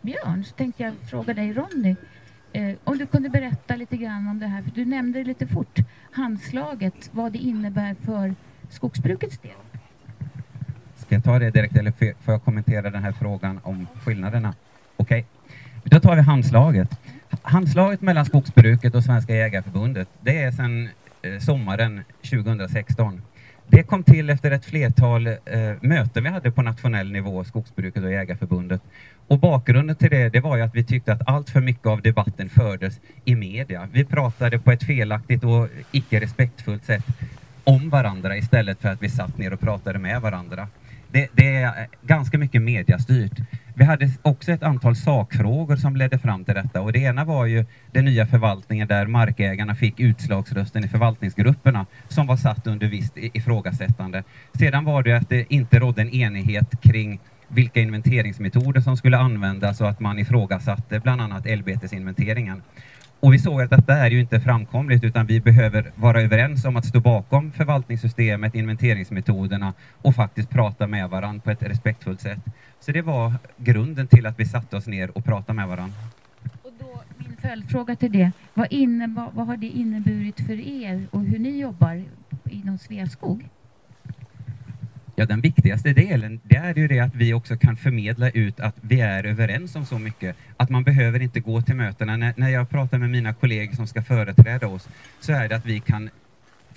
[0.00, 1.96] Björn så tänkte jag fråga dig Ronny.
[2.52, 5.46] Eh, om du kunde berätta lite grann om det här, för du nämnde det lite
[5.46, 5.78] fort,
[6.12, 8.34] handslaget, vad det innebär för
[8.68, 9.52] skogsbrukets del.
[10.96, 11.90] Ska jag ta det direkt eller
[12.22, 14.54] får jag kommentera den här frågan om skillnaderna?
[14.96, 15.26] Okej,
[15.76, 15.90] okay.
[15.90, 17.00] då tar vi handslaget.
[17.42, 20.88] Handslaget mellan skogsbruket och Svenska jägareförbundet, det är sedan
[21.22, 23.22] eh, sommaren 2016.
[23.74, 25.36] Det kom till efter ett flertal eh,
[25.80, 28.80] möten vi hade på nationell nivå, skogsbruket och Jägarförbundet.
[29.28, 32.02] Och bakgrunden till det, det var ju att vi tyckte att allt för mycket av
[32.02, 33.88] debatten fördes i media.
[33.92, 37.04] Vi pratade på ett felaktigt och icke respektfullt sätt
[37.64, 40.68] om varandra istället för att vi satt ner och pratade med varandra.
[41.10, 43.38] Det, det är ganska mycket mediastyrt.
[43.74, 47.46] Vi hade också ett antal sakfrågor som ledde fram till detta och det ena var
[47.46, 53.12] ju den nya förvaltningen där markägarna fick utslagsrösten i förvaltningsgrupperna som var satt under visst
[53.16, 54.22] ifrågasättande.
[54.58, 59.80] Sedan var det att det inte rådde en enighet kring vilka inventeringsmetoder som skulle användas
[59.80, 62.62] och att man ifrågasatte bland annat älgbetesinventeringen.
[63.20, 66.76] Och vi såg att detta är ju inte framkomligt utan vi behöver vara överens om
[66.76, 69.72] att stå bakom förvaltningssystemet, inventeringsmetoderna
[70.02, 72.38] och faktiskt prata med varandra på ett respektfullt sätt.
[72.82, 75.98] Så det var grunden till att vi satte oss ner och pratade med varandra.
[76.62, 81.20] Och då min följdfråga till det, vad, innebar, vad har det inneburit för er och
[81.20, 82.04] hur ni jobbar
[82.44, 83.48] inom Sveaskog?
[85.16, 88.76] Ja, den viktigaste delen, det är ju det att vi också kan förmedla ut att
[88.80, 90.36] vi är överens om så mycket.
[90.56, 92.16] Att man behöver inte gå till mötena.
[92.16, 94.88] När, när jag pratar med mina kollegor som ska företräda oss,
[95.20, 96.10] så är det att vi kan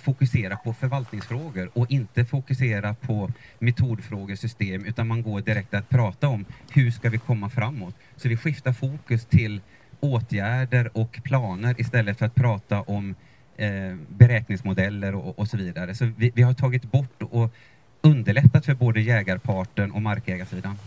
[0.06, 6.28] fokusera på förvaltningsfrågor och inte fokusera på metodfrågor, system, utan man går direkt att prata
[6.28, 7.94] om hur ska vi komma framåt.
[8.16, 9.60] Så vi skiftar fokus till
[10.00, 13.14] åtgärder och planer istället för att prata om
[13.56, 15.94] eh, beräkningsmodeller och, och, så vidare.
[15.94, 17.54] Så vi, vi har tagit bort och
[18.00, 20.78] underlättat för både jägarparten och markägarsidan.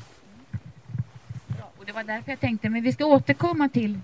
[1.78, 4.00] Och det var därför jag tänkte, men vi ska återkomma till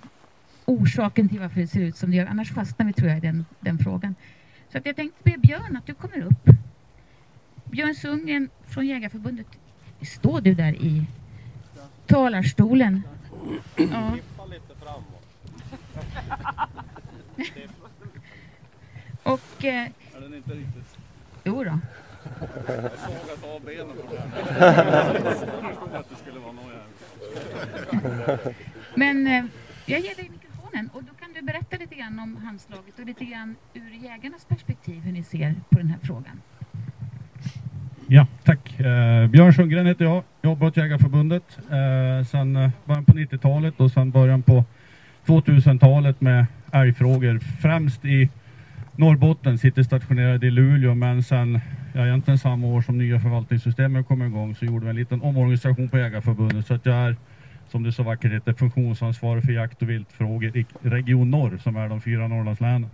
[0.65, 2.25] orsaken till varför det ser ut som det gör.
[2.25, 4.15] Annars fastnar vi tror jag i den, den frågan.
[4.75, 6.49] Så att jag tänkte be Björn att du kommer upp.
[7.63, 9.47] Björn Sundgren från Jägarförbundet.
[10.01, 11.05] Står du där i
[12.05, 13.01] talarstolen?
[13.75, 14.17] Ja.
[19.23, 19.65] Och...
[19.65, 20.97] Eh, är den inte riktigt?
[21.43, 21.79] Jo då.
[22.67, 24.29] Jag sågat av benen på den.
[28.95, 29.45] Men eh,
[29.85, 33.55] jag ger dig mikrofonen och kan du berätta lite grann om handslaget och lite grann
[33.73, 36.41] ur jägarnas perspektiv hur ni ser på den här frågan.
[38.07, 38.79] Ja, tack.
[38.79, 43.91] Eh, Björn Sundgren heter jag, jobbar åt Jägarförbundet eh, sedan eh, början på 90-talet och
[43.91, 44.63] sedan början på
[45.25, 48.29] 2000-talet med älgfrågor, främst i
[48.95, 51.59] Norrbotten, sitter stationerad i Luleå men sedan,
[51.93, 55.89] ja, egentligen samma år som nya förvaltningssystemet kom igång så gjorde vi en liten omorganisation
[55.89, 57.15] på Jägarförbundet så att jag är,
[57.69, 61.89] som det så vackert heter, funktionsansvarig för jakt och viltfrågor i Region Norr som är
[61.89, 62.89] de fyra Norrlandslänen.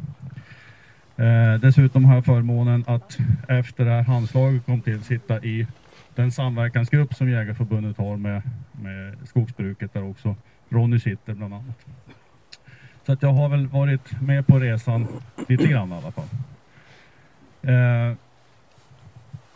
[1.18, 3.18] Eh, dessutom har jag förmånen att
[3.48, 5.68] efter det här handslaget kom till sitta i
[6.16, 8.42] den samverkansgrupp som Jägarförbundet har med,
[8.72, 10.36] med skogsbruket där också
[10.70, 11.86] Ronny sitter bland annat.
[13.06, 15.08] Så att jag har väl varit med på resan
[15.48, 16.28] lite grann i alla fall.
[17.62, 18.18] Eh,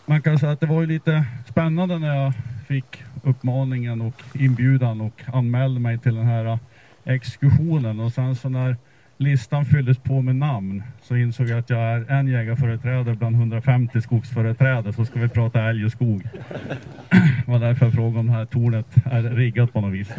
[0.05, 2.33] man kan säga att det var ju lite spännande när jag
[2.67, 6.57] fick uppmaningen och inbjudan och anmälde mig till den här eh,
[7.03, 8.75] exkursionen och sen så när
[9.17, 14.01] listan fylldes på med namn så insåg jag att jag är en jägarföreträdare bland 150
[14.01, 16.23] skogsföreträdare så ska vi prata älg och skog.
[17.09, 20.11] Det var därför jag frågade om det här tornet är riggat på något vis.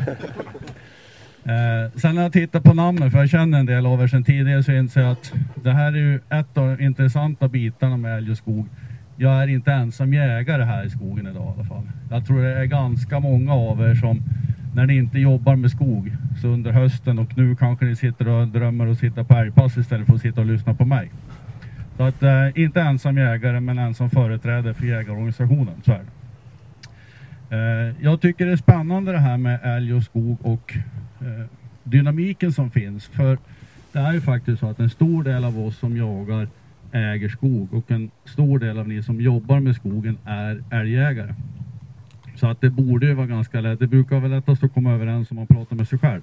[1.46, 4.24] Eh, sen när jag tittar på namnen, för jag känner en del av er sedan
[4.24, 8.16] tidigare, så inser jag att det här är ju ett av de intressanta bitarna med
[8.16, 8.68] älg och skog.
[9.18, 11.82] Jag är inte ensam jägare här i skogen idag i alla fall.
[12.10, 14.22] Jag tror det är ganska många av er som
[14.74, 16.12] när ni inte jobbar med skog
[16.42, 20.06] så under hösten och nu kanske ni sitter och drömmer att sitta på älgpass istället
[20.06, 21.10] för att sitta och lyssna på mig.
[21.96, 26.06] Så att eh, inte ensam jägare men ensam företrädare för jägarorganisationen, så är det.
[27.50, 30.76] Eh, jag tycker det är spännande det här med älg och skog och
[31.20, 31.46] eh,
[31.84, 33.06] dynamiken som finns.
[33.06, 33.38] För
[33.92, 36.48] det är ju faktiskt så att en stor del av oss som jagar
[36.96, 41.34] äger skog och en stor del av ni som jobbar med skogen är älgjägare.
[42.34, 43.78] Så att det borde ju vara ganska lätt.
[43.78, 46.22] Det brukar vara lättast att komma överens om man pratar med sig själv.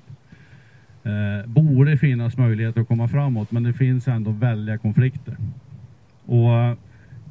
[1.03, 5.37] Eh, borde finnas möjligheter att komma framåt men det finns ändå väldiga konflikter.
[6.25, 6.75] Och eh,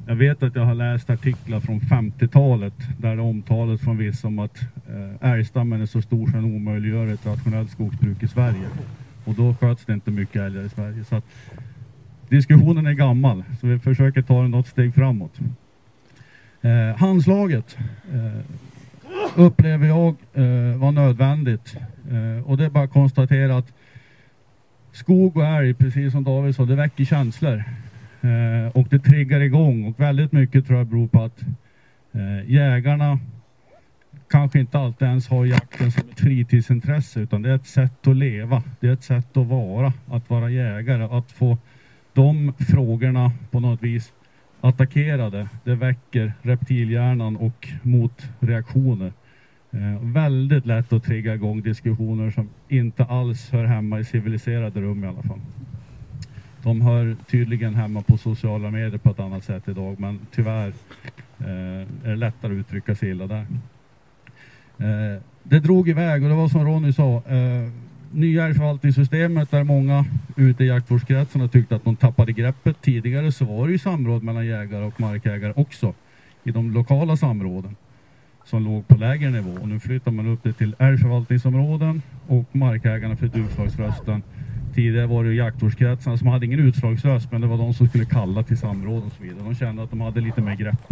[0.07, 4.39] jag vet att jag har läst artiklar från 50-talet där det omtalas från vissa om
[4.39, 8.67] att eh, älgstammen är så stor så den omöjliggör ett rationellt skogsbruk i Sverige.
[9.25, 11.03] Och då sköts det inte mycket älgar i Sverige.
[11.03, 11.25] Så att,
[12.33, 15.39] diskussionen är gammal så vi försöker ta den något steg framåt.
[16.61, 17.77] Eh, handslaget
[18.13, 18.41] eh,
[19.35, 21.75] upplever jag eh, var nödvändigt
[22.11, 23.73] eh, och det är bara att konstatera att
[24.91, 27.63] skog och älg, precis som David sa, det väcker känslor.
[28.21, 31.41] Eh, och det triggar igång och väldigt mycket tror jag beror på att
[32.13, 33.19] eh, jägarna
[34.29, 38.15] kanske inte alltid ens har jakten som ett fritidsintresse utan det är ett sätt att
[38.15, 38.63] leva.
[38.79, 41.03] Det är ett sätt att vara, att vara jägare.
[41.03, 41.57] Att få
[42.13, 44.13] de frågorna på något vis
[44.61, 49.13] attackerade, det väcker reptilhjärnan och motreaktioner.
[49.71, 55.03] Eh, väldigt lätt att trigga igång diskussioner som inte alls hör hemma i civiliserade rum
[55.03, 55.39] i alla fall.
[56.63, 60.73] De hör tydligen hemma på sociala medier på ett annat sätt idag men tyvärr
[61.39, 63.45] eh, är det lättare att uttrycka sig illa där.
[64.77, 67.69] Eh, det drog iväg och det var som Ronny sa, eh,
[68.13, 72.81] nya förvaltningssystemet där många ute i jaktvårdskretsarna tyckte att de tappade greppet.
[72.81, 75.93] Tidigare så var det ju samråd mellan jägare och markägare också
[76.43, 77.75] i de lokala samråden
[78.45, 83.15] som låg på lägre nivå och nu flyttar man upp det till älgförvaltningsområden och markägarna
[83.15, 84.23] för utslagsrösten
[84.73, 88.43] Tidigare var det jaktvårdskretsarna som hade ingen utslagsröst men det var de som skulle kalla
[88.43, 89.43] till samråd och så vidare.
[89.43, 90.91] De kände att de hade lite mer grepp.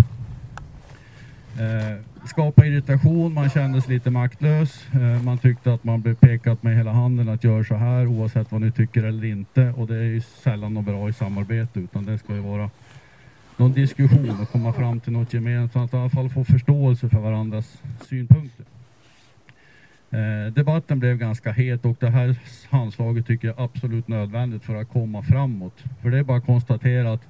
[1.59, 4.85] Eh, skapa irritation, man kände sig lite maktlös.
[4.93, 8.51] Eh, man tyckte att man blev pekat med hela handen att göra så här oavsett
[8.51, 9.73] vad ni tycker eller inte.
[9.77, 12.69] Och det är ju sällan något bra i samarbete utan det ska ju vara
[13.57, 17.81] någon diskussion och komma fram till något gemensamt, i alla fall få förståelse för varandras
[18.09, 18.65] synpunkter.
[20.11, 22.35] Eh, debatten blev ganska het och det här
[22.69, 25.83] handslaget tycker jag är absolut nödvändigt för att komma framåt.
[26.01, 27.21] För det är bara att konstatera att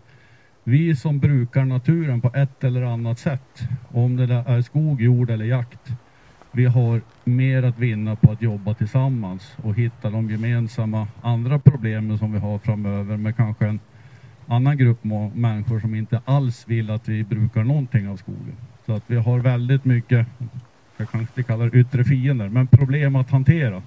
[0.63, 3.61] vi som brukar naturen på ett eller annat sätt,
[3.91, 5.91] om det är skog, jord eller jakt,
[6.51, 12.17] vi har mer att vinna på att jobba tillsammans och hitta de gemensamma andra problemen
[12.17, 13.79] som vi har framöver med kanske en
[14.47, 18.55] annan grupp människor som inte alls vill att vi brukar någonting av skogen.
[18.85, 20.27] Så att vi har väldigt mycket,
[20.97, 23.81] jag kanske inte kallar det yttre fiender, men problem att hantera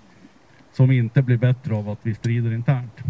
[0.73, 3.03] som inte blir bättre av att vi strider internt.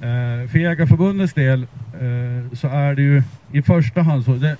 [0.00, 1.62] Eh, för Jägarförbundets del
[1.92, 3.22] eh, så är det ju
[3.52, 4.56] i första hand så, det,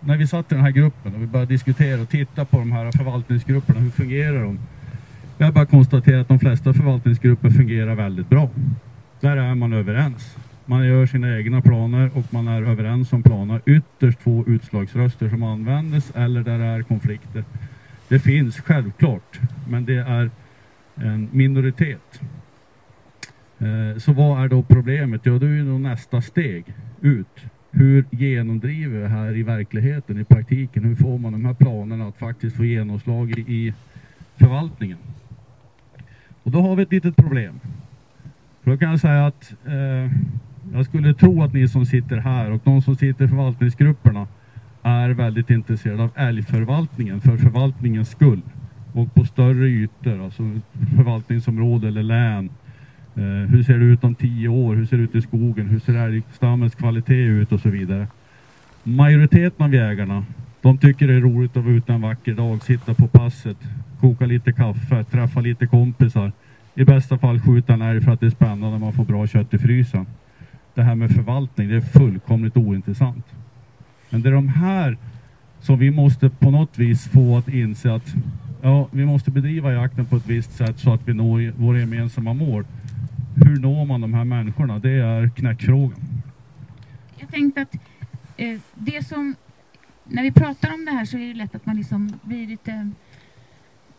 [0.00, 2.72] när vi satt i den här gruppen och vi började diskutera och titta på de
[2.72, 4.58] här förvaltningsgrupperna, hur fungerar de?
[5.38, 8.50] Vi har bara konstaterat att de flesta förvaltningsgrupper fungerar väldigt bra.
[9.20, 10.36] Där är man överens.
[10.66, 13.60] Man gör sina egna planer och man är överens om planer.
[13.66, 17.44] Ytterst få utslagsröster som användes eller där det är konflikter.
[18.08, 20.30] Det finns självklart, men det är
[20.94, 22.20] en minoritet.
[23.62, 25.26] Eh, så vad är då problemet?
[25.26, 26.64] Ja, det är ju nästa steg
[27.00, 27.40] ut.
[27.70, 30.84] Hur genomdriver vi det här i verkligheten, i praktiken?
[30.84, 33.74] Hur får man de här planerna att faktiskt få genomslag i, i
[34.36, 34.98] förvaltningen?
[36.42, 37.60] Och då har vi ett litet problem.
[38.62, 40.12] För då kan jag säga att eh,
[40.72, 44.26] jag skulle tro att ni som sitter här och de som sitter i förvaltningsgrupperna
[44.82, 48.40] är väldigt intresserade av älgförvaltningen för förvaltningens skull
[48.92, 50.42] och på större ytor, alltså
[50.96, 52.50] förvaltningsområde eller län.
[53.16, 54.74] Eh, hur ser det ut om tio år?
[54.74, 55.66] Hur ser det ut i skogen?
[55.66, 58.06] Hur ser älgstammens kvalitet ut och så vidare?
[58.82, 60.24] Majoriteten av jägarna,
[60.60, 63.56] de tycker det är roligt att vara ute en vacker dag, sitta på passet,
[64.00, 66.32] koka lite kaffe, träffa lite kompisar.
[66.74, 69.54] I bästa fall skjuta en älg för att det är spännande, man får bra kött
[69.54, 70.06] i frysen
[70.74, 73.26] det här med förvaltning, det är fullkomligt ointressant.
[74.10, 74.96] Men det är de här
[75.60, 78.14] som vi måste på något vis få att inse att
[78.62, 82.32] ja, vi måste bedriva jakten på ett visst sätt så att vi når våra gemensamma
[82.32, 82.64] mål.
[83.34, 84.78] Hur når man de här människorna?
[84.78, 86.00] Det är knäckfrågan.
[87.16, 87.74] Jag tänkte att
[88.36, 89.34] eh, det som,
[90.04, 92.90] när vi pratar om det här så är det lätt att man liksom blir lite,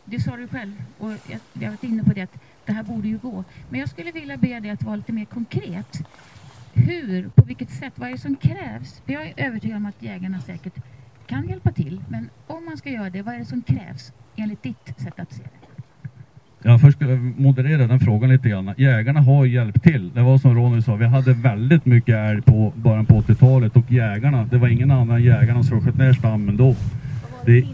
[0.06, 2.84] det sa du själv och jag, jag har varit inne på det att det här
[2.84, 3.44] borde ju gå.
[3.70, 6.08] Men jag skulle vilja be dig att vara lite mer konkret
[6.74, 9.02] hur, på vilket sätt, vad är det som krävs?
[9.06, 10.74] För jag är övertygad om att jägarna säkert
[11.28, 14.64] kan hjälpa till, men om man ska göra det, vad är det som krävs enligt
[14.64, 15.73] ditt sätt att se det?
[16.66, 17.06] Jag först ska
[17.38, 18.74] moderera den frågan lite grann.
[18.78, 20.12] Jägarna har hjälpt till.
[20.14, 23.92] Det var som Ronny sa, vi hade väldigt mycket älg på början på 80-talet och
[23.92, 26.76] jägarna, det var ingen annan än jägarna som sköt ner stammen då.
[27.46, 27.66] Det,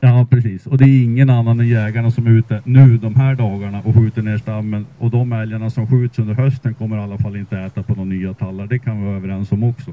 [0.00, 0.66] Ja, precis.
[0.66, 3.94] Och det är ingen annan än jägarna som är ute nu de här dagarna och
[3.94, 4.86] skjuter ner stammen.
[4.98, 8.08] Och de älgarna som skjuts under hösten kommer i alla fall inte äta på några
[8.08, 8.66] nya tallar.
[8.66, 9.92] Det kan vi vara överens om också.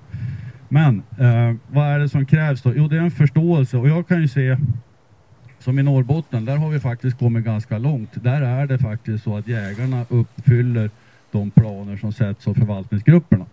[0.69, 2.73] Men eh, vad är det som krävs då?
[2.75, 4.57] Jo, det är en förståelse och jag kan ju se
[5.59, 8.23] som i Norrbotten, där har vi faktiskt kommit ganska långt.
[8.23, 10.89] Där är det faktiskt så att jägarna uppfyller
[11.31, 13.45] de planer som sätts av förvaltningsgrupperna.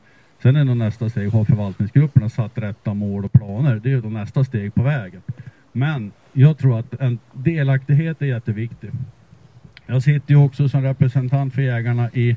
[0.42, 3.80] Sen är nog nästa steg, har förvaltningsgrupperna satt rätta mål och planer?
[3.82, 5.22] Det är då nästa steg på vägen.
[5.72, 8.90] Men jag tror att en delaktighet är jätteviktig.
[9.86, 12.36] Jag sitter ju också som representant för jägarna i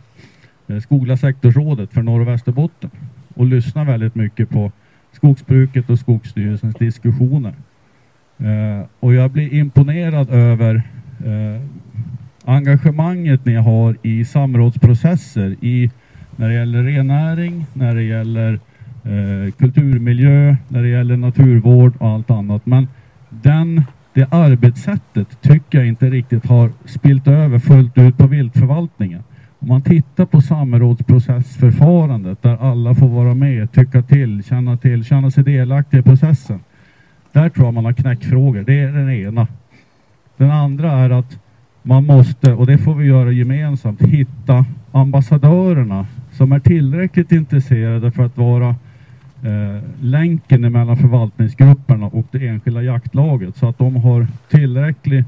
[0.67, 2.91] eh, Skogliga sektorsrådet för Norr och Västerbotten
[3.35, 4.71] och lyssnar väldigt mycket på
[5.11, 7.53] skogsbruket och Skogsstyrelsens diskussioner.
[8.39, 10.75] Eh, och jag blir imponerad över
[11.25, 11.61] eh,
[12.45, 15.91] engagemanget ni har i samrådsprocesser i,
[16.35, 18.59] när det gäller rennäring, när det gäller
[19.03, 22.65] eh, kulturmiljö, när det gäller naturvård och allt annat.
[22.65, 22.87] Men
[23.29, 23.83] den,
[24.13, 29.23] det arbetssättet tycker jag inte riktigt har spilt över fullt ut på viltförvaltningen.
[29.59, 35.31] Om man tittar på samrådsprocessförfarandet där alla får vara med, tycka till, känna till, känna
[35.31, 36.59] sig delaktiga i processen.
[37.31, 38.63] Där tror jag man har knäckfrågor.
[38.63, 39.47] Det är den ena.
[40.37, 41.39] Den andra är att
[41.83, 48.23] man måste, och det får vi göra gemensamt, hitta ambassadörerna som är tillräckligt intresserade för
[48.25, 48.69] att vara
[49.43, 55.23] eh, länken mellan förvaltningsgrupperna och det enskilda jaktlaget så att de har tillräcklig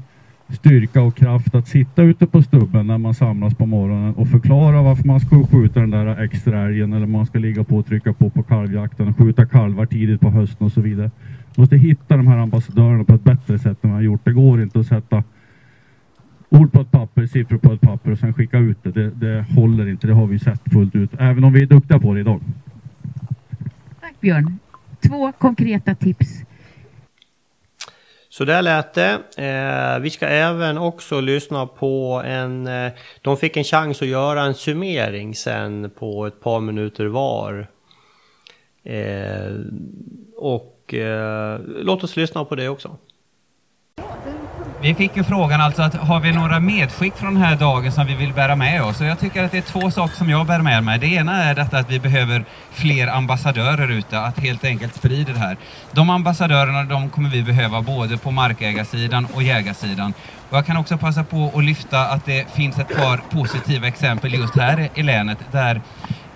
[0.48, 4.82] styrka och kraft att sitta ute på stubben när man samlas på morgonen och förklara
[4.82, 8.12] varför man ska skjuta den där extra älgen eller man ska ligga på och trycka
[8.12, 11.10] på på kalvjakten och skjuta kalvar tidigt på hösten och så vidare.
[11.56, 14.20] Måste hitta de här ambassadörerna på ett bättre sätt än man har gjort.
[14.24, 15.24] Det går inte att sätta
[16.48, 18.90] ord på ett papper, siffror på ett papper och sen skicka ut det.
[18.90, 21.10] Det, det håller inte, det har vi sett fullt ut.
[21.18, 22.40] Även om vi är duktiga på det idag.
[24.20, 24.58] Björn,
[25.08, 26.44] två konkreta tips.
[28.28, 29.12] Så där lät det.
[29.36, 32.66] Eh, vi ska även också lyssna på en...
[32.66, 32.92] Eh,
[33.22, 37.66] de fick en chans att göra en summering sen på ett par minuter var.
[38.84, 39.52] Eh,
[40.36, 42.96] och eh, låt oss lyssna på det också.
[44.82, 48.06] Vi fick ju frågan alltså att har vi några medskick från den här dagen som
[48.06, 49.00] vi vill bära med oss?
[49.00, 50.98] Och jag tycker att det är två saker som jag bär med mig.
[50.98, 55.38] Det ena är detta att vi behöver fler ambassadörer ute, att helt enkelt sprida det
[55.38, 55.56] här.
[55.92, 60.14] De ambassadörerna de kommer vi behöva både på markägarsidan och jägarsidan.
[60.50, 64.34] Och jag kan också passa på att lyfta att det finns ett par positiva exempel
[64.34, 65.80] just här i länet där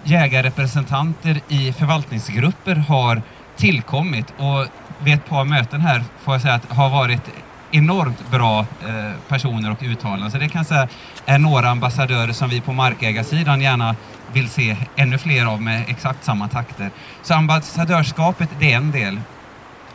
[0.05, 3.23] jägarrepresentanter i förvaltningsgrupper har
[3.57, 4.67] tillkommit och
[5.05, 7.31] vid ett par möten här får jag säga att har varit
[7.71, 10.31] enormt bra eh, personer och uttalanden.
[10.31, 10.89] Så det kan jag säga
[11.27, 13.97] är några ambassadörer som vi på markägarsidan gärna
[14.33, 16.91] vill se ännu fler av med exakt samma takter.
[17.23, 19.21] Så ambassadörskapet, det är en del.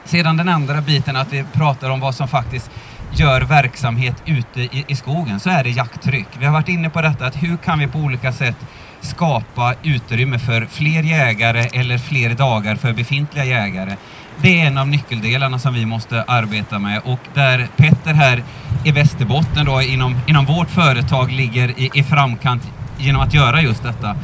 [0.03, 2.71] Sedan den andra biten att vi pratar om vad som faktiskt
[3.11, 6.27] gör verksamhet ute i, i skogen, så är det jakttryck.
[6.39, 8.57] Vi har varit inne på detta, att hur kan vi på olika sätt
[9.01, 13.95] skapa utrymme för fler jägare eller fler dagar för befintliga jägare.
[14.41, 18.43] Det är en av nyckeldelarna som vi måste arbeta med och där Petter här
[18.85, 23.83] i Västerbotten då inom, inom vårt företag ligger i, i framkant genom att göra just
[23.83, 24.15] detta.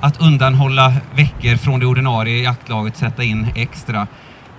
[0.00, 4.06] Att undanhålla veckor från det ordinarie jaktlaget, sätta in extra.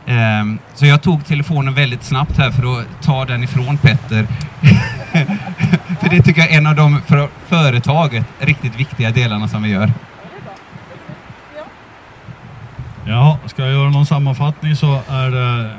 [0.08, 4.28] Um, så jag tog telefonen väldigt snabbt här för att ta den ifrån Petter.
[6.00, 9.70] för det tycker jag är en av de för företaget riktigt viktiga delarna som vi
[9.70, 9.92] gör.
[13.08, 15.72] Ja, ska jag göra någon sammanfattning så är det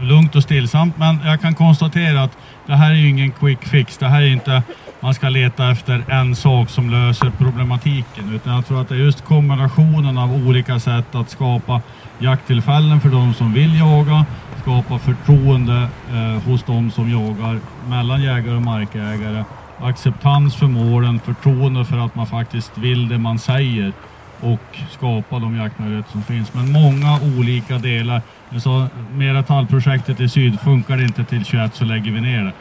[0.00, 0.98] lugnt och stillsamt.
[0.98, 3.98] Men jag kan konstatera att det här är ju ingen quick fix.
[3.98, 4.62] Det här är inte
[5.02, 8.34] man ska leta efter en sak som löser problematiken.
[8.34, 11.80] Utan jag tror att det är just kombinationen av olika sätt att skapa
[12.18, 14.26] jakttillfällen för de som vill jaga,
[14.62, 17.58] skapa förtroende eh, hos de som jagar
[17.88, 19.44] mellan jägare och markägare,
[19.82, 23.92] acceptans för målen, förtroende för att man faktiskt vill det man säger
[24.40, 26.54] och skapa de jaktmöjligheter som finns.
[26.54, 28.22] Men många olika delar.
[28.52, 32.44] Alltså, så med tallprojektet i syd funkar det inte till 21 så lägger vi ner
[32.44, 32.52] det.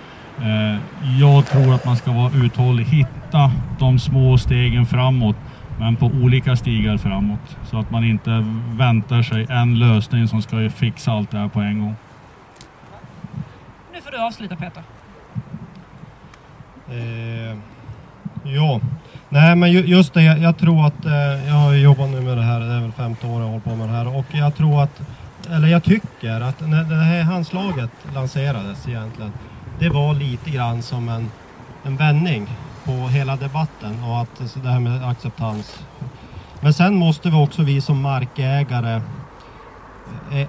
[0.45, 0.77] Eh,
[1.19, 5.35] jag tror att man ska vara uthållig, hitta de små stegen framåt
[5.79, 7.57] men på olika stigar framåt.
[7.65, 11.59] Så att man inte väntar sig en lösning som ska fixa allt det här på
[11.59, 11.95] en gång.
[13.93, 14.83] Nu får du avsluta Peter.
[16.91, 17.57] Eh,
[18.43, 18.79] ja,
[19.29, 22.59] nej men just det, jag tror att eh, jag har jobbat nu med det här,
[22.59, 25.01] det är väl femte året jag håller på med det här och jag tror att,
[25.51, 29.31] eller jag tycker att när det här handslaget lanserades egentligen,
[29.79, 31.31] det var lite grann som en,
[31.83, 32.47] en vändning
[32.85, 35.83] på hela debatten och att så det här med acceptans.
[36.61, 39.01] Men sen måste vi också vi som markägare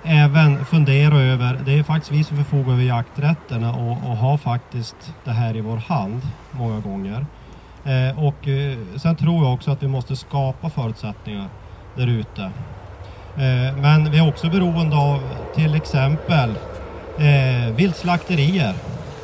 [0.04, 5.14] även fundera över, det är faktiskt vi som förfogar över jakträtterna och, och har faktiskt
[5.24, 6.20] det här i vår hand
[6.50, 7.26] många gånger.
[7.84, 11.48] Eh, och eh, sen tror jag också att vi måste skapa förutsättningar
[11.96, 12.42] där ute.
[12.42, 15.20] Eh, men vi är också beroende av
[15.54, 16.50] till exempel
[17.18, 18.74] eh, viltslakterier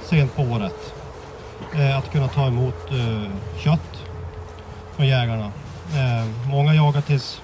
[0.04, 0.94] sent på året.
[1.76, 4.04] Eh, att kunna ta emot eh, kött
[4.96, 5.52] från jägarna.
[5.94, 7.40] Eh, många jagar tills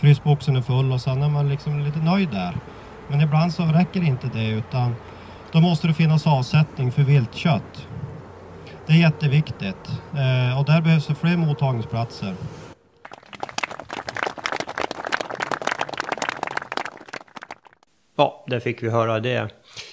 [0.00, 2.56] frysboxen är full och sen är man liksom lite nöjd där.
[3.08, 4.94] Men ibland så räcker inte det utan
[5.52, 7.86] då måste det finnas avsättning för viltkött.
[8.86, 12.34] Det är jätteviktigt eh, och där behövs det fler mottagningsplatser.
[18.16, 19.48] Ja, där fick vi höra det.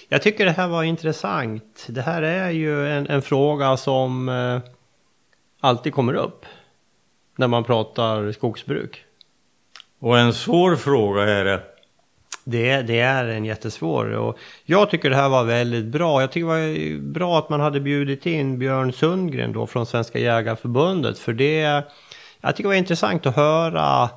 [0.08, 1.86] Jag tycker det här var intressant.
[1.88, 4.60] Det här är ju en, en fråga som eh,
[5.60, 6.46] alltid kommer upp
[7.36, 9.04] när man pratar skogsbruk.
[9.98, 11.60] Och en svår fråga är det.
[12.44, 16.20] Det, det är en jättesvår och jag tycker det här var väldigt bra.
[16.20, 20.18] Jag tycker det var bra att man hade bjudit in Björn Sundgren då från Svenska
[20.18, 21.84] Jägarförbundet för det
[22.40, 24.10] jag tycker det var intressant att höra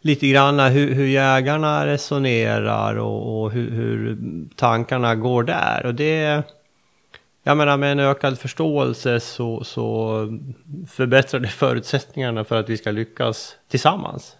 [0.00, 4.18] lite grann hur, hur jägarna resonerar och, och hur, hur,
[4.56, 5.86] tankarna går där.
[5.86, 6.42] Och det,
[7.42, 10.18] jag menar med en ökad förståelse så, så
[10.88, 14.36] förbättrar det förutsättningarna för att vi ska lyckas tillsammans.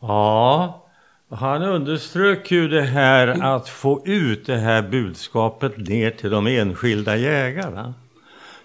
[0.00, 0.84] Ja,
[1.30, 7.16] han underströk ju det här att få ut det här budskapet ner till de enskilda
[7.16, 7.94] jägarna.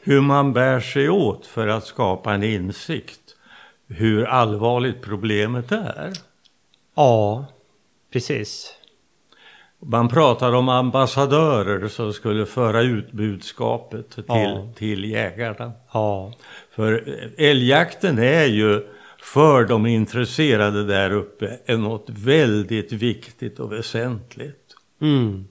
[0.02, 3.20] Hur man bär sig åt för att skapa en insikt
[3.88, 6.14] hur allvarligt problemet är.
[6.96, 7.46] Ja,
[8.14, 8.74] precis.
[9.80, 14.68] Man pratar om ambassadörer som skulle föra ut budskapet till, ja.
[14.76, 15.72] till jägarna.
[15.94, 16.34] Ja.
[16.72, 17.04] För
[17.38, 18.88] älgjakten är ju
[19.24, 24.76] för de intresserade där uppe något väldigt viktigt och väsentligt.
[25.02, 25.48] Mm.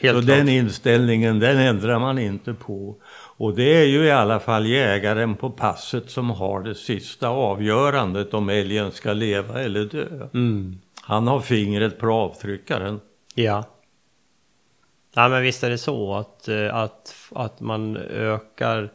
[0.00, 0.36] Helt Så klart.
[0.38, 2.96] den inställningen den ändrar man inte på.
[3.36, 8.34] Och det är ju i alla fall jägaren på passet som har det sista avgörandet
[8.34, 10.28] om älgen ska leva eller dö.
[10.34, 10.80] Mm.
[11.02, 13.00] Han har fingret på avtryckaren.
[13.34, 13.64] Ja.
[15.14, 18.92] Ja men visst är det så att, eh, att, att man ökar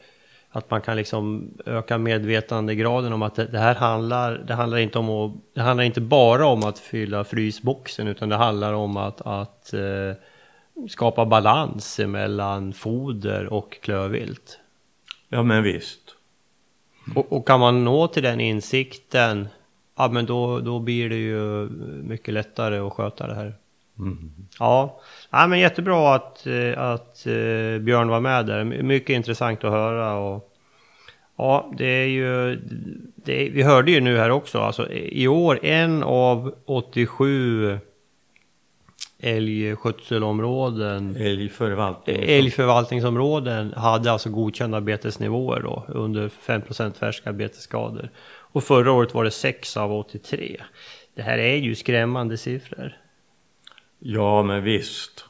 [0.56, 5.00] att man kan liksom öka medvetandegraden om att det, det här handlar, det handlar inte
[5.00, 9.22] om att, det handlar inte bara om att fylla frysboxen utan det handlar om att,
[9.22, 10.14] att eh,
[10.90, 14.60] skapa balans mellan foder och klövvilt.
[15.30, 16.02] Ja men visst.
[17.16, 19.48] Och, och, kan man nå till den insikten,
[19.96, 21.70] ja men då, då blir det ju
[22.04, 23.56] mycket lättare att sköta det här.
[24.00, 24.32] Mm.
[24.60, 25.00] Ja.
[25.36, 28.64] Ja, men jättebra att, eh, att uh, Björn var med där.
[28.64, 30.14] Mycket intressant att höra.
[30.14, 30.54] Och,
[31.38, 32.56] ja, det är ju...
[33.16, 37.80] Det, vi hörde ju nu här också, alltså i år en av 87
[39.20, 42.16] älgskötselområden, älgförvaltning.
[42.20, 48.10] älgförvaltningsområden hade alltså godkända betesnivåer då under 5% färska betesskador.
[48.28, 50.62] Och förra året var det 6 av 83.
[51.16, 53.05] Det här är ju skrämmande siffror.
[54.00, 55.26] Ja, men visst.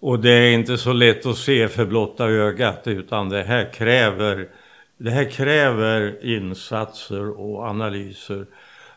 [0.00, 4.48] Och det är inte så lätt att se för blotta ögat utan det här kräver,
[4.96, 8.46] det här kräver insatser och analyser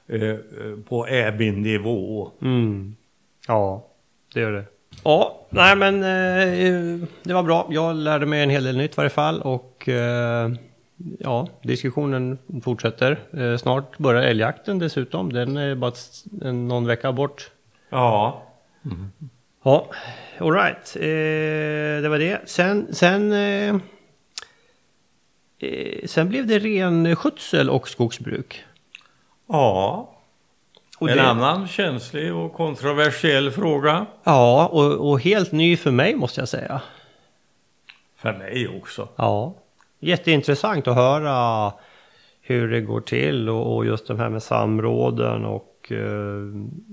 [0.08, 0.38] eh, eh
[0.90, 2.32] på äbin-nivå.
[2.42, 2.96] Mm.
[3.48, 3.88] Ja,
[4.34, 4.66] det gör det.
[5.04, 7.68] Ja, nej men eh, eh, det var bra.
[7.70, 10.52] Jag lärde mig en hel del nytt i varje fall och eh,
[11.20, 13.20] ja, diskussionen fortsätter.
[13.34, 15.34] Eh, snart börjar älgjakten dessutom.
[15.34, 15.94] Den är bara
[16.52, 17.52] någon vecka bort.
[17.90, 18.44] Ja.
[18.86, 19.12] Mm.
[19.64, 19.88] Ja,
[20.40, 20.96] alright.
[20.96, 22.50] Eh, det var det.
[22.50, 23.76] Sen, sen, eh,
[25.60, 28.64] eh, sen blev det renskötsel och skogsbruk.
[29.48, 30.14] Ja.
[31.00, 31.24] Och en det...
[31.24, 34.06] annan känslig och kontroversiell fråga.
[34.24, 36.82] Ja, och, och, helt ny för mig måste jag säga.
[38.18, 39.08] För mig också.
[39.16, 39.54] Ja.
[40.00, 41.74] Jätteintressant att höra
[42.42, 45.98] hur det går till och, och just det här med samråden och Eh,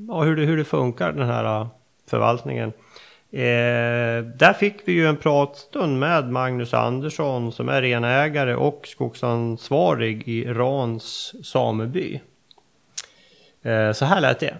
[0.08, 1.66] ja, hur, det, hur det funkar den här eh,
[2.10, 2.72] förvaltningen.
[3.32, 10.28] Eh, där fick vi ju en pratstund med Magnus Andersson som är renägare och skogsansvarig
[10.28, 12.20] i Rans sameby.
[13.62, 14.54] Eh, så här lät det.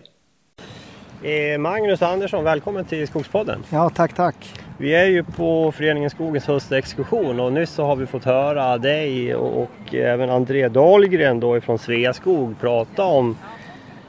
[1.28, 3.62] Eh, Magnus Andersson, välkommen till Skogspodden.
[3.70, 4.36] Ja, tack, tack.
[4.78, 9.34] Vi är ju på Föreningen Skogens höstexkursion och nyss så har vi fått höra dig
[9.34, 13.36] och, och även André Dahlgren då ifrån Sveaskog prata om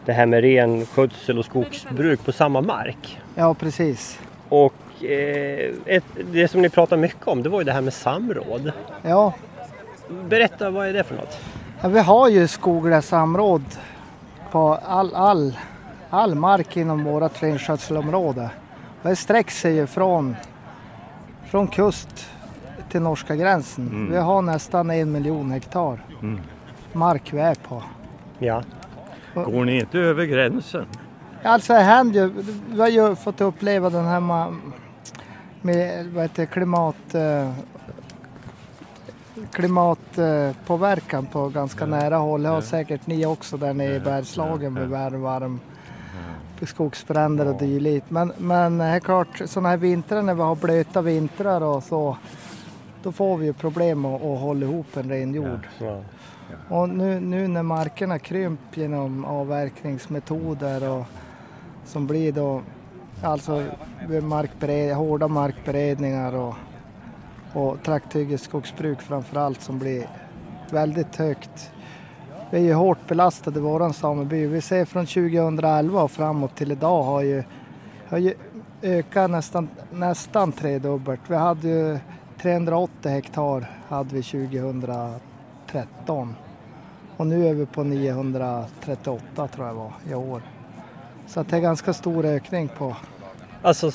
[0.06, 3.20] det här med renskötsel och skogsbruk på samma mark.
[3.36, 4.20] Ja, precis.
[4.50, 7.94] Och eh, ett, det som ni pratar mycket om det var ju det här med
[7.94, 8.72] samråd.
[9.02, 9.34] Ja.
[10.30, 11.40] Berätta, vad är det för något?
[11.82, 13.64] Ja, vi har ju skogliga samråd
[14.52, 15.58] på all, all,
[16.10, 18.50] all mark inom vårt renskötselområde.
[19.02, 20.36] Det sträcker sig ju från,
[21.46, 22.30] från kust
[22.90, 23.88] till norska gränsen.
[23.88, 24.12] Mm.
[24.12, 26.40] Vi har nästan en miljon hektar mm.
[26.94, 27.84] mark vi är på.
[28.40, 28.64] Ja.
[29.44, 30.86] Går ni inte över gränsen?
[31.44, 32.32] Alltså det händer ju.
[32.72, 34.20] Vi har ju fått uppleva den här
[35.62, 37.52] med vad heter, klimat, eh,
[39.52, 42.44] klimatpåverkan på ganska nära håll.
[42.44, 45.60] Det har säkert ni också där nere i Bergslagen med varm,
[46.62, 48.10] skogsbränder och dylikt.
[48.10, 52.18] Men, men det är klart, sådana här vintrar när vi har blöta vintrar och så,
[53.04, 55.68] då får vi ju problem att, att hålla ihop en ren jord.
[56.70, 61.06] Och nu, nu när markerna krymper genom avverkningsmetoder och
[61.86, 62.62] som blir då
[63.24, 63.64] alltså
[64.22, 66.56] markbered, hårda markberedningar och,
[67.54, 70.10] och trakthyggesskogsbruk framförallt som blir
[70.72, 71.72] väldigt högt.
[72.50, 74.48] Vi är ju hårt belastade i våran sameby.
[74.48, 77.44] Vi ser från 2011 och framåt till idag har ju,
[78.08, 78.34] har ju
[78.82, 81.22] ökat nästan, nästan tredubbelt.
[81.28, 82.00] Vi hade ju
[82.42, 86.36] 380 hektar hade vi 2013.
[87.18, 90.42] Och nu är vi på 938 tror jag var i år.
[91.28, 92.96] Så det är ganska stor ökning på
[93.62, 93.92] Alltså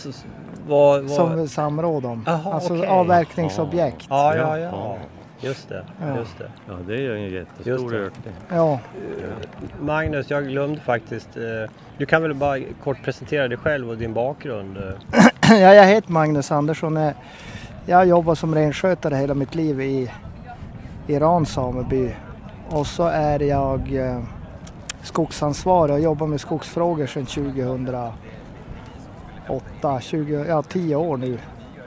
[0.66, 1.10] vad, vad...
[1.10, 2.24] som samråd om.
[2.28, 2.86] Aha, alltså okay.
[2.86, 4.06] avverkningsobjekt.
[4.08, 4.96] Ja, ja, ja.
[5.40, 6.16] Just det, ja.
[6.18, 6.50] just det.
[6.68, 8.34] Ja, det är ju en jättestor ökning.
[8.48, 8.72] Ja.
[8.72, 11.36] Eh, Magnus, jag glömde faktiskt.
[11.36, 14.78] Eh, du kan väl bara kort presentera dig själv och din bakgrund?
[15.42, 17.12] ja, jag heter Magnus Andersson.
[17.86, 20.10] Jag har jobbat som renskötare hela mitt liv i
[21.06, 22.14] Iran sameby
[22.70, 24.22] och så är jag eh,
[25.02, 28.12] skogsansvarig och jobbar med skogsfrågor sedan 2008,
[30.00, 31.38] 20, ja 10 år nu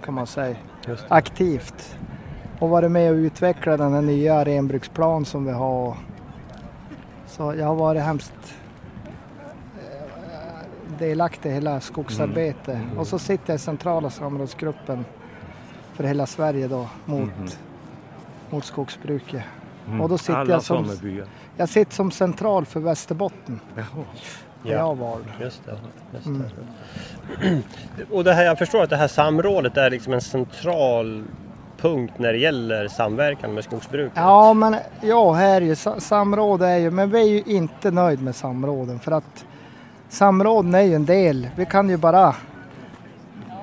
[0.03, 0.55] kan man säga.
[1.07, 1.97] Aktivt.
[2.59, 5.97] Och varit med och utvecklat den här nya renbruksplan som vi har.
[7.27, 8.55] Så jag har varit hemskt
[9.75, 12.75] eh, delaktig i hela skogsarbetet.
[12.75, 12.97] Mm.
[12.97, 15.05] Och så sitter jag i centrala samrådsgruppen
[15.93, 17.49] för hela Sverige då mot, mm.
[18.49, 19.43] mot skogsbruket.
[19.87, 20.01] Mm.
[20.01, 20.91] Och då sitter Alla jag som,
[21.57, 23.59] jag sitter som central för Västerbotten.
[23.75, 23.85] Jaha.
[24.63, 25.17] där jag var.
[25.41, 25.77] Just det.
[26.13, 26.43] Just Mm.
[27.41, 27.61] det.
[28.11, 31.23] Och det här, jag förstår att det här samrådet är liksom en central
[31.81, 34.13] punkt när det gäller samverkan med skogsbruket.
[34.15, 37.91] Ja, men ja, här är ju sa- samråd är ju, men vi är ju inte
[37.91, 39.45] nöjd med samråden för att
[40.09, 41.49] samråden är ju en del.
[41.55, 42.35] Vi kan ju bara,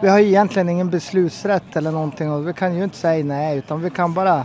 [0.02, 3.58] vi har ju egentligen ingen beslutsrätt eller någonting och vi kan ju inte säga nej
[3.58, 4.44] utan vi kan bara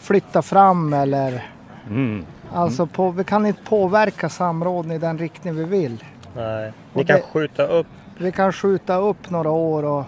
[0.00, 1.44] flytta fram eller
[1.90, 2.24] Mm.
[2.52, 6.04] alltså på, vi kan inte påverka samråden i den riktning vi vill.
[6.36, 6.72] Nej.
[6.92, 7.86] Ni kan det- skjuta upp
[8.18, 10.04] Vi kan skjuta upp några år och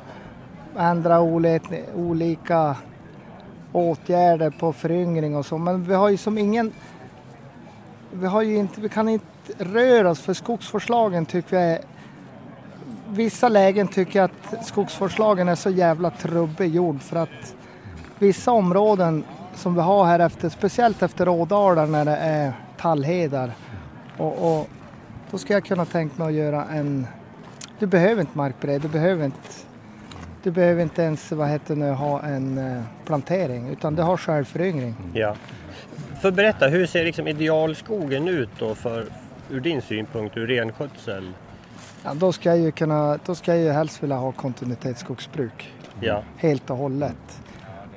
[0.79, 1.21] ändra
[1.95, 2.77] olika,
[3.73, 5.59] åtgärder på föryngring och så.
[5.59, 6.73] Men vi har ju som ingen...
[8.13, 9.25] Vi, har ju inte, vi kan inte
[9.59, 11.79] röra oss för skogsvårdslagen tycker vi är...
[13.09, 17.55] Vissa lägen tycker jag att skogsvårdslagen är så jävla trubbig gjord för att
[18.19, 19.25] vissa områden
[19.55, 23.51] som vi har här efter, speciellt efter Rådalar när det är tallhedar
[24.17, 24.69] och, och
[25.31, 27.07] då ska jag kunna tänka mig att göra en
[27.81, 29.39] du behöver inte markbered, du behöver inte,
[30.43, 34.95] du behöver inte ens vad heter nu, ha en eh, plantering utan du har självföryngring.
[35.15, 35.37] Ja.
[36.21, 39.07] För berätta, hur ser liksom idealskogen ut då för,
[39.51, 41.33] ur din synpunkt, ur renskötsel?
[42.05, 45.73] Ja, då ska jag ju kunna, då ska jag ju helst vilja ha kontinuitetsskogsbruk.
[46.01, 46.23] Ja.
[46.37, 47.43] Helt och hållet.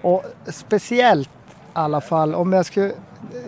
[0.02, 1.30] Och speciellt
[1.74, 2.92] alla fall om jag skulle,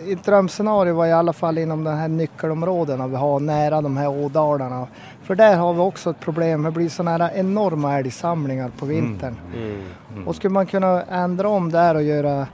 [0.08, 4.08] ett drömscenario var i alla fall inom de här nyckelområdena vi har nära de här
[4.08, 4.86] ådalarna.
[5.22, 9.36] För där har vi också ett problem, det blir sådana här enorma älgsamlingar på vintern.
[9.54, 10.28] Mm.
[10.28, 12.46] Och skulle man kunna ändra om där och göra,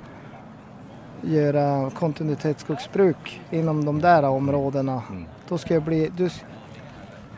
[1.23, 5.03] göra kontinuitetsskogsbruk inom de där områdena,
[5.49, 6.31] då ska jag bli, du,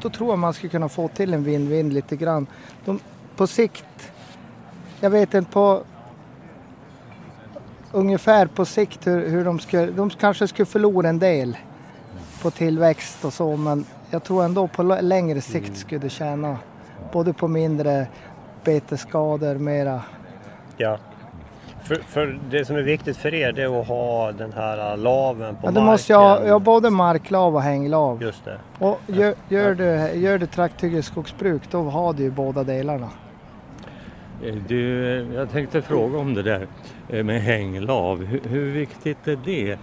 [0.02, 2.46] då tror jag man skulle kunna få till en win-win lite grann.
[2.84, 3.00] De,
[3.36, 4.12] på sikt,
[5.00, 5.82] jag vet inte på
[7.94, 11.56] ungefär på sikt hur, hur de skulle, de kanske skulle förlora en del
[12.42, 16.56] på tillväxt och så men jag tror ändå på längre sikt skulle det tjäna
[17.12, 18.06] både på mindre
[18.64, 20.00] betesskador mera.
[20.76, 20.98] Ja.
[21.82, 25.54] För, för det som är viktigt för er det är att ha den här laven
[25.54, 25.84] på Ja, du marken.
[25.84, 28.22] måste ju ha, ja, både marklav och hänglav.
[28.22, 28.58] Just det.
[28.78, 33.08] Och gör, gör, du, gör du trakthyggesskogsbruk då har du ju båda delarna.
[34.44, 36.66] Eh, Du, eh, jag tänkte fråga om det där
[37.08, 38.24] eh, med hänglav.
[38.24, 39.78] Hur, hur viktigt är det?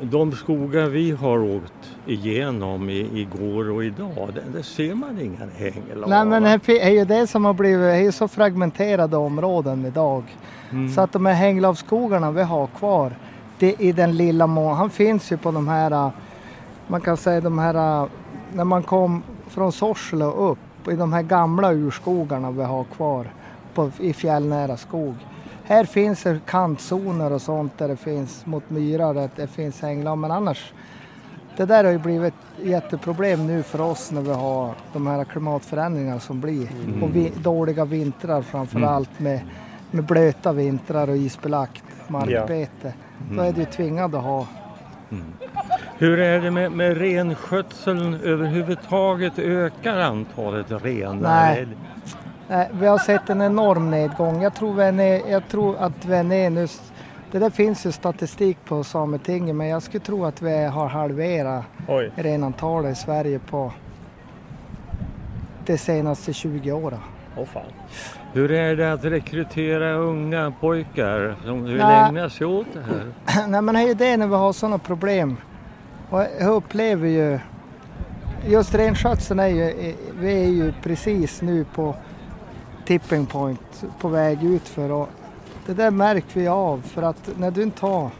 [0.00, 5.46] De skogar vi har åkt igenom i, igår och idag, där, där ser man inga
[5.56, 6.08] hänglav.
[6.08, 9.86] Nej men det är ju det som har blivit, det är ju så fragmenterade områden
[9.86, 10.24] idag.
[10.70, 10.92] Mm.
[10.92, 13.12] Så att de här hänglavsskogarna vi har kvar,
[13.58, 16.10] det i den lilla mån, han finns ju på de här,
[16.86, 18.08] man kan säga de här,
[18.52, 23.26] när man kom från Sorsele upp, i de här gamla urskogarna vi har kvar
[23.74, 25.14] på, i fjällnära skog.
[25.64, 30.30] Här finns det kantzoner och sånt där det finns mot myrar, det finns hänglav, men
[30.30, 30.72] annars
[31.56, 35.24] det där har ju blivit ett jätteproblem nu för oss när vi har de här
[35.24, 36.68] klimatförändringarna som blir.
[36.84, 37.02] Mm.
[37.02, 38.88] Och vi, dåliga vintrar framför Mm.
[38.88, 39.40] allt med,
[39.90, 42.94] med blöta vintrar och isbelagt markbete.
[43.30, 44.46] Då är du tvingad att ha
[46.02, 49.38] Hur är det med, med renskötseln överhuvudtaget?
[49.38, 51.30] Ökar antalet renar?
[51.30, 51.66] Nej.
[52.48, 54.42] Nej, vi har sett en enorm nedgång.
[54.42, 56.66] Jag tror, är jag tror att vi är ner nu.
[57.30, 61.64] Det där finns ju statistik på Sametinget men jag skulle tro att vi har halverat
[61.88, 62.10] Oj.
[62.16, 63.72] renantalet i Sverige på
[65.66, 67.00] de senaste 20 åren.
[67.36, 67.62] Åh fan.
[68.32, 72.08] Hur är det att rekrytera unga pojkar som vill Nej.
[72.08, 73.46] ägna sig åt det här?
[73.48, 75.36] Nej men det är ju det när vi har sådana problem.
[76.12, 77.38] Och jag upplever ju,
[78.46, 81.94] just renskötseln är ju, vi är ju precis nu på
[82.86, 85.08] tipping point, på väg ut för och
[85.66, 88.10] det där märker vi av för att när du inte har,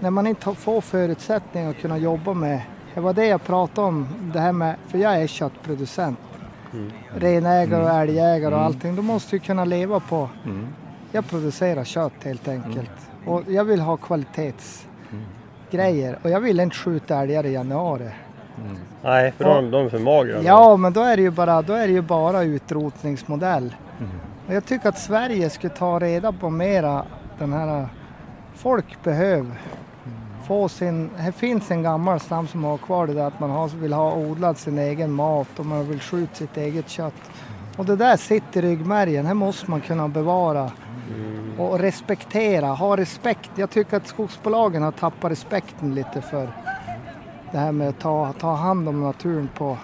[0.00, 2.60] när man inte får förutsättningar att kunna jobba med,
[2.94, 6.18] det var det jag pratade om, det här med, för jag är köttproducent,
[7.14, 8.66] renägare och älgägare och Mm.
[8.66, 10.66] allting, då måste du kunna leva på Mm.
[11.12, 12.90] jag producerar kött helt enkelt.
[13.26, 13.96] Och jag vill ha
[15.70, 16.18] kvalitetsgrejer.
[16.22, 18.10] Och jag vill inte skjuta älgar i januari.
[19.02, 20.42] Nej, för de, de är för magra.
[20.42, 23.74] Ja, men då är det ju bara, då är det ju bara utrotningsmodell.
[24.46, 27.04] Och jag tycker att Sverige skulle ta reda på mera
[27.38, 27.88] den här...
[28.54, 29.52] Folk behöver
[30.46, 31.10] få sin...
[31.16, 34.14] Här finns en gammal stam som har kvar det där att man har, vill ha
[34.14, 37.14] odlat sin egen mat och man vill skjuta sitt eget kött.
[37.76, 39.26] Och det där sitter i ryggmärgen.
[39.26, 40.70] Här måste man kunna bevara
[41.58, 43.50] och respektera, ha respekt.
[43.54, 46.48] Jag tycker att skogsbolagen har tappat respekten lite för
[47.52, 49.78] det här med att ta, ta hand om naturen på,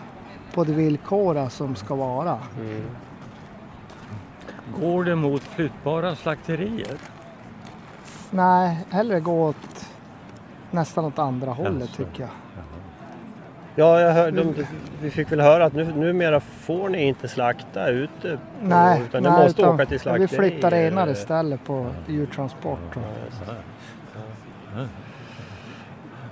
[0.54, 2.38] på de villkora som ska vara.
[4.80, 6.96] Går det mot flyttbara slakterier?
[8.30, 9.86] Nej, hellre gå åt
[10.70, 12.04] nästan åt andra hållet Jaså.
[12.04, 12.30] tycker jag.
[13.76, 14.54] Ja, jag hör, de,
[15.02, 18.36] vi fick väl höra att nu, numera får ni inte slakta ute.
[18.36, 20.26] På, Nej, utan ni nej, måste utan åka till slakteri.
[20.26, 22.78] vi flyttar renar istället på djurtransport.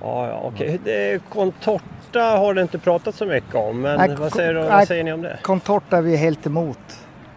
[0.01, 0.81] Ja, ja okej.
[0.85, 4.89] Det- Contorta har det inte pratat så mycket om, men Nej, vad, säger, nej, vad
[4.89, 5.39] säger ni om det?
[5.43, 6.79] Contorta är vi helt emot.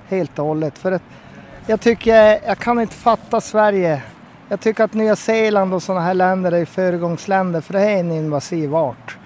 [0.07, 0.77] Helt och hållet.
[0.77, 1.03] För att
[1.67, 4.01] jag tycker, jag kan inte fatta Sverige.
[4.49, 7.99] Jag tycker att Nya Zeeland och sådana här länder är föregångsländer för det här är
[7.99, 9.17] en invasiv art.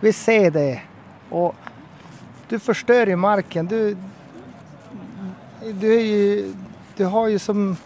[0.00, 0.80] Vi ser det.
[1.30, 1.54] Och
[2.48, 3.66] du förstör ju marken.
[3.66, 3.96] Du,
[5.72, 6.52] du, är ju,
[6.96, 7.76] du har ju som,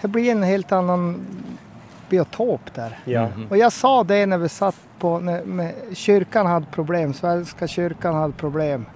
[0.00, 1.26] det blir en helt annan
[2.08, 2.98] biotop där.
[3.04, 3.28] Ja.
[3.48, 8.14] Och jag sa det när vi satt på, när, med, kyrkan hade problem, Svenska kyrkan
[8.14, 8.86] hade problem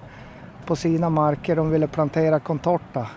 [0.65, 3.07] på sina marker, de ville plantera contorta.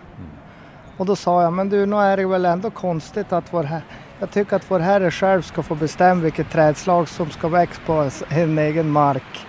[0.96, 3.82] Och då sa jag, men du, nu är det väl ändå konstigt att vår herre,
[4.18, 8.10] jag tycker att vår herre själv ska få bestämma vilket trädslag som ska växa på
[8.28, 9.46] en egen mark.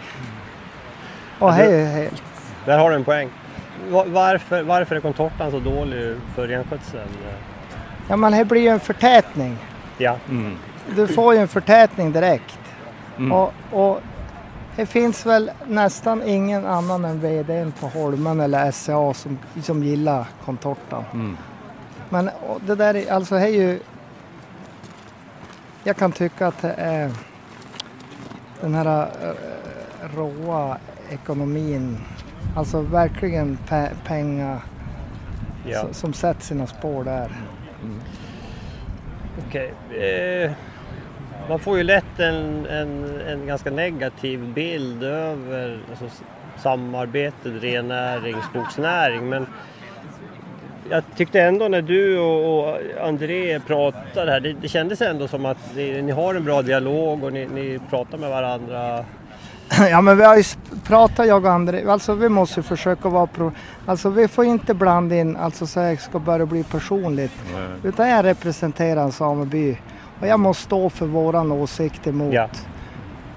[1.39, 2.23] Och är helt...
[2.65, 3.29] Där har du en poäng.
[3.89, 7.09] Va- Varför, varför är contortan så dålig för renskötseln?
[8.09, 9.57] Ja men det blir ju en förtätning.
[9.97, 10.17] Ja.
[10.95, 12.59] Du får ju en förtätning direkt.
[13.17, 13.31] Mm.
[13.31, 14.01] Och, och
[14.75, 20.25] det finns väl nästan ingen annan än VDn på Holmen eller SCA som, som gillar
[20.45, 21.37] contortan.
[22.09, 23.79] Men och det där är, alltså det är ju...
[25.83, 27.11] Jag kan tycka att det är
[28.61, 30.77] den här äh, råa
[31.09, 31.97] ekonomin,
[32.55, 34.59] alltså verkligen pe- pengar
[35.67, 35.79] Ja.
[35.81, 37.29] som, som sätter sina spår där.
[39.47, 39.73] Okej.
[40.03, 40.51] Eh,
[41.49, 46.23] man får ju lätt en, en, en ganska negativ bild över alltså, s-
[46.57, 49.29] samarbetet rennäring, skogsnäring.
[49.29, 49.45] Men
[50.89, 55.45] jag tyckte ändå när du och, och André pratade här, det, det kändes ändå som
[55.45, 59.05] att ni, ni har en bra dialog och ni, ni pratar med varandra.
[59.89, 60.43] Ja men vi har ju
[60.83, 63.51] pratat jag och André, alltså vi måste ju försöka vara pro,
[63.85, 67.31] alltså vi får inte blanda in, alltså så jag ska börja bli personligt.
[67.83, 69.77] Utan jag representerar en sameby
[70.21, 72.33] och jag måste stå för våran åsikt emot.
[72.33, 72.49] Ja.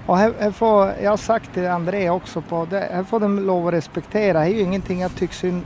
[0.05, 3.39] Och här, här får, jag har sagt till André också på, det, här får de
[3.39, 5.63] lov att respektera, det är ju ingenting jag tycker synd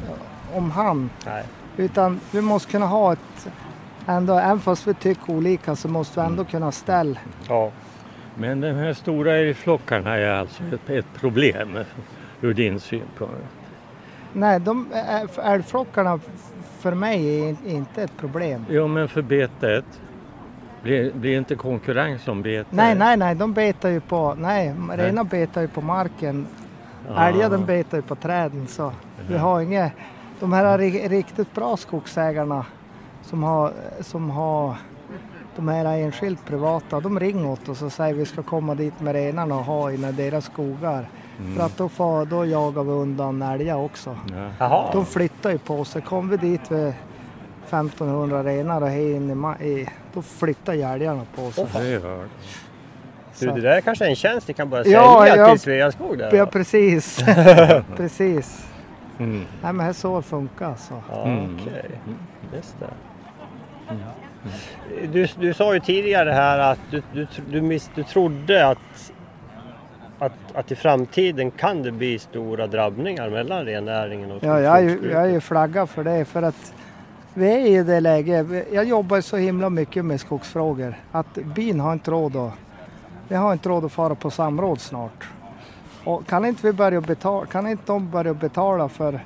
[0.56, 1.10] om han.
[1.26, 1.44] Nej.
[1.78, 3.48] Utan vi måste kunna ha ett,
[4.08, 7.20] ändå, även fast vi tycker olika så måste vi ändå kunna ställa.
[7.48, 7.72] Ja.
[8.40, 11.78] Men de här stora älgflockarna är alltså ett, ett problem
[12.42, 13.36] ur din synpunkt?
[14.34, 14.88] Nej, de,
[15.44, 16.20] älgflockarna
[16.80, 18.66] för mig är in- inte ett problem.
[18.70, 19.86] Jo, men för betet?
[20.84, 22.68] Blir, blir inte konkurrens om betet?
[22.72, 26.48] Nej, nej, nej, de betar ju på, nej, renar betar ju på marken.
[27.16, 27.28] Ah.
[27.28, 28.92] Älgar de betar ju på träden så
[29.30, 29.92] vi har inget,
[30.40, 32.66] de här ri- riktigt bra skogsägarna
[33.24, 34.76] som har, som har
[35.58, 39.14] de här enskilt privata, de ringer åt oss och säger vi ska komma dit med
[39.16, 41.10] renarna och ha i deras skogar.
[41.40, 41.56] Mm.
[41.56, 44.16] För att då, får, då jagar vi undan älgar också.
[44.60, 44.90] Ja.
[44.94, 46.02] De flyttar ju på sig.
[46.02, 46.94] Kommer vi dit med
[47.68, 51.66] 1500 renar och här in i, ma- i, då flyttar ju älgarna på sig.
[51.74, 52.00] Det.
[53.40, 55.52] Du, det där är kanske en tjänst ni kan börja Ja, sälja ja.
[55.52, 56.34] till Sveaskog där.
[56.36, 57.24] Ja, precis.
[57.98, 58.68] precis.
[59.20, 59.44] Mm.
[59.64, 60.94] Nej, men det är så funkar alltså.
[61.12, 61.58] Ja, Mm.
[61.62, 61.90] okej.
[62.56, 62.88] Just det.
[65.14, 69.12] Du, du sa ju tidigare här att du, du, du, miss, du trodde att,
[70.20, 74.82] att, att i framtiden kan det bli stora drabbningar mellan rennäringen och Ja, jag är,
[74.82, 75.18] ju, skogsbruket.
[75.18, 76.74] jag är ju flagga för det för att
[77.34, 78.48] vi är i det läget.
[78.74, 82.54] Jag jobbar så himla mycket med skogsfrågor att byn har inte råd att,
[83.28, 85.28] vi har inte råd att fara på samråd snart.
[86.04, 89.20] Och kan inte vi börja betala, kan inte de börja betala för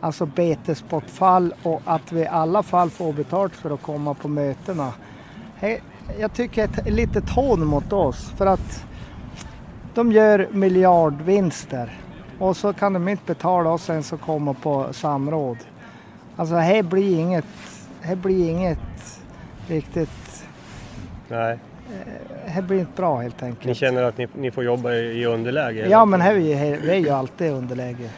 [0.00, 4.92] alltså betesbortfall och att vi i alla fall får betalt för att komma på mötena.
[6.18, 8.84] Jag tycker ett litet hån mot oss för att
[9.94, 12.00] de gör miljardvinster
[12.38, 15.56] och så kan de inte betala oss ens att komma på samråd.
[16.36, 17.44] Alltså här blir inget,
[18.00, 19.20] här blir inget
[19.68, 20.44] riktigt,
[21.28, 21.58] Nej,
[22.46, 23.78] här blir inte bra helt ni enkelt.
[23.78, 25.88] känner att ni, ni får jobba i, underläge?
[25.90, 28.10] Ja men här är ju, vi är ju alltid underläge.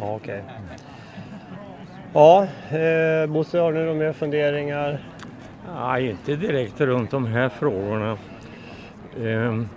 [0.00, 0.42] Ja, okej.
[2.12, 4.98] Ja, eh, Bosse har du några mer funderingar?
[5.74, 8.18] Nej, inte direkt runt de här frågorna.
[9.24, 9.68] Ehm,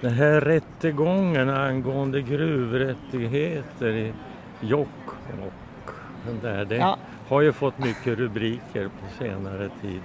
[0.00, 4.12] Den här rättegången angående gruvrättigheter i
[4.60, 5.88] Jokkmokk,
[6.26, 6.96] den där, det Ja.
[7.28, 10.00] har ju fått mycket rubriker på senare tid.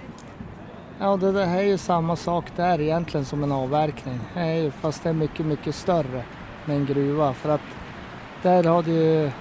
[1.00, 4.20] Ja det där här är ju samma sak där egentligen som en avverkning.
[4.34, 6.24] Det är ju, fast det är mycket, mycket större
[6.66, 7.62] med en gruva för att
[8.44, 9.32] där har du ju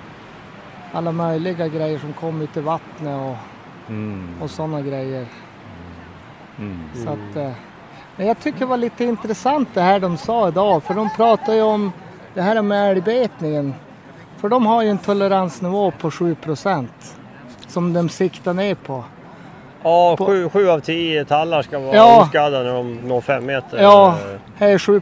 [0.92, 3.36] alla möjliga grejer som kommer ut i vattnet och,
[3.88, 4.28] Mm.
[4.42, 5.26] och sådana grejer.
[6.58, 6.78] Mm.
[6.94, 7.52] Så att, eh,
[8.16, 11.54] Men jag tycker det var lite intressant det här de sa idag, för de pratar
[11.54, 11.92] ju om
[12.34, 13.74] det här med älgbetningen.
[14.36, 17.16] För de har ju en toleransnivå på 7%
[17.66, 19.04] som de siktar ner på.
[19.82, 22.22] Ja, sju, sju av tio tallar ska vara Ja.
[22.22, 23.82] oskadda när de når fem meter.
[23.82, 24.14] Ja,
[24.56, 25.00] här är 7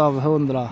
[0.00, 0.68] av 100.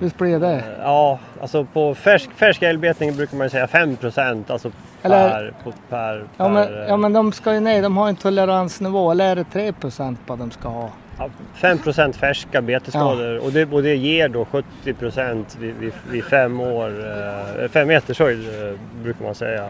[0.00, 0.64] Visst blir det?
[0.82, 4.50] Ja, alltså på färsk, färsk älgbetning brukar man säga 5 procent.
[4.50, 4.70] Alltså
[5.02, 8.08] Eller- per, på, per, Ja men, per, ja men de ska ju ner, de har
[8.08, 9.72] en toleransnivå, eller är det 3
[10.26, 10.90] på de ska ha?
[11.18, 15.92] ja, 5 procent färska betesskador och, det, och det ger då 70 procent vid, vid,
[16.10, 16.88] vid fem år,
[17.62, 19.68] eh, fem meters höjd eh, brukar man säga.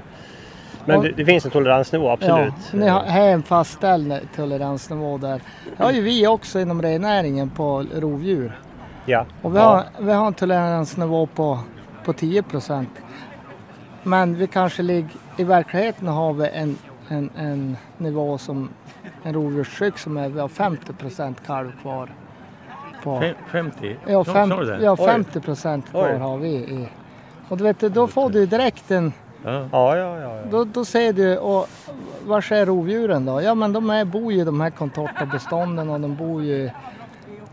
[0.84, 2.54] Men Och- det, det finns en toleransnivå, absolut.
[2.72, 5.40] Ja, ni har, en fastställd toleransnivå där.
[5.76, 8.52] Det har ju vi också inom rennäringen på rovdjur.
[9.10, 9.26] Ja.
[9.42, 9.64] Och vi, Ja.
[9.64, 11.58] har, vi har en toleransnivå på,
[12.04, 12.86] på 10%
[14.02, 16.78] Men vi kanske ligger, i verkligheten har vi en,
[17.08, 18.68] en, en nivå som
[19.22, 22.10] en rovdjurstryck som är, vi har 50% kalv kvar.
[23.02, 23.96] På, Fem- 50?
[24.06, 25.06] Ja, fem, ja Oj.
[25.06, 26.18] 50 procent kvar Oj.
[26.18, 26.48] har vi.
[26.48, 26.88] I.
[27.48, 29.12] Och du vet, då får du direkt en
[29.44, 29.68] Ja.
[29.72, 30.36] Ja, ja, ja.
[30.36, 30.42] ja.
[30.50, 31.68] då, då ser du, och
[32.26, 33.42] var är rovdjuren då?
[33.42, 36.70] Ja men de är, bor ju i de här kontortabestånden och de bor ju...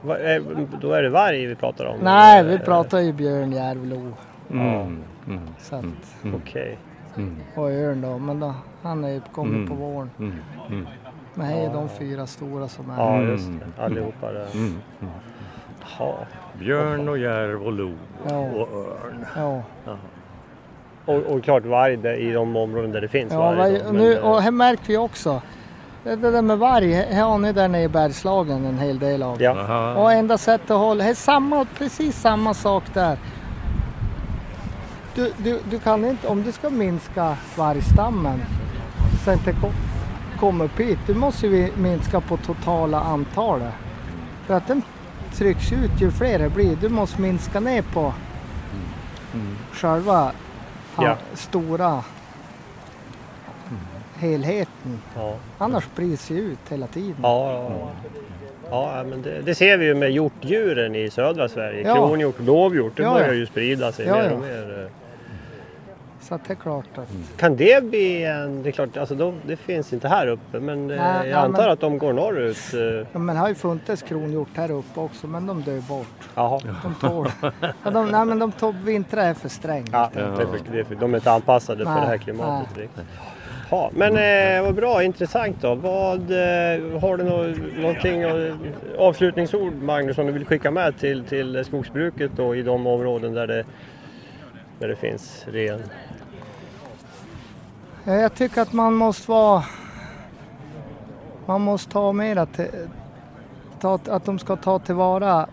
[0.03, 0.43] Eh,
[0.81, 1.97] Då är det varg vi pratar om?
[2.01, 4.11] Nej, vi pratar ju björn, järv, lo.
[4.51, 5.03] Mm.
[5.27, 5.41] Mm.
[5.59, 5.85] Så att,
[6.35, 6.77] Okej.
[7.17, 7.35] Mm.
[7.55, 8.53] och örn då, men då,
[8.83, 9.67] han är ju kommit Mm.
[9.69, 10.09] på våren.
[10.19, 10.33] Mm.
[10.69, 10.87] Mm.
[11.33, 12.97] Men här är de fyra stora som är.
[12.97, 13.83] Ja, just det.
[13.83, 14.47] Allihopa där.
[14.53, 14.75] Mm.
[15.01, 15.13] Mm.
[15.99, 16.15] Ja.
[16.59, 17.91] Björn och järv och lo
[18.29, 18.37] Ja.
[18.39, 19.25] och örn.
[19.35, 19.61] Ja.
[21.05, 21.93] Och, och klart varg
[22.29, 23.57] i de områden där det finns Ja, varg.
[23.57, 25.41] varje, då, men, nu, eh, och här märker vi också,
[26.07, 29.23] det, det där med varg, här har ni där nere i Bergslagen en hel del
[29.23, 29.41] av.
[29.41, 29.51] Ja.
[29.51, 29.93] Aha.
[29.95, 33.17] Och enda sättet att hålla, här är samma, precis samma sak där.
[35.15, 38.41] Du, du, du kan inte, om du ska minska vargstammen
[39.23, 39.71] så det inte ko-
[40.39, 43.73] kommer upp hit, du måste ju minska på totala antalet.
[44.45, 44.81] För att den
[45.33, 46.75] trycks ut ju fler det blir.
[46.75, 48.13] Du måste minska ner på
[49.71, 50.31] själva
[50.99, 51.15] Ja.
[51.33, 52.03] stora
[54.19, 55.01] helheten.
[55.15, 55.33] Ja.
[55.57, 57.15] Annars sprids ju ut hela tiden.
[57.23, 57.89] Ja, ja,
[58.69, 58.97] ja.
[58.97, 61.87] ja men det, det ser vi ju med hjortdjuren i södra Sverige.
[61.87, 61.95] Ja.
[61.95, 63.33] Kronhjort och dovhjort, det Ja, börjar ja.
[63.33, 64.89] ju sprida sig mer och mer.
[66.21, 67.07] Så att det är klart att...
[67.37, 68.63] Kan det bli en...
[68.63, 71.33] Det är klart, alltså de, det finns inte här uppe men eh, Nej, jag nej,
[71.33, 72.57] antar men- att de går norrut.
[72.73, 73.07] eh.
[73.11, 76.07] Ja, men det har ju funnits kronhjort här uppe också men de dör bort.
[76.35, 76.59] Jaha.
[76.83, 77.29] De tål.
[77.83, 79.89] Ja, de, nej men de tål, vintrar är för strängt.
[79.91, 82.17] Ja, det är för, det är för, de är inte anpassade för Nej, det här
[82.17, 83.05] klimatet nej.
[83.69, 85.75] Ja, men eh, vad bra, intressant då.
[85.75, 87.43] Vad, eh, har du nå,
[87.81, 88.23] någonting,
[88.97, 93.47] avslutningsord Magnus som du vill skicka med till, till skogsbruket då, i de områden där
[93.47, 93.65] det,
[94.79, 95.83] där det finns ren?
[98.03, 99.63] Jag tycker att man måste vara...
[101.45, 102.59] Man måste ta mer att,
[103.79, 105.47] ta, att de ska ta tillvara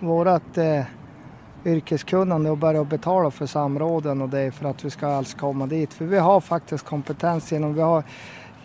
[0.00, 0.84] vårat eh,
[1.64, 5.94] yrkeskunnande och börja betala för samråden och det för att vi ska alls komma dit.
[5.94, 8.02] För vi har faktiskt kompetens inom, vi har,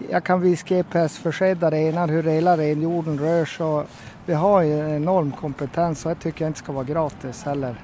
[0.10, 3.66] jag kan visa GPS-försedda renar, hur hela renjorden rör sig.
[3.66, 3.86] och
[4.26, 7.76] Vi har ju en enorm kompetens och jag tycker jag inte ska vara gratis heller.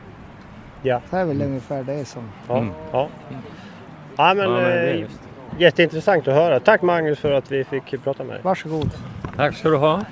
[0.81, 1.01] Ja.
[1.09, 2.23] Så är väl ungefär det som...
[2.47, 3.09] Ja, ja.
[4.17, 5.09] ja men, Ja, men eh,
[5.57, 6.59] jätteintressant att höra.
[6.59, 8.41] Tack Magnus för att vi fick prata med dig.
[8.43, 8.91] Varsågod.
[9.35, 10.05] Tack ska du ha.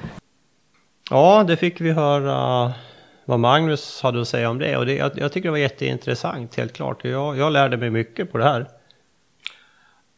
[1.10, 2.74] Ja, det fick vi höra
[3.32, 4.78] vad Magnus hade att säga om det.
[4.78, 7.06] Och det, jag, jag tycker det var jätteintressant, helt klart.
[7.06, 8.68] Jag, jag lärde mig mycket på det här.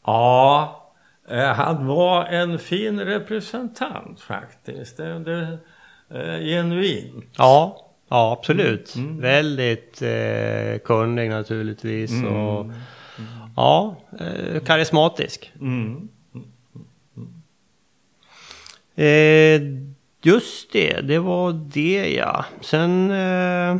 [0.05, 0.91] Ja,
[1.29, 4.97] eh, han var en fin representant faktiskt.
[4.97, 5.57] Det, det,
[6.09, 7.25] eh, genuint.
[7.37, 8.95] Ja, ja absolut.
[8.95, 9.21] Mm.
[9.21, 12.11] Väldigt eh, kunnig naturligtvis.
[12.11, 12.35] Mm.
[12.35, 12.71] Och,
[13.55, 15.53] ja, eh, karismatisk.
[15.61, 16.09] Mm.
[18.95, 19.92] Eh,
[20.23, 22.45] just det, det var det ja.
[22.61, 23.77] Sen, eh,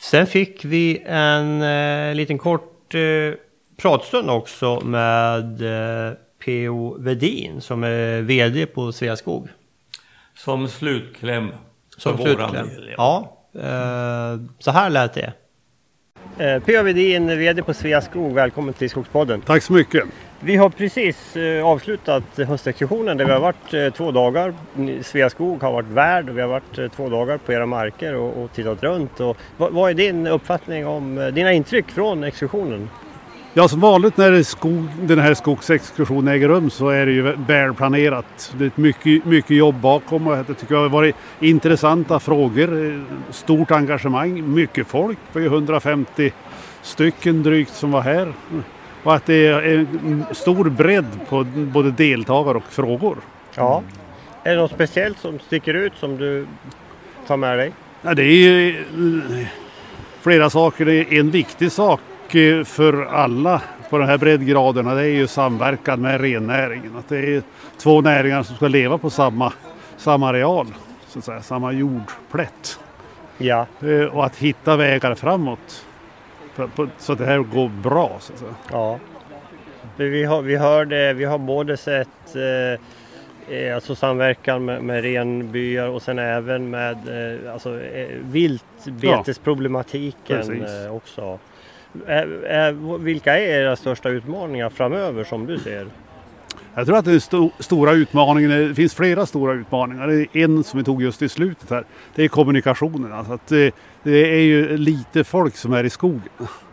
[0.00, 3.34] sen fick vi en eh, liten kort eh,
[3.76, 6.12] pratstund också med eh,
[6.44, 6.96] P.O.
[6.98, 9.48] Vedin som är VD på Sveaskog.
[10.34, 11.52] Som slutkläm.
[11.96, 12.68] Som slutkläm.
[12.68, 15.32] del, Ja, eh, så här lät det.
[16.38, 16.82] Eh, P.A.
[16.82, 18.34] Vedin, VD på Sveaskog.
[18.34, 19.40] Välkommen till Skogspodden.
[19.40, 20.04] Tack så mycket.
[20.44, 24.54] Vi har precis eh, avslutat höstexkursionen där vi har varit eh, två dagar.
[25.02, 28.42] Sveaskog har varit värd och vi har varit eh, två dagar på era marker och,
[28.42, 29.20] och tittat runt.
[29.20, 32.90] Och, vad, vad är din uppfattning om dina intryck från exkursionen?
[33.54, 38.54] Ja, som vanligt när skog, den här skogsexkursionen äger rum så är det ju välplanerat.
[38.58, 43.70] Det är mycket, mycket jobb bakom och det tycker det har varit intressanta frågor, stort
[43.70, 45.18] engagemang, mycket folk.
[45.32, 46.32] Det var ju 150
[46.82, 48.32] stycken drygt som var här.
[49.02, 53.16] Och att det är en stor bredd på både deltagare och frågor.
[53.54, 53.82] Ja.
[54.42, 56.46] Är det något speciellt som sticker ut som du
[57.26, 57.72] tar med dig?
[58.02, 58.84] Ja, det är
[60.20, 61.12] flera saker.
[61.14, 62.00] En viktig sak
[62.34, 64.94] eh, för alla på de här breddgraderna.
[64.94, 66.96] Det är ju samverkan med rennäringen.
[66.98, 67.42] Att det är
[67.78, 69.52] två näringar som ska leva på samma,
[69.96, 70.66] samma areal,
[71.08, 72.78] så att säga, samma jordplätt.
[73.38, 73.66] Ja.
[73.82, 75.84] Eh, Och att hitta vägar framåt
[76.54, 78.16] för, på, så att det här går bra.
[78.20, 78.54] Så att säga.
[78.70, 78.98] Ja.
[79.96, 82.72] Vi har, vi, hörde, vi har både sett eh,
[83.56, 86.96] eh, alltså samverkan med, med renbyar och sen även med
[87.42, 90.86] eh, alltså, eh, viltbetesproblematiken precis.
[90.86, 91.38] eh, också.
[92.06, 95.86] Ä, ä, vilka är era största utmaningar framöver som du ser?
[96.74, 100.06] Jag tror att den sto, stora utmaningen, det finns flera stora utmaningar.
[100.06, 101.84] Det är en som vi tog just i slutet här.
[102.14, 103.12] Det är kommunikationen.
[103.12, 106.22] Alltså att det, det är ju lite folk som är i skogen.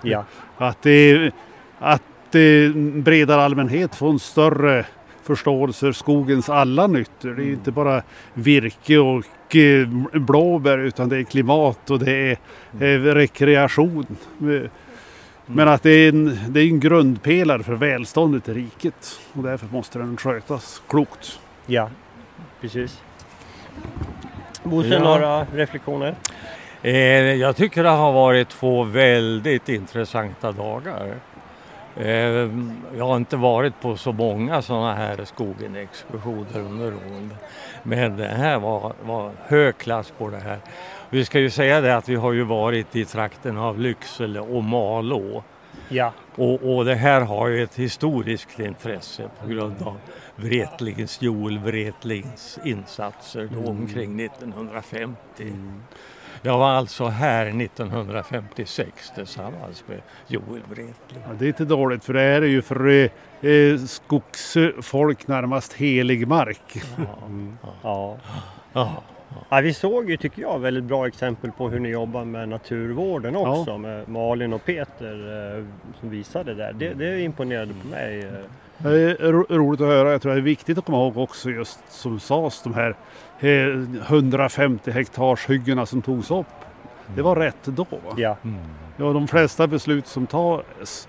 [0.01, 0.25] Ja.
[0.57, 1.31] Att, det,
[1.79, 4.85] att det bredare allmänhet får en större
[5.23, 7.33] förståelse för skogens alla nyttor.
[7.33, 8.01] Det är inte bara
[8.33, 12.37] virke och eh, blåbär utan det är klimat och det är
[12.79, 14.05] eh, rekreation.
[15.49, 19.43] Eh, Men att det är, en, det är en grundpelare för välståndet i riket och
[19.43, 21.39] därför måste den skötas klokt.
[21.65, 21.89] Ja,
[22.61, 23.01] precis.
[24.63, 24.99] Bosse, Ja.
[24.99, 26.15] några reflektioner?
[26.81, 26.93] Eh,
[27.33, 31.15] jag tycker det har varit två väldigt intressanta dagar.
[31.99, 32.49] Eh,
[32.97, 37.33] jag har inte varit på så många sådana här skogen-exkursioner under åren.
[37.83, 40.59] Men det här var, var hög klass på det här.
[41.09, 44.63] Vi ska ju säga det att vi har ju varit i trakten av Lycksele och
[44.63, 45.43] Malå.
[45.89, 46.13] Ja.
[46.35, 49.97] Och, och det här har ju ett historiskt intresse på grund av
[50.35, 55.53] Wretlings, Joel Wretlings insatser då omkring 1950.
[56.41, 60.93] Jag var alltså här 1956 tillsammans med Joel Wretling.
[61.27, 65.73] Ja, det är inte dåligt för det här är ju för eh, eh, skogsfolk närmast
[65.73, 66.81] helig mark.
[67.83, 68.17] Ja.
[69.49, 73.35] Ja, vi såg ju, tycker jag, väldigt bra exempel på hur ni jobbar med naturvården
[73.35, 73.77] också.
[73.77, 75.65] Med Malin och Peter eh,
[75.99, 76.73] som visade där.
[76.73, 78.19] Det, det imponerade på mig.
[78.19, 78.31] eh.
[78.77, 80.11] Det är ro- roligt att höra.
[80.11, 82.95] Jag tror det är viktigt att komma ihåg också just som sades de här eh,
[83.41, 86.45] 150 hektars hyggena som togs upp.
[87.15, 87.83] Det var rätt då.
[87.91, 87.97] Va?
[88.17, 88.37] Ja.
[88.97, 91.07] ja, de flesta beslut som tas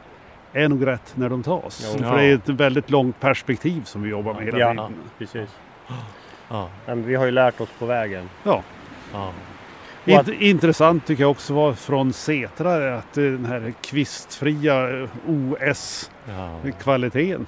[0.53, 1.97] är nog rätt när de tas.
[1.99, 2.05] Jo.
[2.05, 4.93] För det är ett väldigt långt perspektiv som vi jobbar med hela Ja, tiden.
[5.19, 5.51] precis.
[6.49, 6.69] Ja.
[6.87, 8.29] Men vi har ju lärt oss på vägen.
[8.45, 8.63] Ja.
[9.13, 9.33] Ja.
[10.05, 17.47] Int- Intressant tycker jag också var från Setra att eh, den här kvistfria eh, OS-kvaliteten.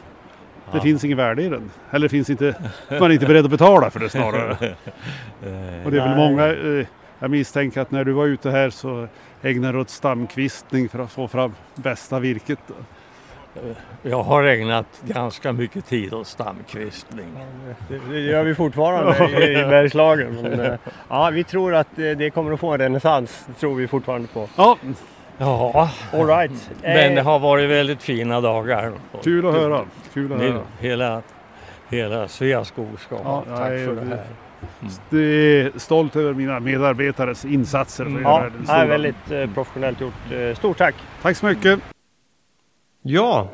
[0.72, 0.82] Det Ja.
[0.82, 1.70] finns ingen värde i den.
[1.90, 2.54] Eller finns inte,
[2.90, 4.50] man är inte beredd att betala för det snarare.
[5.84, 6.86] Och det är väl många, eh,
[7.18, 9.08] jag misstänker att när du var ute här så
[9.42, 12.58] ägnade du åt stamkvistning för att få fram bästa virket.
[14.02, 17.26] Jag har ägnat ganska mycket tid åt stamkvistning.
[18.10, 20.34] Det, gör vi fortfarande i, Bergslagen.
[20.42, 20.74] Men, eh,
[21.08, 23.44] ja, vi tror att eh, det kommer att få en renässans.
[23.46, 24.48] Det tror vi fortfarande på.
[24.56, 24.76] Ja.
[25.38, 25.90] Ja.
[26.12, 26.70] All right.
[26.82, 28.92] Men det Eh, har varit väldigt fina dagar.
[29.24, 29.84] Kul att höra.
[30.14, 30.60] Kul att höra.
[30.80, 31.22] Hela,
[31.88, 34.24] hela Sveaskog ska ha Ja, tack jag är- för det här.
[35.10, 35.18] Det
[35.60, 38.04] är stolt över mina medarbetares insatser.
[38.04, 40.32] för att Ja, det är väldigt eh, professionellt gjort.
[40.32, 40.94] Eh, Stort tack!
[41.22, 41.80] Tack så mycket!
[43.02, 43.48] Ja,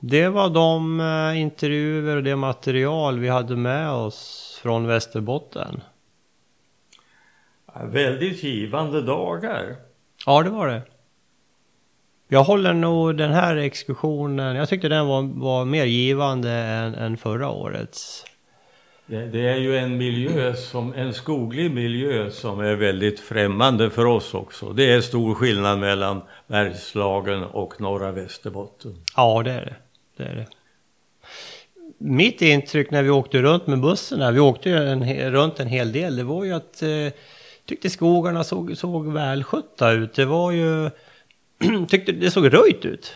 [0.00, 5.80] det var de eh, intervjuer och det material vi hade med oss från Västerbotten.
[7.74, 9.76] Ja, Väldigt givande dagar.
[10.26, 10.82] Ja, det var det.
[12.28, 17.16] Jag håller nog den här exkursionen, jag tyckte den var, var mer givande än, än
[17.16, 18.24] förra årets.
[19.06, 24.04] Det, det är ju en miljö som, en skoglig miljö som är väldigt främmande för
[24.04, 24.72] oss också.
[24.72, 28.94] Det är stor skillnad mellan Bergslagen och norra Västerbotten.
[29.16, 29.74] Ja, det är det.
[30.16, 30.46] det, är det.
[31.98, 35.92] Mitt intryck när vi åkte runt med bussen vi åkte ju en, runt en hel
[35.92, 36.88] del, det var ju att eh,
[37.66, 40.14] tyckte skogarna såg, såg välskötta ut.
[40.14, 40.90] Det var ju,
[41.88, 43.14] tyckte det såg röjt ut.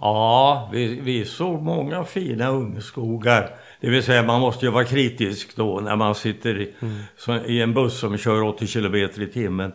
[0.00, 3.50] Ja, vi, vi såg många fina ungskogar.
[3.80, 6.74] Det vill säga man måste ju vara kritisk då när man sitter i,
[7.18, 9.72] så, i en buss som kör 80 kilometer i timmen.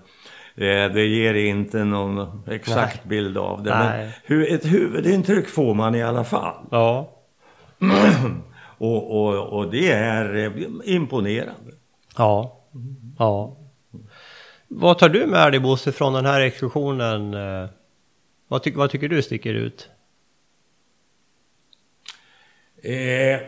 [0.56, 3.10] Det, det ger inte någon exakt Nej.
[3.10, 3.80] bild av det.
[3.80, 4.12] Nej.
[4.28, 6.56] Men ett huvudintryck får man i alla fall.
[6.72, 7.18] Ja.
[8.78, 10.52] och, och, och det är eh,
[10.84, 11.72] imponerande.
[12.18, 12.62] Ja.
[13.18, 13.58] Ja.
[14.74, 17.34] Vad tar du med dig Bosse från den här exkursionen?
[17.34, 17.70] eh?
[18.48, 19.90] Vad, tyck, vad tycker du sticker ut?
[22.84, 23.40] Eh,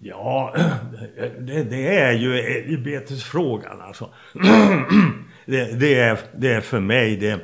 [0.00, 0.54] ja,
[1.38, 4.10] det, det är ju älgbetesfrågan alltså.
[5.46, 7.40] det, det, är, det är för mig det,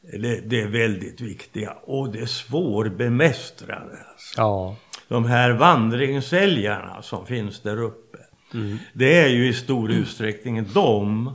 [0.00, 3.98] det, det är väldigt viktiga och det svårbemästrade.
[4.12, 4.40] Alltså.
[4.40, 4.76] Ja.
[5.08, 8.05] de här vandringsälgarna som finns där uppe.
[8.56, 8.78] Mm.
[8.92, 11.30] Det är ju i stor utsträckning de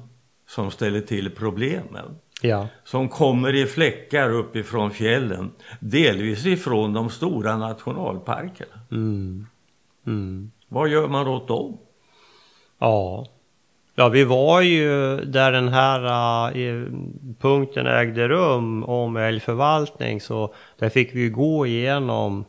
[0.48, 2.16] som ställer till problemen.
[2.42, 2.68] Ja.
[2.84, 5.52] Som kommer i fläckar uppifrån fjällen.
[5.80, 8.80] Delvis ifrån de stora nationalparkerna.
[8.92, 9.48] Mm.
[10.08, 10.52] Mm.
[10.68, 11.78] Vad gör man åt dem?
[12.80, 13.26] Ja.
[13.96, 16.86] Ja, vi var ju där den här uh,
[17.40, 22.46] punkten ägde rum om älgförvaltning så där fick vi gå igenom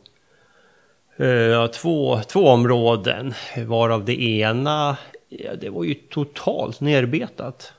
[1.23, 3.33] uh, två, två områden
[3.67, 4.97] varav det ena
[5.39, 7.73] ja, det var ju totalt nerbetat.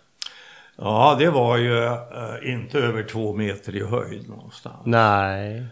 [0.76, 4.80] Ja, det var ju uh, inte över två meter i höjd någonstans.
[4.84, 5.66] Nej.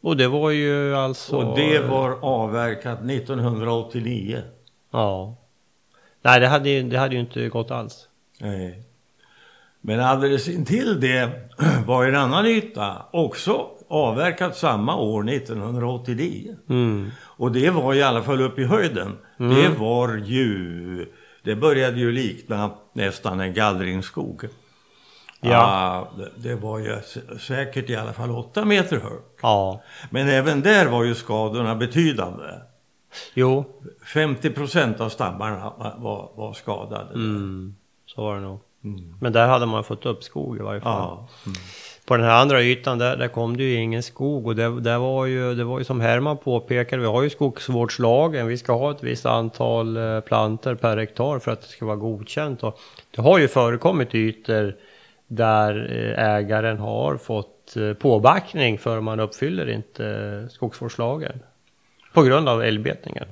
[0.00, 1.36] Och det var ju alltså...
[1.36, 4.42] Och det var avverkat 1989.
[4.90, 5.36] Ja.
[6.22, 8.08] Nej, det hade, det hade ju inte gått alls.
[8.40, 8.82] Nej.
[9.80, 11.30] Men alldeles intill det
[11.86, 16.56] var en annan yta också avverkat samma år 1989.
[16.68, 17.10] Mm.
[17.22, 19.18] Och det var i alla fall uppe i höjden.
[19.38, 19.54] Mm.
[19.54, 21.06] Det var ju,
[21.42, 24.48] det började ju likna nästan en gallringsskog.
[25.40, 25.62] Ja.
[25.62, 27.00] Ah, det, det var ju
[27.40, 29.38] säkert i alla fall åtta meter högt.
[29.42, 29.82] Ja.
[30.10, 32.44] Men även där var ju skadorna betydande.
[33.34, 33.64] Jo.
[34.14, 37.14] 50 procent av stammarna var, var skadade.
[37.14, 37.76] Mm.
[38.06, 38.60] Så var det nog.
[38.84, 39.14] Mm.
[39.20, 41.00] Men där hade man fått upp skog i varje fall.
[41.00, 41.28] Ja.
[41.46, 41.58] Mm.
[42.06, 44.98] På den här andra ytan där, där kom det ju ingen skog och det, det,
[44.98, 48.90] var ju, det var ju som Herman påpekade, vi har ju skogsvårdslagen, vi ska ha
[48.90, 52.62] ett visst antal eh, planter per hektar för att det ska vara godkänt.
[52.62, 52.78] Och
[53.10, 54.76] det har ju förekommit ytor
[55.26, 61.42] där eh, ägaren har fått eh, påbackning för man uppfyller inte skogsvårdslagen.
[62.14, 63.28] På grund av älgbetningen.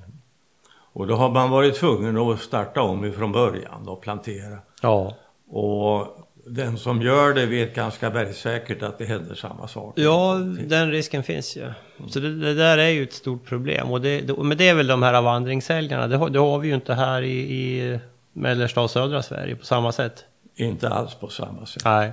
[0.93, 4.59] Och då har man varit tvungen att starta om ifrån början och plantera.
[4.83, 5.15] Ja.
[5.51, 9.95] Och den som gör det vet ganska bergsäkert att det händer samma sak.
[9.97, 11.73] Ja, den risken finns ju.
[12.09, 13.91] Så det, det där är ju ett stort problem.
[13.91, 16.07] Och det, det, men det är väl de här vandringsälgarna.
[16.07, 17.99] Det har, det har vi ju inte här i, i
[18.33, 20.25] mellersta och södra Sverige på samma sätt.
[20.57, 21.85] Inte alls på samma sätt.
[21.85, 22.13] Nej.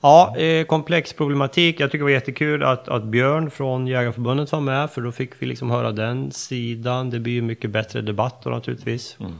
[0.00, 1.80] Ja, eh, komplex problematik.
[1.80, 4.90] Jag tycker det var jättekul att, att Björn från Jägarförbundet var med.
[4.90, 7.10] För då fick vi liksom höra den sidan.
[7.10, 9.16] Det blir ju mycket bättre debatt då naturligtvis.
[9.20, 9.32] Mm.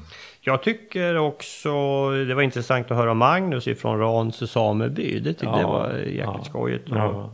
[0.45, 1.71] Jag tycker också
[2.11, 5.19] det var intressant att höra Magnus ifrån Rans sameby.
[5.21, 6.85] Det tyckte Ja, jag var jäkligt ja, skojigt.
[6.91, 7.31] ja.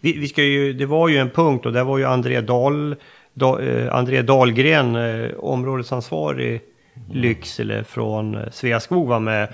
[0.00, 2.96] Vi, vi ska ju, det var ju en punkt och där var ju André, Dahl,
[3.34, 6.60] da, eh, André Dahlgren, eh, områdesansvarig
[7.10, 9.48] Lycksele från eh, Sveaskog var med.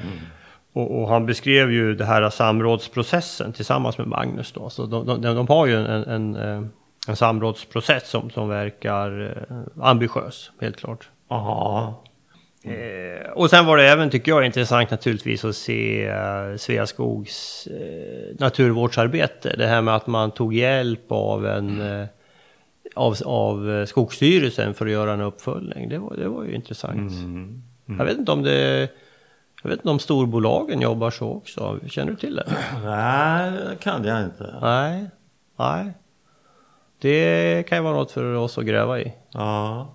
[0.72, 4.70] Och, och han beskrev ju det här samrådsprocessen tillsammans med Magnus då.
[4.70, 6.68] Så de, de, de har ju en, en, en, eh,
[7.08, 11.08] en samrådsprocess som, som verkar eh, ambitiös, helt klart.
[11.28, 12.02] Ja.
[12.64, 18.36] Eh, och sen var det även, tycker jag, intressant naturligtvis att se eh, Sveaskogs eh,
[18.38, 19.54] naturvårdsarbete.
[19.56, 22.06] Det här med att man tog hjälp av en eh,
[22.94, 25.88] av, av Skogsstyrelsen för att göra en uppföljning.
[25.88, 27.12] Det var, det var ju intressant.
[27.12, 27.62] Mm.
[27.98, 28.88] Jag vet inte om det...
[29.62, 31.78] Jag vet inte om storbolagen jobbar så också.
[31.86, 32.56] Känner du till det?
[32.84, 34.54] Nej, det kan jag inte.
[34.60, 35.10] Nej.
[35.56, 35.92] Nej.
[37.00, 39.12] Det kan ju vara något för oss att gräva i.
[39.30, 39.94] Ja.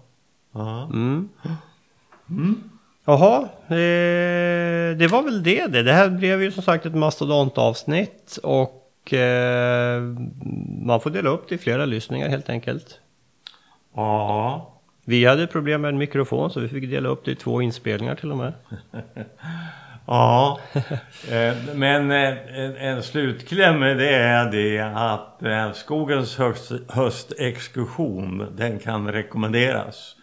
[0.53, 0.83] ja.
[0.83, 1.29] Mm.
[3.05, 5.83] Jaha, eh, det var väl det det.
[5.83, 10.01] Det här blev ju som sagt ett mastodontavsnitt och eh,
[10.85, 12.99] man får dela upp det i flera lyssningar helt enkelt.
[13.95, 14.71] Ja.
[15.05, 18.15] Vi hade problem med en mikrofon så vi fick dela upp det i två inspelningar
[18.15, 18.53] till och med.
[20.07, 20.59] Ja,
[21.31, 28.79] Eh, men eh, en, en slutkläm det är det att eh, skogens höst, höstexkursion den
[28.79, 30.14] kan rekommenderas.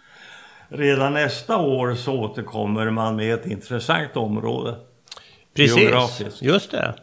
[0.74, 4.76] Redan nästa år så återkommer man med ett intressant område.
[5.54, 6.42] Precis, geografiskt.
[6.42, 6.94] just det.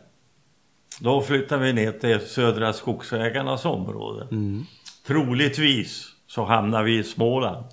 [1.00, 4.28] Då flyttar vi ner till Södra Skogsägarnas område.
[4.32, 4.66] Mm.
[5.08, 7.66] Troligtvis så hamnar vi i Småland.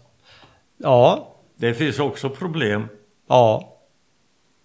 [0.77, 1.35] Ja.
[1.57, 2.89] Det finns också problem.
[3.29, 3.73] Ja.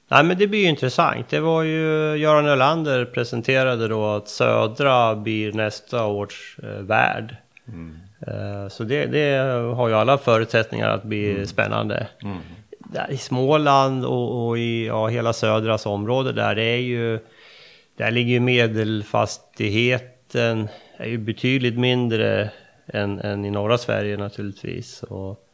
[0.07, 1.29] Nej men det blir ju intressant.
[1.29, 7.35] Det var ju Göran Ölander presenterade då att Södra blir nästa års eh, värd.
[7.67, 7.73] Eh,
[8.69, 9.37] så det, det
[9.75, 12.07] har ju alla förutsättningar att bli spännande.
[12.79, 17.19] Där I Småland och, och i ja, hela Södras område där det är ju
[17.97, 20.67] där ligger ju medelfastigheten
[20.97, 22.49] är ju betydligt mindre
[22.87, 25.03] än, än i norra Sverige naturligtvis.
[25.03, 25.47] Och,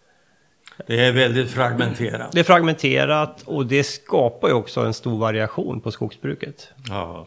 [0.88, 2.32] Det är väldigt fragmenterat.
[2.32, 6.70] det är fragmenterat och det skapar ju också en stor variation på skogsbruket.
[6.90, 7.26] Ja.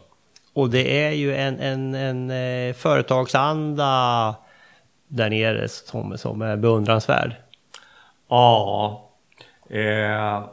[0.53, 4.35] Och det är ju en, en, en eh, företagsanda
[5.11, 7.35] där nere som, som är beundransvärd.
[8.29, 9.11] Ja,
[9.71, 10.45] eh,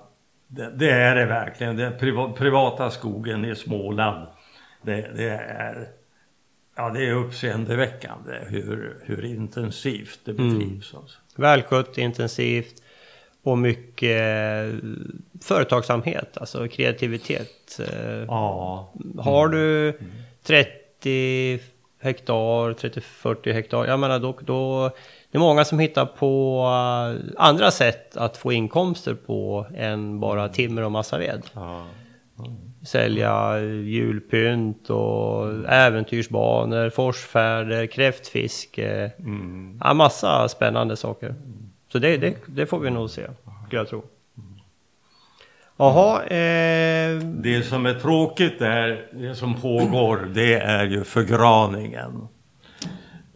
[0.47, 1.77] det, det är det verkligen.
[1.77, 4.27] Den priva, privata skogen i Småland,
[4.81, 5.87] det, det är
[6.79, 10.49] Ja, det är uppseendeväckande hur, hur intensivt det Mm.
[10.59, 10.93] bedrivs.
[10.95, 11.19] Alltså.
[11.35, 12.83] Välskött, intensivt
[13.43, 14.79] och mycket eh,
[15.41, 17.79] företagsamhet, alltså kreativitet.
[17.79, 18.93] Eh, Ja.
[19.19, 19.99] Har du
[20.43, 21.59] 30
[21.99, 24.91] hektar, 30-40 hektar, jag menar då, då
[25.31, 30.49] det är många som hittar på eh, andra sätt att få inkomster på än bara
[30.49, 31.43] timmer och massaved.
[32.85, 39.11] Sälja julpynt och äventyrsbanor, forsfärder, kräftfiske.
[39.83, 41.35] Ja, massa spännande saker.
[41.91, 43.27] Så det, det, det får vi nog se,
[43.67, 44.03] skulle jag tro.
[45.77, 52.27] Jaha, eh, Det som är tråkigt där, det som pågår, det är ju förgraningen.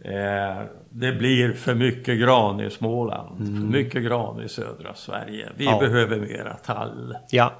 [0.04, 5.48] Eh, det blir för mycket gran i Småland, för mycket gran i södra Sverige.
[5.56, 5.78] Vi Ja.
[5.80, 7.14] behöver mera tall.
[7.30, 7.52] Ja,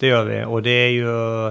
[0.00, 0.44] det gör vi.
[0.44, 1.50] Och det är ju...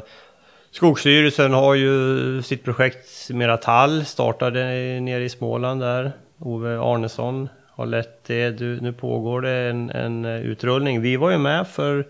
[0.71, 4.59] Skogsstyrelsen har ju sitt projekt Mera Tall, startade
[4.99, 6.11] nere i Småland där.
[6.39, 8.49] Ove Arnesson har lett det.
[8.49, 11.01] Du, nu pågår det en, en utrullning.
[11.01, 12.05] Vi var ju med för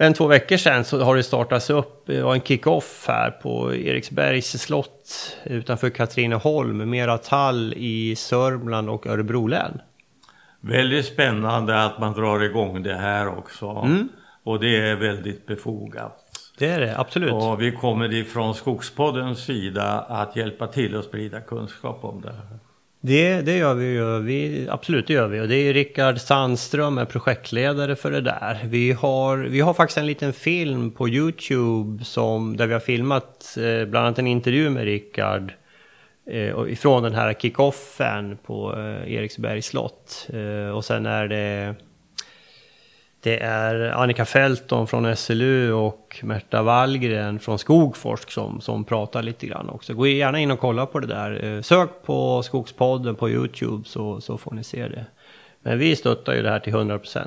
[0.00, 3.74] en, två veckor sedan så har det startats upp, det var en kick-off här på
[3.74, 9.80] Eriksbergs slott utanför Katrineholm, Mera Tall i Sörmland och Örebro län.
[10.60, 13.66] Väldigt spännande att man drar igång det här också.
[13.66, 14.08] Mm.
[14.44, 16.16] Och det är väldigt befogat.
[16.58, 17.32] Det är det, absolut.
[17.32, 22.58] Och vi kommer ifrån Skogspoddens sida att hjälpa till att sprida kunskap om det här.
[23.02, 24.18] Det, det gör vi ju.
[24.18, 25.40] Vi, absolut, det gör vi.
[25.40, 28.60] Och det är Rickard Sandström är projektledare för det där.
[28.64, 33.56] Vi har, vi har faktiskt en liten film på Youtube som, där vi har filmat
[33.56, 35.52] eh, bland annat en intervju med Rickard
[36.30, 40.28] eh, ifrån den här kickoffen på eh, Eriksbergs slott.
[40.32, 41.74] Eh, och sen är det
[43.22, 49.46] det är Annika Fälton från SLU och Märta Wallgren från Skogforsk som, som pratar lite
[49.46, 49.94] grann också.
[49.94, 51.44] Gå gärna in och kolla på det där.
[51.44, 55.06] Eh, sök på Skogspodden på Youtube så, så får ni se det.
[55.62, 57.26] Men vi stöttar ju det här till 100%.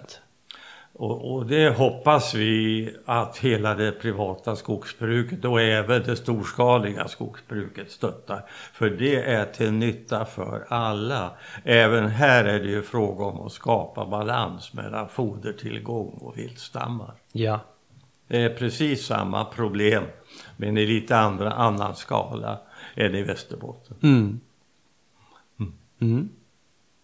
[1.03, 7.91] Och, och det hoppas vi att hela det privata skogsbruket och även det storskaliga skogsbruket
[7.91, 8.45] stöttar.
[8.73, 11.31] För det är till nytta för alla.
[11.63, 17.13] Även här är det ju fråga om att skapa balans mellan fodertillgång och viltstammar.
[17.31, 17.59] Ja.
[18.27, 20.03] Det är precis samma problem
[20.57, 22.59] men i lite andra, annan skala
[22.95, 23.97] än i Västerbotten.
[24.03, 24.39] Mm.
[26.01, 26.29] Mm.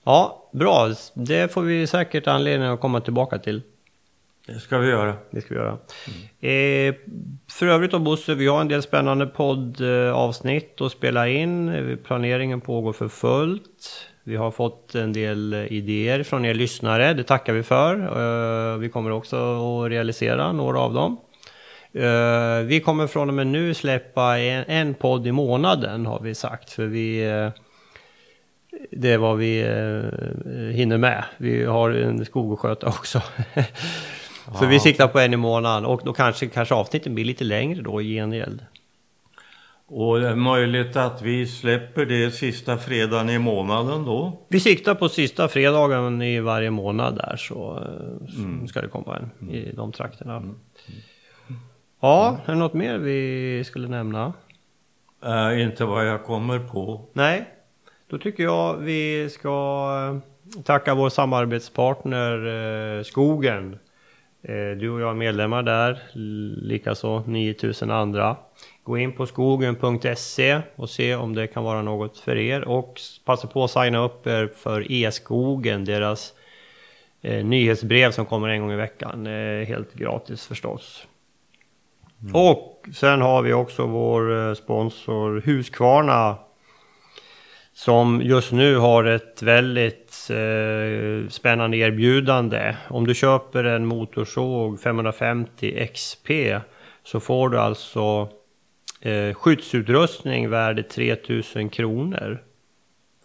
[0.04, 0.94] Ja, bra.
[1.14, 3.62] Det får vi säkert anledning att komma tillbaka till.
[4.54, 5.14] Det ska vi göra.
[5.32, 5.78] Det ska vi göra.
[6.42, 6.96] Eh,
[7.52, 11.98] för övrigt då Bosse, vi har en del spännande poddavsnitt att spela in.
[12.04, 14.08] Planeringen pågår för fullt.
[14.24, 17.14] Vi har fått en del idéer från er lyssnare.
[17.14, 17.94] Det tackar vi för.
[17.96, 21.18] Eh, vi kommer också att realisera några av dem.
[21.94, 26.36] Eh, vi kommer från och med nu släppa en, en podd i månaden har vi
[26.36, 26.70] sagt.
[26.70, 27.30] För vi...
[27.30, 27.50] Eh,
[28.92, 31.24] det är vad vi eh, hinner med.
[31.38, 33.22] Vi har en skog att sköta också.
[34.56, 37.82] Så vi siktar på en i månaden och då kanske, kanske avsnitten blir lite längre
[37.82, 38.66] då i gengäld.
[39.88, 44.40] Och det är möjligt att vi släpper det sista fredagen i månaden då.
[44.48, 49.18] Vi siktar på sista fredagen i varje månad där så, eh, så ska det komma
[49.18, 50.44] en i de trakterna.
[52.00, 54.34] Ja, är det något mer vi skulle nämna?
[55.26, 57.02] Eh, inte vad jag kommer på.
[57.14, 57.46] Nej,
[58.10, 59.90] då tycker jag vi ska
[60.56, 62.48] eh, tacka vår samarbetspartner
[62.98, 63.80] eh, Skogen.
[64.42, 66.00] Eh, du och jag är medlemmar där,
[66.62, 68.36] likaså 9000 andra.
[68.84, 73.48] Gå in på skogen.se och se om det kan vara något för er och passa
[73.48, 76.34] på att signa upp er för E-skogen, deras
[77.22, 79.28] eh, nyhetsbrev som kommer en gång i veckan.
[79.28, 81.08] Eh, helt gratis förstås.
[82.34, 86.36] Och sen har vi också vår eh, sponsor Husqvarna
[87.74, 92.76] som just nu har ett väldigt Eh, spännande erbjudande.
[92.88, 96.30] Om du köper en motorsåg 550 XP
[97.04, 98.30] så får du alltså
[99.02, 102.44] eh, skyddsutrustning värd 3000 kronor.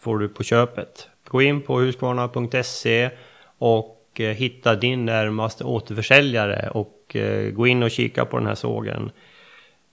[0.01, 1.09] Får du på köpet.
[1.29, 3.11] Gå in på husqvarna.se
[3.59, 8.55] och eh, hitta din närmaste återförsäljare och eh, gå in och kika på den här
[8.55, 9.11] sågen.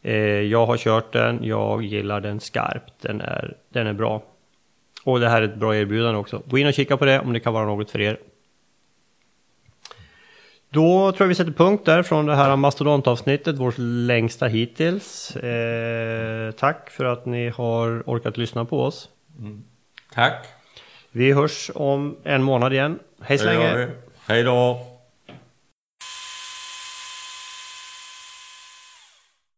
[0.01, 4.23] Eh, jag har kört den, jag gillar den skarpt, den är, den är bra.
[5.03, 6.41] Och det här är ett bra erbjudande också.
[6.45, 8.19] Gå in och kika på det om det kan vara något för er.
[10.69, 15.35] Då tror jag vi sätter punkt där från det här mastodontavsnittet, vårt längsta hittills.
[15.35, 19.09] Eh, tack för att ni har orkat lyssna på oss.
[20.13, 20.47] Tack.
[21.11, 22.99] Vi hörs om en månad igen.
[23.21, 23.87] Hej så länge!
[24.27, 24.90] Hej då!